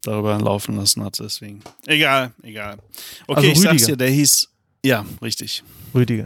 darüber 0.02 0.38
laufen 0.38 0.76
lassen 0.76 1.04
hatte. 1.04 1.22
Deswegen. 1.24 1.62
Egal, 1.86 2.32
egal. 2.42 2.78
Okay, 3.26 3.36
Also 3.36 3.48
ich 3.48 3.60
sag's 3.60 3.86
dir, 3.86 3.96
der 3.96 4.10
hieß. 4.10 4.48
Ja, 4.84 5.04
richtig. 5.20 5.62
Rüdiger. 5.94 6.24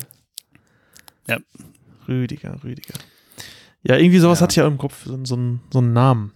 Ja. 1.29 1.39
Rüdiger, 2.09 2.59
Rüdiger. 2.65 2.95
Ja, 3.83 3.97
irgendwie 3.97 4.19
sowas 4.19 4.39
Ja. 4.41 4.45
hatte 4.45 4.53
ich 4.53 4.57
ja 4.57 4.67
im 4.67 4.79
Kopf, 4.79 5.05
so, 5.05 5.19
so, 5.25 5.35
einen- 5.35 5.61
so 5.73 5.79
einen 5.81 5.93
Namen. 5.93 6.33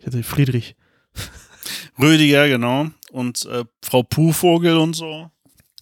Ich 0.00 0.06
hatte 0.06 0.22
Friedrich. 0.22 0.74
Rüdiger, 1.98 2.48
genau. 2.48 2.88
Und 3.12 3.44
äh, 3.46 3.64
Frau 3.82 4.02
Puhvogel 4.02 4.76
und 4.76 4.94
so. 4.94 5.30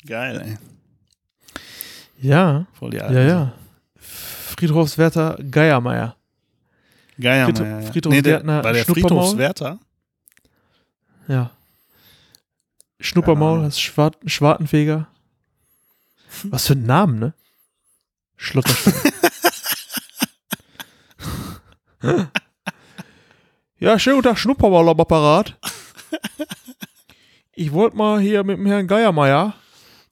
Geil, 0.06 0.40
ey. 0.44 0.58
Ja, 2.20 2.66
Voll 2.78 2.90
die 2.90 2.98
ja, 2.98 3.04
alte. 3.04 3.20
ja. 3.26 3.52
Friedhofswärter 4.66 5.38
Geiermeier. 5.51 6.14
Geiermeier, 7.18 7.83
Friedhof- 7.90 8.05
ja. 8.05 8.11
Nee, 8.11 8.22
der, 8.22 8.42
der? 8.44 8.85
Friedhofswärter? 8.85 9.81
Ja. 11.27 11.51
Schnuppermaul, 13.01 13.62
das 13.62 13.81
Schwart 13.81 14.18
Schwartenfeger. 14.25 15.09
Was 16.44 16.68
für 16.68 16.75
ein 16.75 16.87
Name, 16.87 17.12
ne? 17.18 17.35
Schlotterstein. 18.37 18.94
ja, 23.81 23.99
schönen 23.99 24.16
guten 24.18 24.28
Tag, 24.28 24.39
Schnuppermaul 24.39 24.89
am 24.91 25.01
Apparat. 25.01 25.59
Ich 27.53 27.72
wollte 27.72 27.97
mal 27.97 28.20
hier 28.20 28.45
mit 28.45 28.59
dem 28.59 28.66
Herrn 28.66 28.86
Geiermeier 28.86 29.55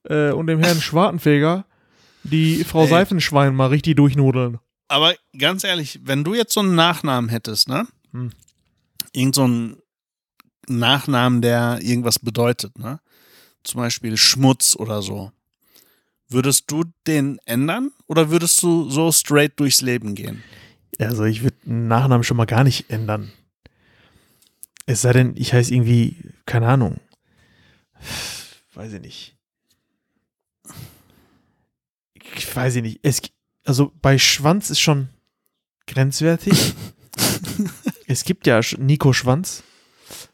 äh, 0.09 0.31
und 0.31 0.47
dem 0.47 0.59
Herrn 0.61 0.81
Schwartenfeger 0.81 1.63
die 2.23 2.63
Frau 2.63 2.83
Ey. 2.83 2.89
Seifenschwein 2.89 3.55
mal 3.55 3.67
richtig 3.67 3.95
durchnudeln. 3.95 4.59
Aber 4.87 5.15
ganz 5.37 5.63
ehrlich, 5.63 5.99
wenn 6.03 6.23
du 6.23 6.33
jetzt 6.33 6.53
so 6.53 6.59
einen 6.59 6.75
Nachnamen 6.75 7.29
hättest, 7.29 7.69
ne? 7.69 7.87
Hm. 8.11 8.31
Irgend 9.13 9.35
so 9.35 9.43
einen 9.43 9.77
Nachnamen, 10.67 11.41
der 11.41 11.79
irgendwas 11.81 12.19
bedeutet, 12.19 12.77
ne? 12.77 12.99
Zum 13.63 13.79
Beispiel 13.79 14.17
Schmutz 14.17 14.75
oder 14.75 15.01
so. 15.01 15.31
Würdest 16.27 16.71
du 16.71 16.85
den 17.07 17.39
ändern 17.45 17.91
oder 18.07 18.29
würdest 18.29 18.61
du 18.63 18.89
so 18.89 19.11
straight 19.11 19.59
durchs 19.59 19.81
Leben 19.81 20.15
gehen? 20.15 20.43
Also 20.99 21.25
ich 21.25 21.43
würde 21.43 21.57
einen 21.65 21.87
Nachnamen 21.87 22.23
schon 22.23 22.37
mal 22.37 22.45
gar 22.45 22.63
nicht 22.63 22.89
ändern. 22.89 23.31
Es 24.85 25.01
sei 25.01 25.13
denn, 25.13 25.33
ich 25.35 25.53
heiße 25.53 25.73
irgendwie, 25.73 26.17
keine 26.45 26.67
Ahnung. 26.67 26.99
Weiß 28.73 28.93
ich 28.93 29.01
nicht. 29.01 29.37
Ich 32.35 32.55
weiß 32.55 32.75
ich 32.77 32.81
nicht. 32.81 32.99
Es, 33.03 33.21
also 33.65 33.91
bei 34.01 34.17
Schwanz 34.17 34.69
ist 34.69 34.79
schon 34.79 35.09
grenzwertig. 35.87 36.73
es 38.07 38.23
gibt 38.23 38.47
ja 38.47 38.61
Nico 38.77 39.13
Schwanz. 39.13 39.63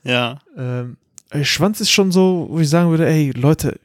Ja. 0.04 0.40
Ähm, 0.56 0.98
äh, 1.30 1.44
Schwanz 1.44 1.82
ist 1.82 1.92
schon 1.92 2.12
so, 2.12 2.48
wo 2.50 2.60
ich 2.60 2.70
sagen 2.70 2.90
würde, 2.90 3.08
ey, 3.08 3.32
Leute, 3.32 3.80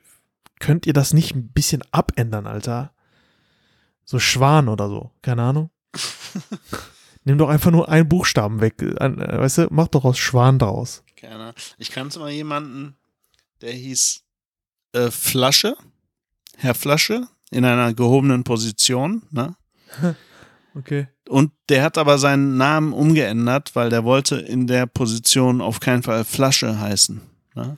könnt 0.61 0.87
ihr 0.87 0.93
das 0.93 1.13
nicht 1.13 1.35
ein 1.35 1.49
bisschen 1.49 1.83
abändern, 1.91 2.47
Alter? 2.47 2.93
So 4.05 4.19
Schwan 4.19 4.69
oder 4.69 4.89
so, 4.89 5.11
keine 5.23 5.43
Ahnung. 5.43 5.71
Nimm 7.25 7.39
doch 7.39 7.49
einfach 7.49 7.71
nur 7.71 7.89
einen 7.89 8.09
Buchstaben 8.09 8.61
weg. 8.61 8.81
Äh, 8.83 9.39
weißt 9.39 9.59
du, 9.59 9.69
mach 9.71 9.89
doch 9.89 10.05
aus 10.05 10.19
Schwan 10.19 10.59
draus. 10.59 11.05
Keiner. 11.17 11.55
Ich 11.79 11.91
kannte 11.91 12.19
mal 12.19 12.31
jemanden, 12.31 12.97
der 13.61 13.73
hieß 13.73 14.25
äh, 14.93 15.11
Flasche, 15.11 15.77
Herr 16.57 16.75
Flasche, 16.75 17.29
in 17.53 17.65
einer 17.65 17.95
gehobenen 17.95 18.45
Position, 18.45 19.23
ne? 19.31 19.55
Okay. 20.75 21.07
Und 21.29 21.53
der 21.69 21.83
hat 21.83 21.99
aber 21.99 22.17
seinen 22.17 22.57
Namen 22.57 22.95
umgeändert, 22.95 23.73
weil 23.77 23.91
der 23.91 24.05
wollte 24.05 24.37
in 24.37 24.67
der 24.67 24.87
Position 24.87 25.61
auf 25.61 25.81
keinen 25.81 26.03
Fall 26.03 26.25
Flasche 26.25 26.81
heißen. 26.81 27.21
Ne? 27.55 27.77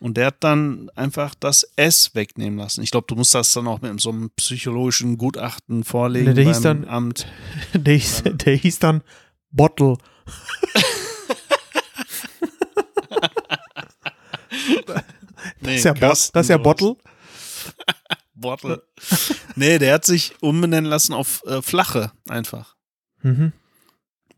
Und 0.00 0.16
der 0.16 0.26
hat 0.26 0.38
dann 0.40 0.90
einfach 0.96 1.36
das 1.38 1.62
S 1.76 2.16
wegnehmen 2.16 2.58
lassen. 2.58 2.82
Ich 2.82 2.90
glaube, 2.90 3.06
du 3.06 3.14
musst 3.14 3.32
das 3.36 3.52
dann 3.52 3.68
auch 3.68 3.80
mit 3.80 4.00
so 4.00 4.10
einem 4.10 4.30
psychologischen 4.34 5.18
Gutachten 5.18 5.84
vorlegen 5.84 6.26
Ne, 6.30 6.34
der 6.34 6.42
beim 6.42 6.52
hieß 6.52 6.62
dann- 6.62 6.88
Amt. 6.88 7.26
Der 7.74 7.94
hieß, 7.94 8.24
der 8.26 8.56
hieß 8.56 8.78
dann 8.80 9.02
Bottle. 9.52 9.98
Nee, 15.60 15.60
Das 15.62 15.74
ist 15.76 15.84
ja, 15.84 15.94
Kasten, 15.94 16.32
das 16.34 16.46
ist 16.46 16.50
ja. 16.50 16.56
Bottle. 16.58 16.96
Bottle. 18.42 18.82
nee, 19.56 19.78
der 19.78 19.94
hat 19.94 20.04
sich 20.04 20.34
umbenennen 20.42 20.90
lassen 20.90 21.14
auf 21.14 21.42
äh, 21.46 21.62
Flache 21.62 22.12
einfach. 22.28 22.76
Mhm. 23.22 23.52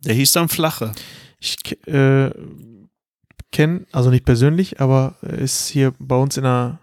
Der 0.05 0.15
hieß 0.15 0.33
dann 0.33 0.49
Flache. 0.49 0.93
Ich 1.41 1.57
äh, 1.89 2.31
kenne, 3.53 3.87
also 3.93 4.11
nicht 4.11 4.25
persönlich, 4.25 4.81
aber 4.81 5.17
ist 5.23 5.69
hier 5.69 5.93
bei 5.99 6.17
uns 6.17 6.37
in 6.37 6.45
der, 6.45 6.79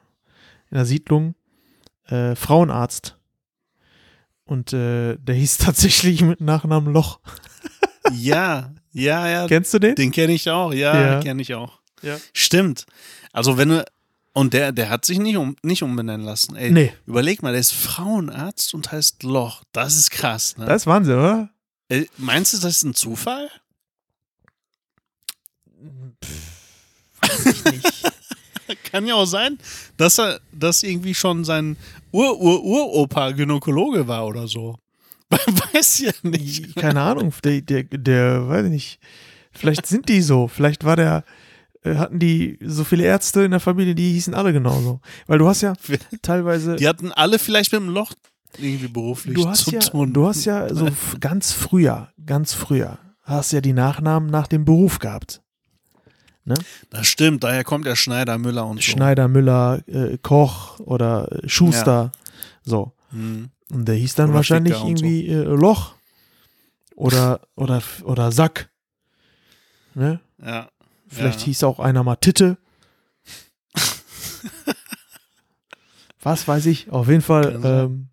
in 0.70 0.76
der 0.76 0.86
Siedlung 0.86 1.36
äh, 2.08 2.36
Frauenarzt. 2.36 3.18
Und 4.44 4.74
äh, 4.74 5.16
der 5.18 5.36
hieß 5.36 5.58
tatsächlich 5.60 6.22
mit 6.22 6.42
Nachnamen 6.42 6.92
Loch. 6.94 7.20
Ja, 8.14 8.74
ja, 8.92 9.28
ja. 9.30 9.48
Kennst 9.48 9.74
du 9.74 9.80
den? 9.80 9.96
Den 9.96 10.12
kenne 10.12 10.34
ich 10.34 10.50
auch, 10.50 10.74
ja, 10.74 11.00
Ja. 11.14 11.20
kenne 11.22 11.42
ich 11.42 11.54
auch. 11.54 11.80
Ja. 12.02 12.18
Stimmt. 12.34 12.86
Also 13.32 13.58
wenn 13.58 13.70
du 13.70 13.86
und 14.34 14.54
der, 14.54 14.72
der 14.72 14.90
hat 14.90 15.06
sich 15.06 15.20
nicht, 15.20 15.38
um, 15.38 15.56
nicht 15.62 15.84
umbenennen 15.84 16.26
lassen. 16.26 16.56
Ey, 16.56 16.72
Nee, 16.72 16.94
Überleg 17.06 17.44
mal, 17.44 17.52
der 17.52 17.60
ist 17.60 17.74
Frauenarzt 17.74 18.74
und 18.74 18.92
heißt 18.92 19.24
Loch. 19.24 19.64
Das 19.74 19.98
ist 19.98 20.12
krass. 20.12 20.58
Ne? 20.58 20.66
das 20.66 20.84
ist 20.84 20.88
Wahnsinn, 20.88 21.16
oder? 21.16 21.50
Äh, 21.90 22.06
meinst 22.18 22.54
du, 22.54 22.58
das 22.58 22.78
ist 22.78 22.84
ein 22.84 22.94
Zufall? 22.96 23.50
Weiß 27.22 27.46
ich 27.46 27.66
nicht. 27.66 28.12
Kann 28.92 29.06
ja 29.06 29.16
auch 29.16 29.26
sein, 29.26 29.58
dass 29.98 30.18
er 30.18 30.40
das 30.54 30.84
irgendwie 30.84 31.14
schon 31.14 31.44
sein 31.44 31.76
Ur-Ur-Uropa 32.14 33.32
Gynäkologe 33.32 34.08
war 34.08 34.26
oder 34.26 34.48
so. 34.48 34.78
Weiß 35.30 36.00
ja 36.00 36.12
nicht. 36.24 36.76
Keine 36.76 37.02
Ahnung, 37.02 37.34
der, 37.44 37.62
der, 37.62 37.84
der, 37.84 38.48
weiß 38.50 38.66
ich 38.66 38.72
nicht. 38.72 39.00
Vielleicht 39.52 39.86
sind 39.86 40.10
die 40.10 40.22
so. 40.22 40.48
Vielleicht 40.50 40.84
war 40.84 40.96
der, 40.98 41.24
hatten 41.84 42.20
die 42.20 42.60
so 42.62 42.84
viele 42.84 43.04
Ärzte 43.04 43.42
in 43.42 43.52
der 43.52 43.60
Familie, 43.60 43.96
die 43.96 44.14
hießen 44.14 44.34
alle 44.34 44.54
genauso. 44.54 45.02
Weil 45.28 45.40
du 45.40 45.48
hast 45.48 45.62
ja 45.62 45.74
teilweise. 46.22 46.76
Die 46.76 46.88
hatten 46.88 47.12
alle 47.12 47.40
vielleicht 47.40 47.72
mit 47.72 47.82
dem 47.82 47.90
Loch 47.90 48.14
irgendwie 48.58 48.88
beruflich 48.88 49.36
du 49.36 49.48
hast 49.48 49.66
zu 49.66 49.72
ja, 49.72 49.80
tun. 49.80 50.14
du 50.14 50.28
hast 50.28 50.46
ja 50.46 50.74
so 50.74 50.88
ganz 51.20 51.54
früher, 51.54 52.10
ganz 52.26 52.54
früher, 52.54 53.00
hast 53.24 53.54
ja 53.54 53.62
die 53.62 53.74
Nachnamen 53.74 54.30
nach 54.30 54.48
dem 54.48 54.66
Beruf 54.66 55.00
gehabt. 55.00 55.42
das 56.90 57.08
stimmt, 57.08 57.44
daher 57.44 57.64
kommt 57.64 57.86
der 57.86 57.96
Schneider, 57.96 58.38
Müller 58.38 58.68
und 58.68 58.78
so. 58.78 58.84
Schneider, 58.84 59.28
Müller, 59.28 59.82
äh, 59.88 60.18
Koch 60.22 60.80
oder 60.80 61.32
äh, 61.32 61.48
Schuster. 61.48 62.12
So. 62.64 62.94
Hm. 63.12 63.50
Und 63.72 63.88
der 63.88 63.96
hieß 63.96 64.16
dann 64.16 64.30
Oder 64.30 64.36
wahrscheinlich 64.36 64.74
und 64.76 64.80
so. 64.82 64.88
irgendwie 64.88 65.28
äh, 65.28 65.44
Loch 65.44 65.96
oder, 66.96 67.42
oder, 67.56 67.82
oder 68.04 68.32
Sack. 68.32 68.70
Ne? 69.94 70.20
Ja. 70.44 70.70
Vielleicht 71.12 71.40
ja. 71.42 71.46
hieß 71.46 71.64
auch 71.64 71.80
einer 71.80 72.04
mal 72.04 72.16
Titte. 72.16 72.58
Was 76.22 76.48
weiß 76.48 76.66
ich. 76.68 76.90
Auf 76.90 77.08
jeden 77.08 77.22
Fall. 77.22 77.60
Ähm, 77.64 78.08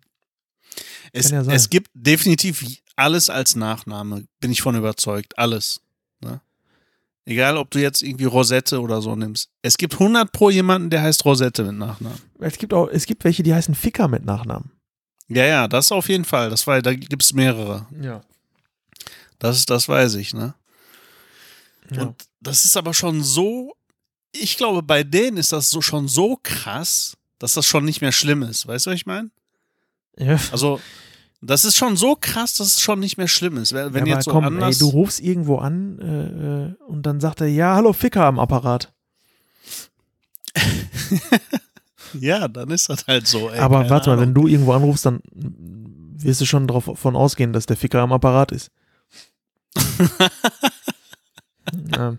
Es, 1.11 1.31
ja 1.31 1.41
es 1.41 1.69
gibt 1.69 1.89
definitiv 1.93 2.63
alles 2.95 3.29
als 3.29 3.55
Nachname, 3.55 4.25
bin 4.39 4.51
ich 4.51 4.61
von 4.61 4.75
überzeugt. 4.75 5.37
Alles. 5.37 5.81
Ne? 6.21 6.41
Egal, 7.25 7.57
ob 7.57 7.71
du 7.71 7.79
jetzt 7.79 8.01
irgendwie 8.01 8.25
Rosette 8.25 8.81
oder 8.81 9.01
so 9.01 9.15
nimmst. 9.15 9.49
Es 9.61 9.77
gibt 9.77 9.93
100 9.93 10.31
pro 10.31 10.49
jemanden, 10.49 10.89
der 10.89 11.01
heißt 11.01 11.23
Rosette 11.25 11.63
mit 11.63 11.75
Nachnamen. 11.75 12.19
es 12.39 12.57
gibt 12.57 12.73
auch, 12.73 12.87
es 12.89 13.05
gibt 13.05 13.23
welche, 13.23 13.43
die 13.43 13.53
heißen 13.53 13.75
Ficker 13.75 14.07
mit 14.07 14.25
Nachnamen. 14.25 14.71
Ja, 15.27 15.45
ja, 15.45 15.67
das 15.67 15.91
auf 15.91 16.09
jeden 16.09 16.25
Fall. 16.25 16.49
Das 16.49 16.65
war, 16.67 16.81
da 16.81 16.93
gibt 16.93 17.21
es 17.21 17.33
mehrere. 17.33 17.87
Ja. 18.01 18.21
Das, 19.37 19.65
das 19.65 19.87
weiß 19.87 20.15
ich, 20.15 20.33
ne? 20.33 20.55
Ja. 21.91 22.03
Und 22.03 22.25
das 22.41 22.65
ist 22.65 22.77
aber 22.77 22.93
schon 22.93 23.23
so, 23.23 23.75
ich 24.31 24.57
glaube, 24.57 24.83
bei 24.83 25.03
denen 25.03 25.37
ist 25.37 25.51
das 25.51 25.69
so 25.69 25.81
schon 25.81 26.07
so 26.07 26.39
krass, 26.41 27.17
dass 27.39 27.53
das 27.53 27.65
schon 27.65 27.85
nicht 27.85 28.01
mehr 28.01 28.11
schlimm 28.11 28.43
ist. 28.43 28.67
Weißt 28.67 28.85
du, 28.85 28.91
was 28.91 28.95
ich 28.95 29.05
meine? 29.05 29.31
ja. 30.17 30.37
Also, 30.51 30.79
das 31.41 31.63
ist 31.63 31.77
schon 31.77 31.95
so 31.95 32.17
krass, 32.19 32.55
dass 32.55 32.67
es 32.67 32.81
schon 32.81 32.99
nicht 32.99 33.17
mehr 33.17 33.29
schlimm 33.29 33.57
ist. 33.57 33.73
Wenn, 33.73 34.05
ja, 34.05 34.15
jetzt 34.15 34.25
so 34.25 34.31
komm, 34.31 34.43
anders. 34.43 34.75
ey, 34.75 34.79
du 34.79 34.89
rufst 34.89 35.21
irgendwo 35.21 35.57
an 35.57 35.99
äh, 35.99 36.65
äh, 36.65 36.75
und 36.87 37.03
dann 37.03 37.21
sagt 37.21 37.39
er, 37.41 37.47
ja, 37.47 37.75
hallo 37.75 37.93
Ficker 37.93 38.25
am 38.25 38.39
Apparat. 38.39 38.91
ja, 42.19 42.47
dann 42.47 42.69
ist 42.71 42.89
das 42.89 43.07
halt 43.07 43.27
so. 43.27 43.49
Ey, 43.49 43.59
aber 43.59 43.89
warte 43.89 44.09
mal, 44.09 44.13
Ahnung. 44.17 44.25
wenn 44.25 44.33
du 44.33 44.47
irgendwo 44.47 44.73
anrufst, 44.73 45.05
dann 45.05 45.21
wirst 45.31 46.41
du 46.41 46.45
schon 46.45 46.67
davon 46.67 47.15
ausgehen, 47.15 47.53
dass 47.53 47.65
der 47.65 47.77
Ficker 47.77 48.01
am 48.01 48.11
Apparat 48.11 48.51
ist. 48.51 48.69
ja. 51.91 52.15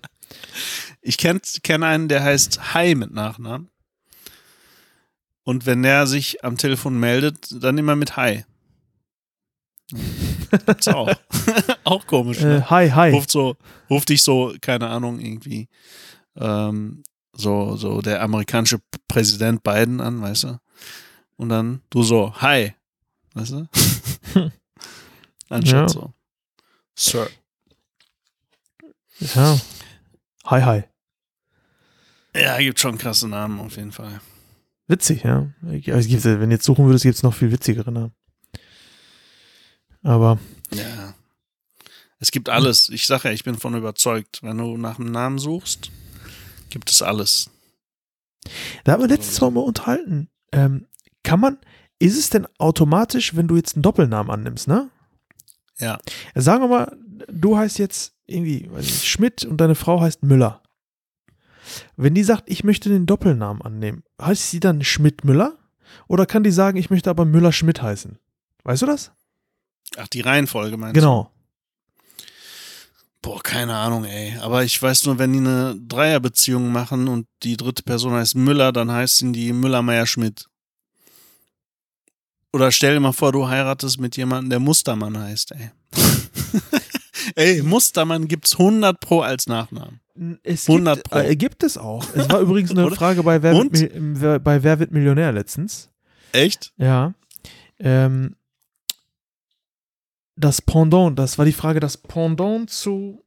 Ich 1.03 1.19
kenne 1.19 1.41
kenn 1.63 1.83
einen, 1.83 2.09
der 2.09 2.23
heißt 2.23 2.75
Hai 2.75 2.95
mit 2.95 3.13
Nachnamen. 3.13 3.69
Und 5.43 5.67
wenn 5.67 5.83
der 5.83 6.07
sich 6.07 6.45
am 6.45 6.57
Telefon 6.57 6.99
meldet, 7.01 7.49
dann 7.63 7.79
immer 7.79 7.97
mit 7.97 8.17
Hai. 8.17 8.45
Gibt's 10.67 10.89
auch. 10.89 11.11
auch 11.85 12.07
komisch. 12.07 12.39
äh, 12.41 12.45
Ne? 12.45 12.71
hi, 12.71 12.91
hi. 12.91 13.11
Ruft 13.11 13.31
so, 13.31 13.57
ruft 13.89 14.09
dich 14.09 14.23
so, 14.23 14.55
keine 14.61 14.89
Ahnung, 14.89 15.19
irgendwie, 15.19 15.69
ähm, 16.37 17.03
so, 17.33 17.77
so 17.77 18.01
der 18.03 18.23
amerikanische 18.23 18.81
Präsident 19.09 19.63
Biden 19.63 20.01
an, 20.01 20.21
weißt 20.23 20.45
du? 20.45 20.61
Und 21.37 21.49
dann 21.49 21.81
du 21.91 22.03
so, 22.03 22.35
Hi. 22.37 22.75
Weißt 23.35 23.53
du? 23.53 23.69
Anstatt 25.49 25.81
Ja. 25.83 25.89
so. 25.89 26.13
Sir. 26.95 27.29
Ja. 29.21 29.59
Hi, 30.47 30.63
hi. 30.63 30.83
Ja, 32.35 32.59
gibt 32.59 32.81
schon 32.81 32.97
krasse 32.99 33.29
Namen 33.29 33.61
auf 33.61 33.77
jeden 33.77 33.93
Fall. 33.93 34.21
Witzig, 34.87 35.25
ja. 35.25 35.47
Gibt, 35.63 36.25
wenn 36.25 36.51
du 36.51 36.55
jetzt 36.57 36.65
suchen 36.65 36.87
würdest, 36.87 37.05
gibt 37.05 37.17
es 37.17 37.23
noch 37.23 37.35
viel 37.35 37.53
witzigere 37.53 37.93
Namen. 37.93 38.13
Aber 40.03 40.39
Ja. 40.73 41.15
Es 42.19 42.31
gibt 42.31 42.49
alles. 42.51 42.91
Ich 42.91 43.07
sage 43.07 43.29
ja, 43.29 43.35
ich 43.35 43.45
bin 43.45 43.57
von 43.57 43.75
überzeugt. 43.75 44.43
Wenn 44.43 44.59
du 44.59 44.77
nach 44.77 44.99
einem 44.99 45.11
Namen 45.11 45.39
suchst, 45.39 45.91
gibt 46.69 46.91
es 46.91 47.01
alles. 47.01 47.51
da 48.85 48.93
haben 48.93 49.03
wir 49.03 49.09
letztes 49.09 49.41
Mal 49.41 49.51
mal 49.51 49.61
unterhalten. 49.61 50.29
Ähm, 50.53 50.87
kann 51.23 51.41
man, 51.41 51.59
ist 51.99 52.19
es 52.19 52.29
denn 52.31 52.47
automatisch, 52.59 53.37
wenn 53.37 53.49
du 53.49 53.57
jetzt 53.57 53.75
einen 53.75 53.83
Doppelnamen 53.83 54.31
annimmst, 54.31 54.69
ne? 54.69 54.91
Ja. 55.79 55.99
Sagen 56.35 56.63
wir 56.63 56.69
mal, 56.69 56.97
du 57.29 57.57
heißt 57.57 57.79
jetzt 57.79 58.15
irgendwie, 58.31 58.71
weiß 58.71 58.85
ich, 58.87 59.09
Schmidt 59.11 59.45
und 59.45 59.57
deine 59.59 59.75
Frau 59.75 60.01
heißt 60.01 60.23
Müller. 60.23 60.63
Wenn 61.97 62.15
die 62.15 62.25
sagt, 62.25 62.45
ich 62.51 62.65
möchte 62.65 62.89
den 62.89 63.07
Doppelnamen 63.07 63.63
annehmen, 63.63 64.03
heißt 64.21 64.51
sie 64.51 64.61
dann 64.61 64.83
Schmidt-Müller? 64.83 65.57
Oder 66.09 66.27
kann 66.27 66.43
die 66.45 66.51
sagen, 66.53 66.77
ich 66.79 66.91
möchte 66.91 67.11
aber 67.11 67.25
Müller-Schmidt 67.25 67.83
heißen? 67.83 68.19
Weißt 68.65 68.83
du 68.83 68.87
das? 68.87 69.13
Ach, 69.97 70.09
die 70.09 70.21
Reihenfolge 70.21 70.77
meinst 70.77 70.95
Genau. 70.95 71.25
du? 71.25 72.23
Boah, 73.23 73.43
keine 73.43 73.77
Ahnung, 73.77 74.05
ey. 74.05 74.37
Aber 74.41 74.65
ich 74.65 74.81
weiß 74.81 75.05
nur, 75.05 75.19
wenn 75.19 75.33
die 75.33 75.41
eine 75.41 75.77
Dreierbeziehung 75.79 76.73
machen 76.73 77.07
und 77.09 77.27
die 77.43 77.57
dritte 77.57 77.83
Person 77.83 78.13
heißt 78.15 78.35
Müller, 78.35 78.73
dann 78.73 78.91
heißen 78.91 79.33
die 79.33 79.53
Müller-Meyer-Schmidt. 79.53 80.47
Oder 82.53 82.73
stell 82.73 82.95
dir 82.95 83.01
mal 83.01 83.13
vor, 83.13 83.31
du 83.33 83.47
heiratest 83.47 84.01
mit 84.01 84.17
jemandem, 84.17 84.51
der 84.51 84.59
Mustermann 84.61 85.19
heißt, 85.19 85.53
ey. 85.53 85.71
ey, 87.35 87.63
Mustermann 87.63 88.29
gibt's 88.29 88.59
100 88.59 89.01
pro 89.01 89.21
als 89.21 89.47
Nachnamen. 89.47 90.01
Es 90.43 90.69
100 90.69 90.97
gibt, 90.97 91.11
Pro. 91.11 91.19
äh, 91.19 91.37
gibt 91.37 91.63
es 91.63 91.79
auch. 91.79 92.05
Es 92.15 92.29
war 92.29 92.41
übrigens 92.41 92.71
eine? 92.73 92.91
Frage 92.95 93.23
bei 93.23 93.43
wer, 93.43 93.55
wird, 93.55 94.45
bei 94.45 94.63
wer 94.63 94.79
wird 94.79 94.91
Millionär 94.91 95.33
letztens. 95.33 95.89
Echt? 96.33 96.73
Ja. 96.77 97.15
Ähm, 97.79 98.37
das 100.37 100.61
Pendant, 100.63 101.19
das 101.19 101.39
war 101.39 101.45
die 101.45 101.53
Frage, 101.53 101.81
das 101.81 101.97
Pendant 101.97 102.71
zu 102.71 103.25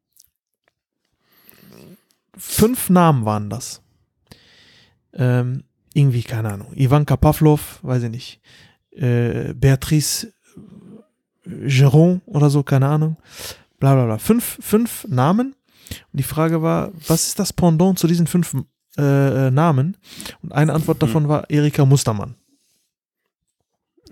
fünf 2.37 2.89
Namen 2.89 3.25
waren 3.25 3.49
das. 3.49 3.81
Ähm, 5.13 5.63
irgendwie, 5.93 6.23
keine 6.23 6.51
Ahnung. 6.51 6.73
Ivanka 6.75 7.17
Pavlov, 7.17 7.79
weiß 7.83 8.03
ich 8.03 8.09
nicht. 8.09 8.41
Äh, 8.91 9.53
Beatrice 9.53 10.33
Geron 11.45 12.21
oder 12.25 12.49
so, 12.49 12.63
keine 12.63 12.87
Ahnung. 12.87 13.17
Bla 13.79 13.93
bla 13.95 14.05
bla. 14.05 14.17
Fünf, 14.17 14.57
fünf 14.61 15.05
Namen. 15.07 15.55
Und 15.89 16.19
die 16.19 16.23
Frage 16.23 16.61
war, 16.61 16.91
was 17.07 17.27
ist 17.27 17.39
das 17.39 17.53
Pendant 17.53 17.99
zu 17.99 18.07
diesen 18.07 18.27
fünf 18.27 18.55
äh, 18.97 19.47
äh, 19.47 19.51
Namen? 19.51 19.97
Und 20.41 20.51
eine 20.51 20.73
Antwort 20.73 21.01
davon 21.01 21.27
war 21.27 21.49
Erika 21.49 21.85
Mustermann. 21.85 22.35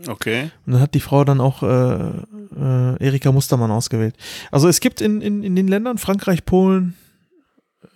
Okay. 0.08 0.52
Und 0.66 0.74
dann 0.74 0.82
hat 0.82 0.94
die 0.94 1.00
Frau 1.00 1.24
dann 1.24 1.42
auch 1.42 1.64
äh, 1.64 1.68
äh, 1.68 3.04
Erika 3.04 3.32
Mustermann 3.32 3.72
ausgewählt. 3.72 4.16
Also 4.52 4.68
es 4.68 4.80
gibt 4.80 5.02
in, 5.02 5.22
in, 5.22 5.44
in 5.44 5.56
den 5.56 5.68
Ländern, 5.68 5.98
Frankreich, 5.98 6.46
Polen, 6.46 6.96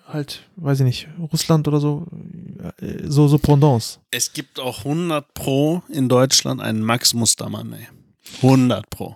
halt, 0.07 0.47
weiß 0.55 0.82
ich 0.82 0.86
nicht, 0.86 1.07
Russland 1.32 1.68
oder 1.68 1.80
so, 1.80 2.05
äh, 2.80 3.03
so, 3.05 3.28
so 3.28 3.38
Pendants. 3.38 3.99
Es 4.11 4.34
gibt 4.34 4.59
auch 4.59 4.80
100 4.80 5.34
Pro 5.34 5.82
in 5.89 6.09
Deutschland 6.09 6.61
einen 6.61 6.82
Max 6.82 7.13
Mustermann, 7.13 7.74
ey. 7.74 7.88
100 8.41 8.89
Pro. 8.89 9.16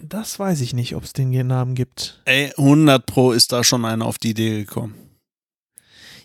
Das 0.00 0.38
weiß 0.38 0.60
ich 0.60 0.74
nicht, 0.74 0.94
ob 0.94 1.04
es 1.04 1.12
den 1.12 1.30
Namen 1.46 1.74
gibt. 1.74 2.22
Ey, 2.24 2.52
100 2.56 3.04
Pro 3.04 3.32
ist 3.32 3.52
da 3.52 3.64
schon 3.64 3.84
einer 3.84 4.06
auf 4.06 4.18
die 4.18 4.30
Idee 4.30 4.64
gekommen. 4.64 4.94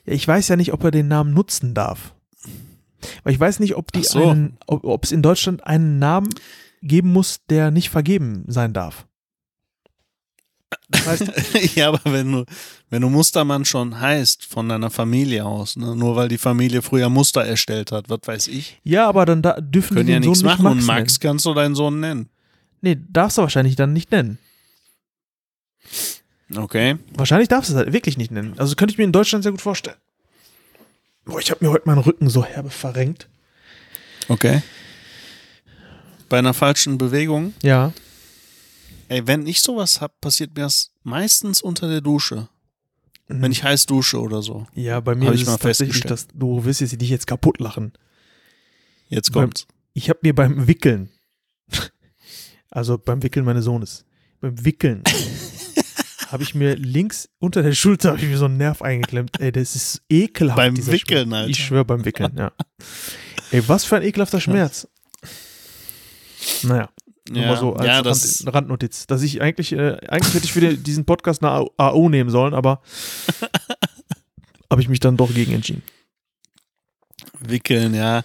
Ja, 0.06 0.14
ich 0.14 0.28
weiß 0.28 0.48
ja 0.50 0.56
nicht, 0.56 0.74
ob 0.74 0.84
er 0.84 0.92
den 0.92 1.08
Namen 1.08 1.34
nutzen 1.34 1.74
darf. 1.74 2.14
Weil 3.24 3.34
ich 3.34 3.40
weiß 3.40 3.60
nicht, 3.60 3.76
ob, 3.76 3.92
die 3.92 4.04
so. 4.04 4.30
einen, 4.30 4.58
ob, 4.68 5.04
es 5.04 5.12
in 5.12 5.22
Deutschland 5.22 5.66
einen 5.66 6.00
Namen 6.00 6.30
geben 6.82 7.12
muss, 7.12 7.42
der 7.50 7.72
nicht 7.72 7.90
vergeben 7.90 8.46
sein 8.48 8.74
darf. 8.74 9.08
Das 10.90 11.08
heißt, 11.08 11.32
ja, 11.76 11.90
aber 11.90 12.02
wenn 12.06 12.32
du, 12.32 12.46
wenn 12.90 13.02
du 13.02 13.10
Mustermann 13.10 13.66
schon 13.66 14.00
heißt, 14.00 14.46
von 14.46 14.70
deiner 14.70 14.90
Familie 14.90 15.46
aus, 15.46 15.76
ne? 15.76 15.96
nur 15.96 16.16
weil 16.16 16.30
die 16.30 16.38
Familie 16.38 16.82
früher 16.82 17.10
Muster 17.10 17.44
erstellt 17.44 17.92
hat, 17.92 18.10
was 18.10 18.20
weiß 18.26 18.48
ich, 18.48 18.80
ja, 18.84 19.08
aber 19.08 19.26
dann 19.26 19.42
da, 19.42 19.60
dürfen 19.60 19.96
können 19.96 20.08
wir 20.08 20.14
ja 20.16 20.20
den 20.20 20.24
Sohn 20.24 20.32
nichts 20.32 20.44
nicht 20.44 20.64
machen 20.64 20.64
Max 20.64 20.82
und 20.82 20.86
Max 20.86 21.14
nennen. 21.14 21.20
kannst 21.22 21.46
du 21.46 21.54
deinen 21.54 21.76
Sohn 21.76 22.00
nennen. 22.00 22.30
Nee, 22.84 22.98
darfst 23.10 23.38
du 23.38 23.42
wahrscheinlich 23.42 23.78
dann 23.78 23.94
nicht 23.94 24.12
nennen. 24.12 24.38
Okay. 26.54 26.98
Wahrscheinlich 27.16 27.48
darfst 27.48 27.70
du 27.70 27.74
es 27.74 27.78
halt 27.78 27.94
wirklich 27.94 28.18
nicht 28.18 28.30
nennen. 28.30 28.60
Also 28.60 28.76
könnte 28.76 28.92
ich 28.92 28.98
mir 28.98 29.06
in 29.06 29.14
Deutschland 29.14 29.44
sehr 29.44 29.54
gut 29.54 29.62
vorstellen. 29.62 29.98
Boah, 31.26 31.40
ich 31.40 31.50
habe 31.50 31.64
mir 31.66 31.72
heute 31.72 31.88
meinen 31.88 32.00
Rücken 32.00 32.30
so 32.30 32.44
herbe 32.44 32.70
verrenkt. 32.70 33.30
Okay. 34.28 34.62
Bei 36.28 36.40
einer 36.40 36.54
falschen 36.54 36.98
Bewegung. 36.98 37.54
Ja. 37.64 37.94
Ey, 39.08 39.26
wenn 39.28 39.48
ich 39.48 39.62
sowas 39.62 40.02
hab, 40.02 40.20
passiert 40.20 40.54
mir 40.56 40.64
das 40.64 40.92
meistens 41.04 41.62
unter 41.62 41.88
der 41.88 42.02
Dusche. 42.02 42.50
Mhm. 43.30 43.42
Wenn 43.42 43.52
ich 43.54 43.64
heiß 43.64 43.86
dusche 43.86 44.20
oder 44.20 44.42
so. 44.42 44.68
Ja, 44.76 45.00
bei 45.00 45.16
mir 45.16 45.28
Hab 45.28 45.34
ist 45.36 45.42
ich 45.42 45.48
es 45.48 45.52
mal 45.54 45.58
tatsächlich, 45.58 46.04
dass 46.04 46.28
du 46.34 46.66
wirst 46.66 46.82
jetzt 46.82 47.00
dich 47.00 47.10
jetzt 47.10 47.28
kaputt 47.28 47.60
lachen. 47.60 47.94
Jetzt 49.08 49.32
Beim- 49.32 49.44
kommt's. 49.44 49.68
Ich 49.94 50.10
habe 50.10 50.20
mir 50.24 50.34
beim 50.36 50.68
Wickeln, 50.68 51.10
also 52.74 52.98
beim 52.98 53.22
Wickeln 53.22 53.46
meines 53.46 53.66
Sohnes, 53.66 54.06
beim 54.42 54.66
Wickeln 54.66 55.04
habe 56.32 56.42
ich 56.44 56.56
mir 56.56 56.76
links 56.76 57.30
unter 57.40 57.62
der 57.62 57.74
Schulter 57.74 58.16
ich 58.16 58.24
mir 58.24 58.38
so 58.38 58.46
einen 58.46 58.58
Nerv 58.58 58.82
eingeklemmt. 58.82 59.40
Ey, 59.40 59.52
das 59.52 59.76
ist 59.76 60.02
ekelhaft. 60.10 60.58
Beim 60.58 60.76
Wickeln, 60.76 61.28
Schmerz. 61.28 61.40
Alter. 61.42 61.50
Ich 61.52 61.64
schwöre 61.64 61.86
beim 61.86 62.06
Wickeln, 62.06 62.36
ja. 62.36 62.52
Ey, 63.52 63.68
was 63.68 63.86
für 63.86 63.98
ein 63.98 64.02
ekelhafter 64.04 64.42
Schmerz. 64.42 64.88
Naja, 66.64 66.90
nur 67.30 67.46
mal 67.46 67.58
so 67.58 67.74
als 67.74 67.86
ja, 67.86 68.02
das, 68.02 68.44
Rand, 68.46 68.56
Randnotiz. 68.56 69.06
Dass 69.06 69.22
ich 69.22 69.42
eigentlich, 69.42 69.74
äh, 69.74 69.98
eigentlich 70.08 70.34
hätte 70.34 70.46
ich 70.46 70.54
für 70.54 70.62
den- 70.62 70.84
diesen 70.84 71.06
Podcast 71.06 71.44
eine 71.44 71.68
AO 71.78 72.10
nehmen 72.10 72.32
sollen, 72.32 72.56
aber 72.56 72.82
habe 74.72 74.82
ich 74.82 74.90
mich 74.90 75.00
dann 75.00 75.16
doch 75.16 75.32
gegen 75.32 75.54
entschieden. 75.54 75.84
Wickeln, 77.40 77.94
ja. 77.94 78.24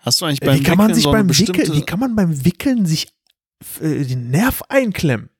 Hast 0.00 0.20
du 0.20 0.26
eigentlich 0.26 0.40
beim 0.40 0.58
wie 0.58 0.62
kann 0.64 0.76
man 0.76 0.88
Wickeln 0.88 0.94
sich 0.94 1.04
so 1.04 1.12
beim 1.12 1.28
Wickeln, 1.28 1.72
wie 1.74 1.82
kann 1.82 2.00
man 2.00 2.16
beim 2.16 2.44
Wickeln 2.44 2.86
sich 2.86 3.08
äh, 3.80 4.04
den 4.04 4.30
Nerv 4.30 4.62
einklemmen? 4.68 5.30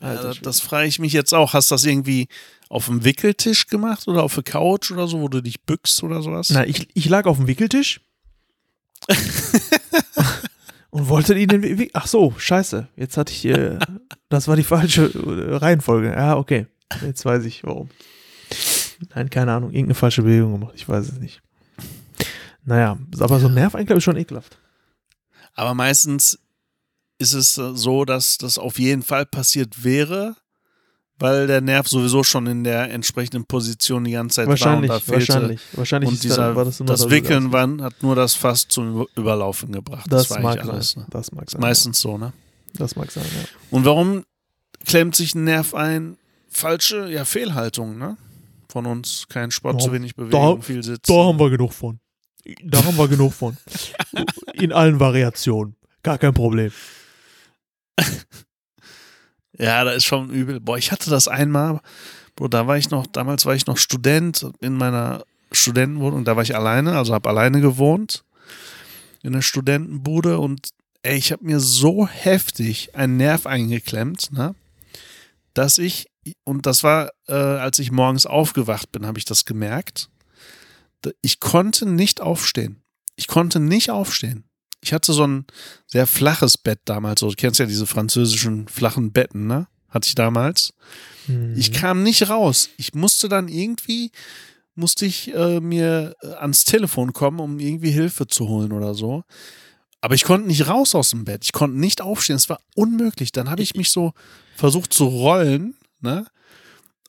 Alter 0.00 0.34
das, 0.42 0.60
frage 0.60 0.88
ich 0.88 0.98
mich 0.98 1.12
jetzt 1.12 1.32
auch. 1.32 1.54
Hast 1.54 1.70
du 1.70 1.74
das 1.74 1.84
irgendwie 1.84 2.28
auf 2.68 2.86
dem 2.86 3.04
Wickeltisch 3.04 3.68
gemacht 3.68 4.08
oder 4.08 4.22
auf 4.24 4.34
der 4.34 4.42
Couch 4.42 4.90
oder 4.90 5.06
so, 5.06 5.20
wo 5.20 5.28
du 5.28 5.40
dich 5.40 5.62
bückst 5.62 6.02
oder 6.02 6.22
sowas? 6.22 6.50
Na, 6.50 6.66
ich, 6.66 6.88
ich 6.94 7.08
lag 7.08 7.26
auf 7.26 7.36
dem 7.36 7.46
Wickeltisch 7.46 8.00
und 10.90 11.08
wollte 11.08 11.38
ihn 11.38 11.48
den 11.48 11.62
Wick 11.62 11.90
Ach 11.92 12.06
so, 12.06 12.34
scheiße. 12.36 12.88
Jetzt 12.96 13.16
hatte 13.16 13.32
ich, 13.32 13.44
äh, 13.44 13.78
das 14.28 14.48
war 14.48 14.56
die 14.56 14.64
falsche 14.64 15.04
äh, 15.04 15.56
Reihenfolge. 15.56 16.10
Ja, 16.10 16.36
okay. 16.36 16.66
Jetzt 17.02 17.24
weiß 17.24 17.44
ich, 17.44 17.64
warum. 17.64 17.88
Nein, 19.14 19.30
keine 19.30 19.52
Ahnung. 19.52 19.70
Irgendeine 19.70 19.94
falsche 19.94 20.22
Bewegung 20.22 20.52
gemacht. 20.52 20.74
Ich 20.76 20.88
weiß 20.88 21.08
es 21.08 21.18
nicht. 21.18 21.42
Naja, 22.64 22.98
aber 23.18 23.40
so 23.40 23.48
ein 23.48 23.54
Nerveinklemm 23.54 23.98
ist 23.98 24.04
schon 24.04 24.16
ekelhaft. 24.16 24.58
Aber 25.54 25.74
meistens 25.74 26.38
ist 27.22 27.32
es 27.32 27.56
äh, 27.58 27.72
so, 27.74 28.04
dass 28.04 28.36
das 28.38 28.58
auf 28.58 28.78
jeden 28.78 29.02
Fall 29.02 29.24
passiert 29.26 29.82
wäre, 29.84 30.36
weil 31.18 31.46
der 31.46 31.60
Nerv 31.60 31.86
sowieso 31.88 32.22
schon 32.24 32.46
in 32.46 32.64
der 32.64 32.90
entsprechenden 32.90 33.44
Position 33.46 34.04
die 34.04 34.12
ganze 34.12 34.36
Zeit 34.36 34.48
Wahrscheinlich, 34.48 34.90
war 34.90 34.96
und 34.96 35.06
da 35.08 35.12
fehlte. 35.12 35.28
wahrscheinlich. 35.34 35.60
Wahrscheinlich 35.72 36.08
Und 36.08 36.14
ist 36.14 36.24
da- 36.24 36.28
dieser, 36.28 36.56
war 36.56 36.64
das, 36.64 36.78
das 36.78 37.00
da- 37.02 37.10
Wickeln 37.10 37.52
war, 37.52 37.68
hat 37.82 38.02
nur 38.02 38.16
das 38.16 38.34
Fass 38.34 38.66
zum 38.68 38.90
Über- 38.92 39.06
Überlaufen 39.16 39.72
gebracht. 39.72 40.06
Das, 40.10 40.28
Das, 40.28 40.38
mag 40.40 40.58
alles. 40.68 40.90
sein. 40.92 41.02
Ne? 41.04 41.06
Das 41.10 41.32
mag 41.32 41.50
sein. 41.50 41.60
meistens 41.60 42.00
so, 42.00 42.18
ne? 42.18 42.26
Ja. 42.26 42.78
Das 42.78 42.96
mag 42.96 43.10
sein, 43.10 43.24
ja. 43.24 43.44
Und 43.70 43.84
warum 43.84 44.24
klemmt 44.84 45.14
sich 45.14 45.34
ein 45.34 45.44
Nerv 45.44 45.74
ein? 45.74 46.16
Falsche, 46.48 47.08
ja, 47.10 47.24
Fehlhaltung, 47.24 47.96
ne? 47.98 48.16
Von 48.68 48.86
uns. 48.86 49.26
Kein 49.28 49.50
Sport, 49.50 49.80
Ja, 49.80 49.86
zu 49.86 49.92
wenig 49.92 50.16
Bewegung, 50.16 50.62
viel 50.62 50.82
Sitzen. 50.82 51.02
Da 51.12 51.24
haben 51.24 51.38
wir 51.38 51.50
genug 51.50 51.72
von. 51.72 51.98
Da 52.64 52.82
haben 52.84 52.96
wir 52.96 53.06
genug 53.08 53.32
von. 53.32 53.56
In 54.54 54.72
allen 54.72 54.98
Variationen. 54.98 55.76
Gar 56.02 56.18
kein 56.18 56.34
Problem. 56.34 56.72
Ja, 59.58 59.84
da 59.84 59.92
ist 59.92 60.04
schon 60.04 60.30
übel. 60.30 60.60
Boah, 60.60 60.78
ich 60.78 60.92
hatte 60.92 61.10
das 61.10 61.28
einmal, 61.28 61.80
Bro, 62.34 62.48
da 62.48 62.66
war 62.66 62.78
ich 62.78 62.90
noch, 62.90 63.06
damals 63.06 63.44
war 63.44 63.54
ich 63.54 63.66
noch 63.66 63.76
Student 63.76 64.46
in 64.60 64.74
meiner 64.74 65.24
Studentenwohnung, 65.52 66.24
da 66.24 66.36
war 66.36 66.42
ich 66.42 66.56
alleine, 66.56 66.96
also 66.96 67.12
habe 67.12 67.28
alleine 67.28 67.60
gewohnt 67.60 68.24
in 69.22 69.32
der 69.32 69.42
Studentenbude 69.42 70.38
und 70.38 70.70
ey, 71.02 71.16
ich 71.16 71.32
habe 71.32 71.44
mir 71.44 71.60
so 71.60 72.08
heftig 72.08 72.96
einen 72.96 73.18
Nerv 73.18 73.46
eingeklemmt, 73.46 74.32
ne, 74.32 74.54
dass 75.54 75.78
ich, 75.78 76.08
und 76.44 76.66
das 76.66 76.82
war, 76.82 77.10
äh, 77.28 77.34
als 77.34 77.78
ich 77.78 77.92
morgens 77.92 78.26
aufgewacht 78.26 78.90
bin, 78.90 79.06
habe 79.06 79.18
ich 79.18 79.24
das 79.24 79.44
gemerkt, 79.44 80.08
ich 81.20 81.40
konnte 81.40 81.86
nicht 81.86 82.20
aufstehen. 82.20 82.82
Ich 83.16 83.26
konnte 83.26 83.60
nicht 83.60 83.90
aufstehen. 83.90 84.44
Ich 84.82 84.92
hatte 84.92 85.12
so 85.12 85.26
ein 85.26 85.46
sehr 85.86 86.06
flaches 86.06 86.58
Bett 86.58 86.80
damals. 86.84 87.20
So, 87.20 87.30
du 87.30 87.36
kennst 87.36 87.60
ja 87.60 87.66
diese 87.66 87.86
französischen 87.86 88.68
flachen 88.68 89.12
Betten, 89.12 89.46
ne? 89.46 89.68
Hatte 89.88 90.08
ich 90.08 90.14
damals. 90.14 90.74
Mhm. 91.28 91.54
Ich 91.56 91.72
kam 91.72 92.02
nicht 92.02 92.28
raus. 92.28 92.70
Ich 92.76 92.92
musste 92.94 93.28
dann 93.28 93.48
irgendwie, 93.48 94.10
musste 94.74 95.06
ich 95.06 95.32
äh, 95.34 95.60
mir 95.60 96.16
äh, 96.22 96.32
ans 96.34 96.64
Telefon 96.64 97.12
kommen, 97.12 97.38
um 97.40 97.60
irgendwie 97.60 97.90
Hilfe 97.90 98.26
zu 98.26 98.48
holen 98.48 98.72
oder 98.72 98.94
so. 98.94 99.24
Aber 100.00 100.16
ich 100.16 100.24
konnte 100.24 100.48
nicht 100.48 100.66
raus 100.66 100.96
aus 100.96 101.10
dem 101.10 101.24
Bett. 101.24 101.44
Ich 101.44 101.52
konnte 101.52 101.78
nicht 101.78 102.00
aufstehen. 102.00 102.36
Es 102.36 102.48
war 102.48 102.58
unmöglich. 102.74 103.30
Dann 103.30 103.48
habe 103.48 103.62
ich 103.62 103.76
mich 103.76 103.90
so 103.90 104.12
versucht 104.56 104.92
zu 104.92 105.04
rollen, 105.04 105.74
ne? 106.00 106.26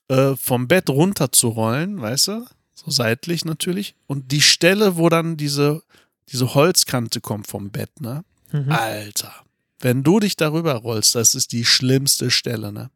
Äh, 0.09 0.36
vom 0.36 0.67
Bett 0.67 0.89
runter 0.89 1.32
zu 1.32 1.47
rollen, 1.47 1.99
weißt 1.99 2.28
du? 2.28 2.45
So 2.76 2.91
seitlich 2.91 3.45
natürlich. 3.45 3.95
Und 4.05 4.32
die 4.32 4.41
Stelle, 4.41 4.97
wo 4.97 5.09
dann 5.09 5.38
diese, 5.38 5.82
diese 6.30 6.53
Holzkante 6.53 7.21
kommt 7.21 7.47
vom 7.47 7.69
Bett, 7.69 8.01
ne? 8.01 8.24
Mhm. 8.51 8.71
Alter, 8.71 9.34
wenn 9.80 10.03
du 10.03 10.19
dich 10.19 10.36
darüber 10.36 10.76
rollst, 10.76 11.15
das 11.15 11.36
ist 11.36 11.51
die 11.51 11.65
schlimmste 11.65 12.32
Stelle, 12.32 12.71
ne? 12.71 12.89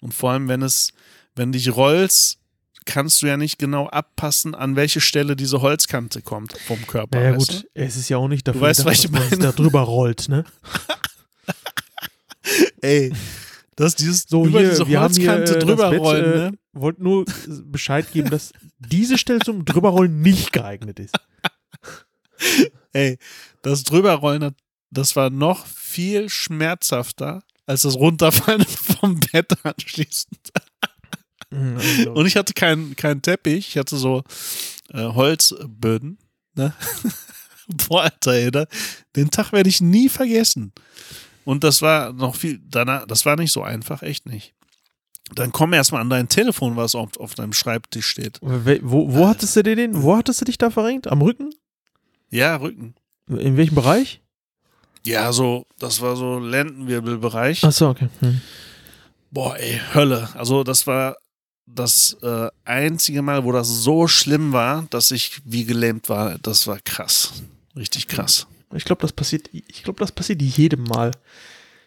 Und 0.00 0.12
vor 0.14 0.32
allem, 0.32 0.48
wenn 0.48 0.62
es, 0.62 0.92
wenn 1.34 1.52
du 1.52 1.58
dich 1.58 1.74
rollst, 1.74 2.38
kannst 2.84 3.22
du 3.22 3.26
ja 3.26 3.36
nicht 3.36 3.58
genau 3.58 3.88
abpassen, 3.88 4.54
an 4.54 4.76
welche 4.76 5.00
Stelle 5.00 5.36
diese 5.36 5.62
Holzkante 5.62 6.20
kommt 6.20 6.58
vom 6.66 6.84
Körper. 6.86 7.18
Naja, 7.18 7.36
weißt 7.36 7.50
gut, 7.50 7.66
es 7.74 7.96
ist 7.96 8.08
ja 8.08 8.16
auch 8.16 8.28
nicht 8.28 8.46
dafür, 8.46 8.62
weißt, 8.62 8.80
gedacht, 8.80 8.92
was 8.92 9.04
ich 9.04 9.10
dass 9.10 9.30
man 9.30 9.40
da 9.40 9.52
drüber 9.52 9.82
rollt, 9.82 10.28
ne? 10.28 10.44
Du? 10.44 11.52
Ey, 12.82 13.12
dass 13.76 13.94
dieses 13.94 14.24
So, 14.28 14.44
über 14.44 14.60
hier, 14.60 14.70
diese 14.70 14.86
Holzkante 14.86 15.56
äh, 15.56 15.58
drüber 15.58 15.90
Bett, 15.90 16.00
rollen, 16.00 16.24
äh, 16.24 16.50
ne? 16.50 16.58
wollt 16.72 16.98
nur 16.98 17.22
äh, 17.22 17.24
Bescheid 17.64 18.10
geben, 18.12 18.30
dass 18.30 18.52
diese 18.78 19.16
Stelle 19.16 19.40
zum 19.40 19.64
drüberrollen 19.64 20.20
nicht 20.20 20.52
geeignet 20.52 20.98
ist. 20.98 21.14
Ey, 22.92 23.18
das 23.62 23.84
drüberrollen, 23.84 24.54
das 24.90 25.16
war 25.16 25.30
noch 25.30 25.66
viel 25.66 26.28
schmerzhafter 26.28 27.42
als 27.66 27.82
das 27.82 27.94
Runterfallen 27.94 28.64
vom 29.00 29.18
Bett 29.20 29.52
anschließend. 29.64 30.38
Mhm, 31.50 32.08
Und 32.14 32.26
ich 32.26 32.36
hatte 32.36 32.54
keinen 32.54 32.96
keinen 32.96 33.22
Teppich, 33.22 33.68
ich 33.68 33.78
hatte 33.78 33.96
so 33.96 34.22
äh, 34.90 35.04
Holzböden. 35.04 36.18
Ne? 36.54 36.74
Boah, 37.88 38.02
Alter, 38.04 38.32
ey, 38.32 38.50
da, 38.50 38.66
den 39.16 39.30
Tag 39.30 39.52
werde 39.52 39.68
ich 39.68 39.80
nie 39.80 40.08
vergessen. 40.08 40.72
Und 41.44 41.64
das 41.64 41.82
war 41.82 42.12
noch 42.12 42.36
viel, 42.36 42.60
danach, 42.68 43.06
das 43.06 43.24
war 43.26 43.36
nicht 43.36 43.52
so 43.52 43.62
einfach, 43.62 44.02
echt 44.02 44.26
nicht. 44.26 44.54
Dann 45.34 45.52
komm 45.52 45.72
erstmal 45.72 46.00
an 46.02 46.10
dein 46.10 46.28
Telefon, 46.28 46.76
was 46.76 46.94
auf, 46.94 47.16
auf 47.18 47.34
deinem 47.34 47.52
Schreibtisch 47.52 48.06
steht. 48.06 48.38
wo, 48.42 49.12
wo 49.12 49.28
hattest 49.28 49.56
du 49.56 49.62
dir 49.62 49.76
den? 49.76 50.02
Wo 50.02 50.16
hattest 50.16 50.40
du 50.40 50.44
dich 50.44 50.58
da 50.58 50.70
verrenkt? 50.70 51.06
Am 51.06 51.22
Rücken? 51.22 51.50
Ja, 52.32 52.56
Rücken. 52.56 52.94
In 53.28 53.56
welchem 53.56 53.74
Bereich? 53.76 54.20
Ja, 55.04 55.32
so, 55.32 55.66
das 55.78 56.00
war 56.00 56.16
so 56.16 56.38
Lendenwirbelbereich. 56.38 57.62
Achso, 57.64 57.90
okay. 57.90 58.08
Hm. 58.20 58.40
Boah, 59.30 59.56
ey, 59.58 59.80
Hölle. 59.94 60.28
Also 60.34 60.64
das 60.64 60.86
war 60.86 61.16
das 61.66 62.16
äh, 62.22 62.48
einzige 62.64 63.22
Mal, 63.22 63.44
wo 63.44 63.52
das 63.52 63.68
so 63.68 64.08
schlimm 64.08 64.52
war, 64.52 64.86
dass 64.90 65.10
ich 65.10 65.40
wie 65.44 65.64
gelähmt 65.64 66.08
war. 66.08 66.38
Das 66.38 66.66
war 66.66 66.78
krass. 66.80 67.42
Richtig 67.76 68.08
krass. 68.08 68.46
Ich 68.74 68.84
glaube, 68.84 69.02
das 69.02 69.12
passiert, 69.12 69.48
ich 69.52 69.82
glaube, 69.82 69.98
das 70.00 70.12
passiert 70.12 70.40
jedem 70.40 70.84
Mal. 70.84 71.10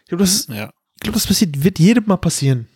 Ich 0.04 0.08
glaube, 0.08 0.22
das, 0.24 0.46
Ja. 0.48 0.70
ich 0.96 1.00
glaub, 1.00 1.14
das 1.14 1.26
passiert, 1.26 1.62
wird 1.64 1.78
jedem 1.78 2.06
Mal 2.06 2.16
passieren. 2.16 2.68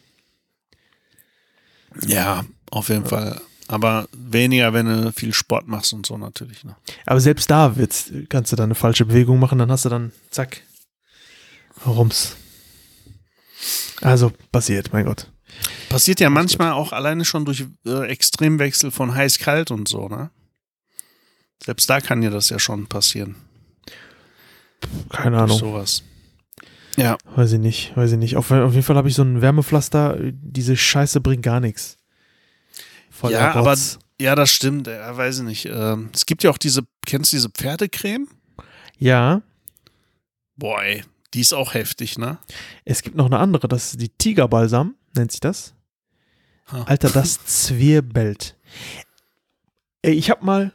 Ja, 2.06 2.44
auf 2.70 2.88
jeden 2.88 3.06
Fall. 3.06 3.40
Aber 3.70 4.08
weniger, 4.12 4.72
wenn 4.72 4.86
du 4.86 5.12
viel 5.12 5.32
Sport 5.32 5.68
machst 5.68 5.92
und 5.92 6.04
so 6.04 6.18
natürlich. 6.18 6.64
Ne? 6.64 6.74
Aber 7.06 7.20
selbst 7.20 7.48
da 7.52 7.76
wird's, 7.76 8.10
kannst 8.28 8.50
du 8.50 8.56
dann 8.56 8.64
eine 8.64 8.74
falsche 8.74 9.04
Bewegung 9.04 9.38
machen, 9.38 9.60
dann 9.60 9.70
hast 9.70 9.84
du 9.84 9.88
dann, 9.88 10.10
zack, 10.30 10.62
rums. 11.86 12.34
Also, 14.00 14.32
passiert, 14.50 14.92
mein 14.92 15.04
Gott. 15.04 15.30
Passiert 15.88 16.18
ja 16.18 16.30
manchmal 16.30 16.72
auch 16.72 16.92
alleine 16.92 17.24
schon 17.24 17.44
durch 17.44 17.64
äh, 17.86 18.08
Extremwechsel 18.08 18.90
von 18.90 19.14
heiß-kalt 19.14 19.70
und 19.70 19.86
so, 19.86 20.08
ne? 20.08 20.30
Selbst 21.64 21.88
da 21.88 22.00
kann 22.00 22.22
dir 22.22 22.30
das 22.30 22.48
ja 22.48 22.58
schon 22.58 22.88
passieren. 22.88 23.36
Keine 25.10 25.36
Durch 25.36 25.42
Ahnung. 25.42 25.58
sowas. 25.58 26.02
Ja. 26.96 27.18
Weiß 27.36 27.52
ich 27.52 27.60
nicht, 27.60 27.96
weiß 27.96 28.12
ich 28.12 28.18
nicht. 28.18 28.36
Auf, 28.36 28.50
auf 28.50 28.72
jeden 28.72 28.82
Fall 28.82 28.96
habe 28.96 29.08
ich 29.08 29.14
so 29.14 29.22
ein 29.22 29.40
Wärmepflaster. 29.40 30.18
Diese 30.32 30.76
Scheiße 30.76 31.20
bringt 31.20 31.44
gar 31.44 31.60
nichts. 31.60 31.99
Voll 33.20 33.32
Ja, 33.32 33.52
aber 33.54 33.76
ja, 34.20 34.34
das 34.34 34.50
stimmt. 34.50 34.86
Ja, 34.86 35.16
weiß 35.16 35.38
ich 35.38 35.44
nicht. 35.44 35.66
Ähm, 35.66 36.10
es 36.14 36.26
gibt 36.26 36.42
ja 36.42 36.50
auch 36.50 36.58
diese, 36.58 36.82
kennst 37.06 37.32
du 37.32 37.36
diese 37.36 37.50
Pferdecreme? 37.50 38.28
Ja, 38.98 39.42
Boah, 40.60 40.82
ey, 40.82 41.02
die 41.32 41.40
ist 41.40 41.54
auch 41.54 41.72
heftig, 41.72 42.18
ne? 42.18 42.36
es 42.84 43.00
gibt 43.00 43.16
noch 43.16 43.24
eine 43.24 43.38
andere, 43.38 43.66
das 43.66 43.92
ist 43.92 44.00
die 44.02 44.10
Tigerbalsam, 44.10 44.94
nennt 45.16 45.32
sich 45.32 45.40
das. 45.40 45.74
Ha. 46.70 46.82
Alter, 46.82 47.08
das 47.08 47.42
zwirbelt. 47.46 48.58
Ey, 50.02 50.12
ich 50.12 50.28
hab 50.28 50.42
mal, 50.42 50.74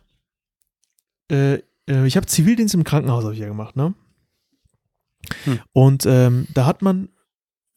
äh, 1.29 1.59
äh, 1.87 2.07
ich 2.07 2.17
habe 2.17 2.25
Zivildienst 2.25 2.73
im 2.73 2.83
Krankenhaus 2.83 3.25
hab 3.25 3.33
ich 3.33 3.39
ja 3.39 3.47
gemacht, 3.47 3.75
ne? 3.75 3.93
Hm. 5.43 5.59
Und 5.71 6.07
ähm, 6.07 6.47
da 6.55 6.65
hat 6.65 6.81
man 6.81 7.09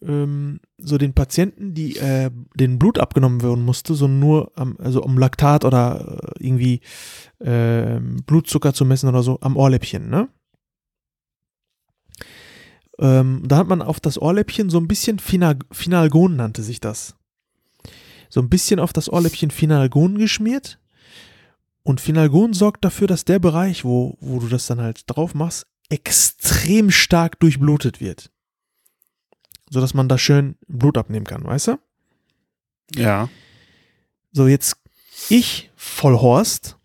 ähm, 0.02 0.60
so 0.78 0.98
den 0.98 1.14
Patienten, 1.14 1.74
die 1.74 1.96
äh, 1.96 2.30
den 2.54 2.78
Blut 2.78 2.98
abgenommen 2.98 3.42
werden 3.42 3.64
musste, 3.64 3.94
so 3.94 4.08
nur 4.08 4.52
am, 4.54 4.76
also 4.78 5.02
um 5.02 5.18
Laktat 5.18 5.64
oder 5.64 6.34
äh, 6.36 6.44
irgendwie 6.44 6.80
ähm, 7.40 8.16
Blutzucker 8.26 8.72
zu 8.72 8.84
messen 8.84 9.08
oder 9.08 9.22
so, 9.22 9.38
am 9.40 9.56
Ohrläppchen, 9.56 10.08
ne? 10.08 10.28
Ähm, 13.00 13.42
da 13.46 13.58
hat 13.58 13.68
man 13.68 13.80
auf 13.80 14.00
das 14.00 14.20
Ohrläppchen 14.20 14.70
so 14.70 14.78
ein 14.78 14.88
bisschen 14.88 15.18
Final, 15.20 15.58
Finalgon 15.70 16.36
nannte 16.36 16.62
sich 16.62 16.80
das. 16.80 17.14
So 18.28 18.40
ein 18.40 18.48
bisschen 18.48 18.80
auf 18.80 18.92
das 18.92 19.10
Ohrläppchen 19.10 19.50
Finalgon 19.50 20.18
geschmiert. 20.18 20.80
Und 21.84 22.00
Finalgon 22.00 22.52
sorgt 22.52 22.84
dafür, 22.84 23.06
dass 23.06 23.24
der 23.24 23.38
Bereich, 23.38 23.84
wo, 23.84 24.18
wo 24.20 24.40
du 24.40 24.48
das 24.48 24.66
dann 24.66 24.80
halt 24.80 25.04
drauf 25.06 25.34
machst, 25.34 25.66
extrem 25.88 26.90
stark 26.90 27.38
durchblutet 27.40 28.00
wird. 28.00 28.30
Sodass 29.70 29.94
man 29.94 30.08
da 30.08 30.18
schön 30.18 30.56
Blut 30.66 30.96
abnehmen 30.96 31.26
kann, 31.26 31.44
weißt 31.44 31.68
du? 31.68 31.78
Ja. 32.94 33.28
So, 34.32 34.46
jetzt 34.46 34.76
ich, 35.28 35.70
Vollhorst, 35.76 36.76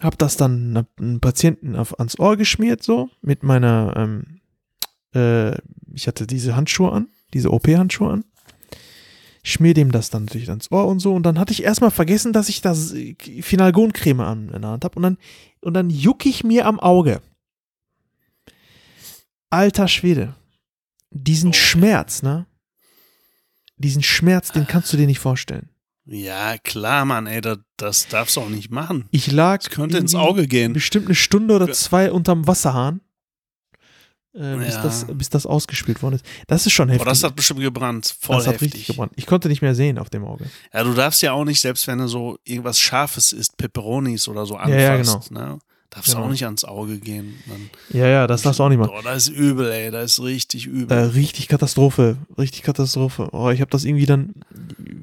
hab 0.00 0.18
das 0.18 0.36
dann 0.36 0.86
einem 0.98 1.20
Patienten 1.20 1.76
auf, 1.76 1.98
ans 1.98 2.18
Ohr 2.18 2.36
geschmiert, 2.36 2.82
so, 2.82 3.10
mit 3.22 3.42
meiner, 3.42 3.94
ähm, 3.96 4.40
äh, 5.14 5.56
ich 5.94 6.06
hatte 6.06 6.26
diese 6.26 6.56
Handschuhe 6.56 6.92
an, 6.92 7.08
diese 7.32 7.52
OP-Handschuhe 7.52 8.12
an. 8.12 8.24
Schmier 9.42 9.72
dem 9.72 9.90
das 9.90 10.10
dann 10.10 10.26
natürlich 10.26 10.50
ans 10.50 10.70
Ohr 10.70 10.86
und 10.86 10.98
so. 10.98 11.14
Und 11.14 11.22
dann 11.22 11.38
hatte 11.38 11.52
ich 11.52 11.62
erstmal 11.62 11.90
vergessen, 11.90 12.34
dass 12.34 12.50
ich 12.50 12.60
das 12.60 12.94
Finalgon-Creme 13.40 14.20
an 14.20 14.50
in 14.50 14.60
der 14.60 14.70
Hand 14.70 14.84
habe. 14.84 14.96
Und 14.96 15.02
dann, 15.02 15.18
und 15.62 15.74
dann 15.74 15.88
juck 15.88 16.26
ich 16.26 16.44
mir 16.44 16.66
am 16.66 16.78
Auge. 16.78 17.22
Alter 19.48 19.88
Schwede. 19.88 20.34
Diesen 21.10 21.50
Oh. 21.50 21.54
Schmerz, 21.54 22.22
ne? 22.22 22.46
Diesen 23.76 24.02
Schmerz, 24.02 24.52
den 24.52 24.66
kannst 24.66 24.92
du 24.92 24.96
dir 24.96 25.06
nicht 25.06 25.18
vorstellen. 25.20 25.70
Ja, 26.04 26.58
klar, 26.58 27.04
Mann, 27.04 27.26
ey, 27.26 27.40
das, 27.40 27.58
das 27.76 28.08
darfst 28.08 28.36
du 28.36 28.40
auch 28.42 28.48
nicht 28.48 28.70
machen. 28.70 29.06
Ich 29.10 29.30
lag 29.30 29.58
Das 29.62 29.70
könnte 29.70 29.98
ins 29.98 30.14
Auge 30.14 30.46
gehen. 30.46 30.72
bestimmt 30.72 31.06
eine 31.06 31.14
Stunde 31.14 31.54
oder 31.54 31.70
zwei 31.72 32.10
unterm 32.10 32.46
Wasserhahn, 32.46 33.00
äh, 34.34 34.56
bis, 34.56 34.74
Ja. 34.74 34.82
das, 34.82 35.06
bis 35.08 35.28
das 35.30 35.46
ausgespielt 35.46 36.02
worden 36.02 36.16
ist. 36.16 36.24
Das 36.46 36.66
ist 36.66 36.72
schon 36.72 36.88
heftig. 36.88 37.04
Boah, 37.04 37.10
das 37.10 37.22
hat 37.22 37.36
bestimmt 37.36 37.60
gebrannt. 37.60 38.14
Voll 38.20 38.36
Das 38.36 38.46
hat 38.46 38.54
heftig. 38.54 38.72
richtig 38.74 38.86
gebrannt. 38.88 39.12
Ich 39.16 39.26
konnte 39.26 39.48
nicht 39.48 39.62
mehr 39.62 39.74
sehen 39.74 39.98
auf 39.98 40.10
dem 40.10 40.24
Auge. 40.24 40.50
Ja, 40.72 40.82
du 40.84 40.94
darfst 40.94 41.22
ja 41.22 41.32
auch 41.32 41.44
nicht, 41.44 41.60
selbst 41.60 41.86
wenn 41.86 41.98
du 41.98 42.08
so 42.08 42.38
irgendwas 42.44 42.78
Scharfes 42.78 43.32
isst, 43.32 43.56
Peperonis 43.56 44.26
oder 44.28 44.46
so 44.46 44.56
anfasst, 44.56 44.74
Ja, 44.74 44.96
ja, 44.96 44.96
genau. 44.96 45.22
ne? 45.30 45.58
Darfst 45.90 46.12
Genau. 46.14 46.26
auch 46.26 46.30
nicht 46.30 46.44
ans 46.44 46.62
Auge 46.64 46.98
gehen. 46.98 47.34
Dann, 47.48 47.68
Ja, 47.90 48.06
ja, 48.06 48.26
das 48.28 48.42
darfst 48.42 48.60
du 48.60 48.64
auch 48.64 48.68
nicht 48.68 48.78
machen. 48.78 48.92
Boah, 48.92 49.02
das 49.02 49.24
ist 49.28 49.36
übel, 49.36 49.70
ey, 49.72 49.90
das 49.90 50.12
ist 50.12 50.22
richtig 50.22 50.66
übel. 50.66 50.96
Äh, 50.96 51.00
richtig 51.06 51.48
Katastrophe. 51.48 52.16
Richtig 52.38 52.62
Katastrophe. 52.62 53.28
Oh, 53.32 53.50
ich 53.50 53.60
habe 53.60 53.72
das 53.72 53.84
irgendwie 53.84 54.06
dann 54.06 54.34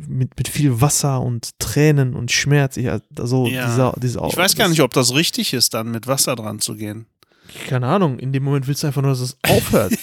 mit, 0.08 0.38
mit 0.38 0.48
viel 0.48 0.80
Wasser 0.80 1.22
und 1.22 1.60
Tränen 1.60 2.14
und 2.16 2.32
Schmerz. 2.32 2.78
Ich, 2.78 2.88
also 2.90 3.48
Ja. 3.48 3.68
dieser, 3.70 3.94
diese 3.98 4.22
ich 4.30 4.38
weiß 4.38 4.56
gar 4.56 4.70
nicht, 4.70 4.82
ob 4.82 4.94
das 4.94 5.14
richtig 5.14 5.54
ist, 5.54 5.74
dann 5.74 5.92
mit 5.92 6.08
Wasser 6.08 6.38
dran 6.38 6.60
zu 6.60 6.76
gehen. 6.76 7.06
Keine 7.68 7.88
Ahnung. 7.88 8.18
In 8.20 8.32
dem 8.32 8.44
Moment 8.44 8.68
willst 8.68 8.84
du 8.84 8.88
einfach 8.88 9.02
nur, 9.02 9.12
dass 9.12 9.20
es 9.20 9.38
aufhört. 9.44 9.94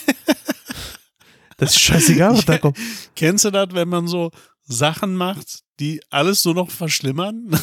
das 1.57 1.71
ist 1.71 1.81
scheißegal, 1.81 2.35
was 2.35 2.45
da 2.45 2.59
kommt. 2.59 2.77
Kennst 3.17 3.47
du 3.47 3.51
das, 3.51 3.69
wenn 3.73 3.89
man 3.89 4.07
so 4.07 4.31
Sachen 4.67 5.15
macht, 5.17 5.61
die 5.81 6.03
alles 6.11 6.45
nur 6.45 6.55
noch 6.55 6.71
verschlimmern? 6.71 7.49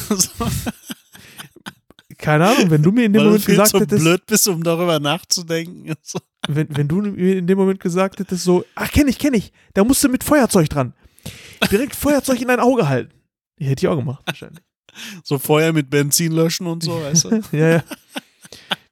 So, 2.22 2.26
Keine 2.26 2.48
Ahnung, 2.48 2.70
wenn 2.70 2.82
du 2.82 2.92
mir 2.92 3.04
in 3.04 3.12
dem 3.12 3.18
Weil 3.20 3.24
du 3.24 3.30
Moment 3.30 3.44
viel 3.44 3.54
gesagt 3.54 3.70
zu 3.70 3.80
hättest, 3.80 4.02
blöd 4.02 4.26
bist, 4.26 4.48
um 4.48 4.62
darüber 4.62 5.00
nachzudenken. 5.00 5.92
So. 6.02 6.18
wenn, 6.48 6.66
wenn 6.76 6.88
du 6.88 7.02
mir 7.02 7.36
in 7.36 7.46
dem 7.46 7.58
Moment 7.58 7.80
gesagt 7.80 8.18
hättest, 8.18 8.44
so, 8.44 8.64
ach, 8.74 8.90
kenn 8.90 9.06
ich, 9.08 9.18
kenn 9.18 9.34
ich, 9.34 9.52
da 9.74 9.84
musst 9.84 10.02
du 10.02 10.08
mit 10.08 10.24
Feuerzeug 10.24 10.68
dran. 10.68 10.94
Direkt 11.70 11.94
Feuerzeug 11.94 12.40
in 12.40 12.48
dein 12.48 12.58
Auge 12.58 12.88
halten. 12.88 13.12
Hätte 13.58 13.84
ich 13.84 13.88
auch 13.88 13.96
gemacht, 13.96 14.22
wahrscheinlich. 14.26 14.62
so 15.22 15.38
Feuer 15.38 15.72
mit 15.72 15.88
Benzin 15.90 16.32
löschen 16.32 16.66
und 16.66 16.82
so, 16.82 17.00
weißt 17.00 17.24
du? 17.24 17.42
ja, 17.56 17.68
ja. 17.68 17.84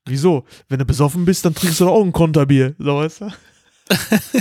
Wieso? 0.07 0.45
Wenn 0.68 0.78
du 0.78 0.85
besoffen 0.85 1.24
bist, 1.24 1.45
dann 1.45 1.55
trinkst 1.55 1.81
du 1.81 1.85
doch 1.85 1.93
auch 1.93 2.05
ein 2.05 2.12
Konterbier. 2.12 2.74
So, 2.78 2.97
weißt 2.97 3.22
du? 3.22 3.33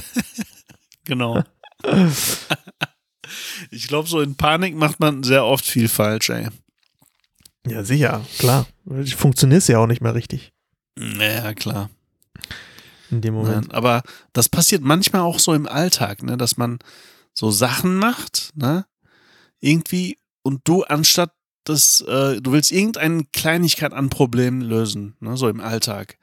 Genau. 1.06 1.44
Ich 3.72 3.88
glaube, 3.88 4.08
so 4.08 4.22
in 4.22 4.36
Panik 4.36 4.76
macht 4.76 5.00
man 5.00 5.24
sehr 5.24 5.44
oft 5.44 5.66
viel 5.66 5.88
falsch, 5.88 6.30
ey. 6.30 6.50
Ja, 7.68 7.84
sicher, 7.84 8.26
klar. 8.38 8.68
Funktioniert 9.16 9.68
ja 9.68 9.80
auch 9.80 9.88
nicht 9.88 10.02
mehr 10.02 10.16
richtig 10.16 10.54
Naja, 10.96 11.54
klar. 11.54 11.90
in 13.12 13.22
dem 13.22 13.34
Moment. 13.34 13.68
Nein, 13.68 13.72
aber 13.72 14.02
das 14.34 14.50
passiert 14.50 14.82
manchmal 14.82 15.22
auch 15.22 15.40
so 15.40 15.54
im 15.54 15.68
Alltag, 15.68 16.24
ne, 16.24 16.38
dass 16.38 16.58
man 16.58 16.80
so 17.34 17.52
Sachen 17.52 17.98
macht, 17.98 18.52
ne, 18.56 18.86
irgendwie 19.60 20.18
und 20.42 20.62
du 20.64 20.84
anstatt 20.84 21.34
das, 21.66 22.02
äh, 22.02 22.42
du 22.42 22.52
willst 22.54 22.72
irgendeine 22.72 23.26
Kleinigkeit 23.34 23.94
an 23.94 24.10
Problemen 24.10 24.62
lösen, 24.62 25.16
ne, 25.20 25.36
so 25.38 25.50
im 25.50 25.60
Alltag. 25.60 26.18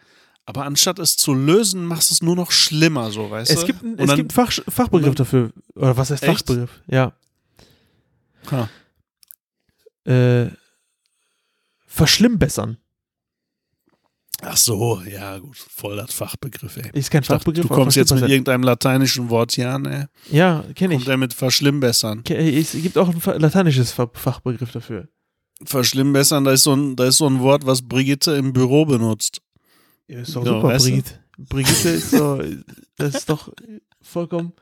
Aber 0.47 0.65
anstatt 0.65 0.99
es 1.01 1.17
zu 1.17 1.35
lösen, 1.35 1.85
machst 1.87 2.11
du 2.11 2.15
es 2.15 2.23
nur 2.23 2.37
noch 2.37 2.51
schlimmer, 2.53 3.11
so, 3.11 3.31
weißt 3.31 3.51
Es 3.51 3.61
du? 3.61 3.67
gibt, 3.67 3.83
Und 3.83 4.01
es 4.01 4.07
dann- 4.07 4.17
gibt 4.17 4.37
einen 4.39 4.47
Fach, 4.47 4.53
Fachbegriff 4.69 5.07
dann- 5.09 5.15
dafür. 5.17 5.51
Oder 5.75 5.97
was 5.97 6.11
heißt 6.11 6.23
Echt? 6.23 6.33
Fachbegriff? 6.33 6.71
Ja. 6.87 7.13
Ha. 8.51 8.69
Äh, 10.05 10.51
verschlimmbessern. 11.97 12.77
Ach 14.43 14.57
so, 14.57 15.01
ja, 15.11 15.39
gut, 15.39 15.57
voll 15.57 15.97
das 15.97 16.13
Fachbegriff, 16.13 16.77
ey. 16.77 16.91
Ist 16.93 17.11
kein 17.11 17.23
Ich 17.23 17.29
dachte, 17.29 17.39
Fachbegriff. 17.45 17.67
du 17.69 17.75
kommst 17.75 17.97
jetzt 17.97 18.13
mit 18.15 18.29
irgendeinem 18.29 18.65
lateinischen 18.65 19.31
Wort 19.31 19.53
hier 19.53 19.71
an, 19.71 19.87
ey. 19.87 20.05
Ja, 20.31 20.63
kenne 20.75 20.95
ich. 20.95 21.01
Kommt 21.01 21.09
er 21.09 21.17
mit 21.17 21.33
verschlimmbessern. 21.33 22.23
Es 22.29 22.73
gibt 22.73 22.99
auch 22.99 23.09
ein 23.09 23.41
lateinisches 23.41 23.93
Fa- 23.93 24.11
Fachbegriff 24.13 24.73
dafür. 24.73 25.09
Verschlimmbessern, 25.65 26.45
da 26.45 26.53
ist 26.53 26.65
so 26.65 26.75
ein, 26.77 26.97
da 26.97 27.07
ist 27.07 27.17
so 27.17 27.27
ein 27.27 27.41
Wort, 27.41 27.65
was 27.65 27.81
Brigitte 27.81 28.33
im 28.33 28.53
Büro 28.53 28.85
benutzt. 28.85 29.41
Ja, 30.07 30.21
ist 30.21 30.37
doch 30.37 30.45
Ja, 30.45 30.53
super, 30.61 30.77
du? 30.77 30.85
Brigitte. 30.85 31.21
Brigitte 31.39 31.89
ist 31.89 32.11
so, 32.11 32.43
das 32.97 33.15
ist 33.15 33.31
doch 33.31 33.51
vollkommen 34.03 34.53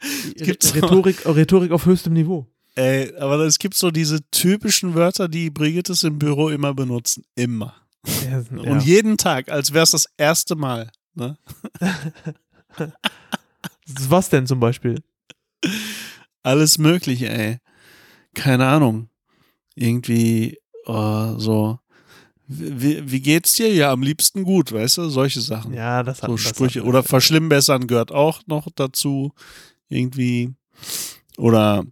Gibt's 0.36 0.74
Rhetorik, 0.74 1.26
Rhetorik 1.26 1.70
auf 1.72 1.86
höchstem 1.86 2.12
Niveau. 2.14 2.46
Ey, 2.76 3.14
aber 3.16 3.38
es 3.40 3.58
gibt 3.58 3.74
so 3.74 3.90
diese 3.90 4.20
typischen 4.30 4.94
Wörter, 4.94 5.28
die 5.28 5.50
Brigittes 5.50 6.04
im 6.04 6.18
Büro 6.18 6.48
immer 6.48 6.72
benutzen. 6.74 7.24
Immer. 7.34 7.74
Ja, 8.24 8.38
Und 8.62 8.82
jeden 8.84 9.16
Tag, 9.16 9.50
als 9.50 9.72
wäre 9.72 9.84
es 9.84 9.90
das 9.90 10.06
erste 10.16 10.56
Mal. 10.56 10.90
Ne? 11.14 11.36
Was 14.08 14.28
denn 14.28 14.46
zum 14.46 14.60
Beispiel? 14.60 15.02
Alles 16.42 16.78
Mögliche, 16.78 17.28
ey. 17.28 17.58
Keine 18.34 18.66
Ahnung. 18.66 19.08
Irgendwie 19.74 20.58
oh, 20.86 21.38
so. 21.38 21.78
Wie, 22.46 23.10
wie 23.10 23.20
geht's 23.20 23.52
dir? 23.54 23.72
Ja, 23.72 23.92
am 23.92 24.02
liebsten 24.02 24.42
gut, 24.44 24.72
weißt 24.72 24.98
du? 24.98 25.08
Solche 25.08 25.40
Sachen. 25.40 25.72
Ja, 25.74 26.02
das 26.02 26.22
hat 26.22 26.30
so 26.30 26.36
Sprüche. 26.36 26.80
hat- 26.80 26.86
Oder 26.86 27.02
verschlimmbessern 27.02 27.86
gehört 27.86 28.12
auch 28.12 28.40
noch 28.46 28.68
dazu. 28.74 29.32
Irgendwie. 29.88 30.52
Oder 31.36 31.84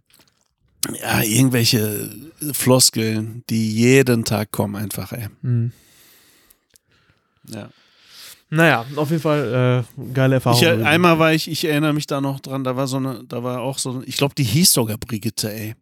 ja, 1.01 1.21
irgendwelche 1.21 2.09
Floskeln, 2.53 3.43
die 3.49 3.71
jeden 3.73 4.23
Tag 4.23 4.51
kommen, 4.51 4.75
einfach, 4.75 5.11
ey. 5.11 5.27
Hm. 5.41 5.71
Ja. 7.47 7.69
Naja, 8.51 8.85
auf 8.95 9.11
jeden 9.11 9.21
Fall 9.21 9.85
äh, 9.99 10.13
geile 10.13 10.35
Erfahrung. 10.35 10.59
Ich, 10.59 10.67
äh, 10.67 10.83
einmal 10.83 11.19
war 11.19 11.33
ich, 11.33 11.49
ich 11.49 11.65
erinnere 11.65 11.93
mich 11.93 12.07
da 12.07 12.19
noch 12.19 12.39
dran, 12.39 12.63
da 12.63 12.75
war 12.75 12.87
so 12.87 12.97
eine, 12.97 13.23
da 13.27 13.43
war 13.43 13.61
auch 13.61 13.77
so, 13.77 14.01
ich 14.05 14.17
glaube, 14.17 14.33
die 14.35 14.43
hieß 14.43 14.71
sogar 14.71 14.97
Brigitte, 14.97 15.53
ey. 15.53 15.75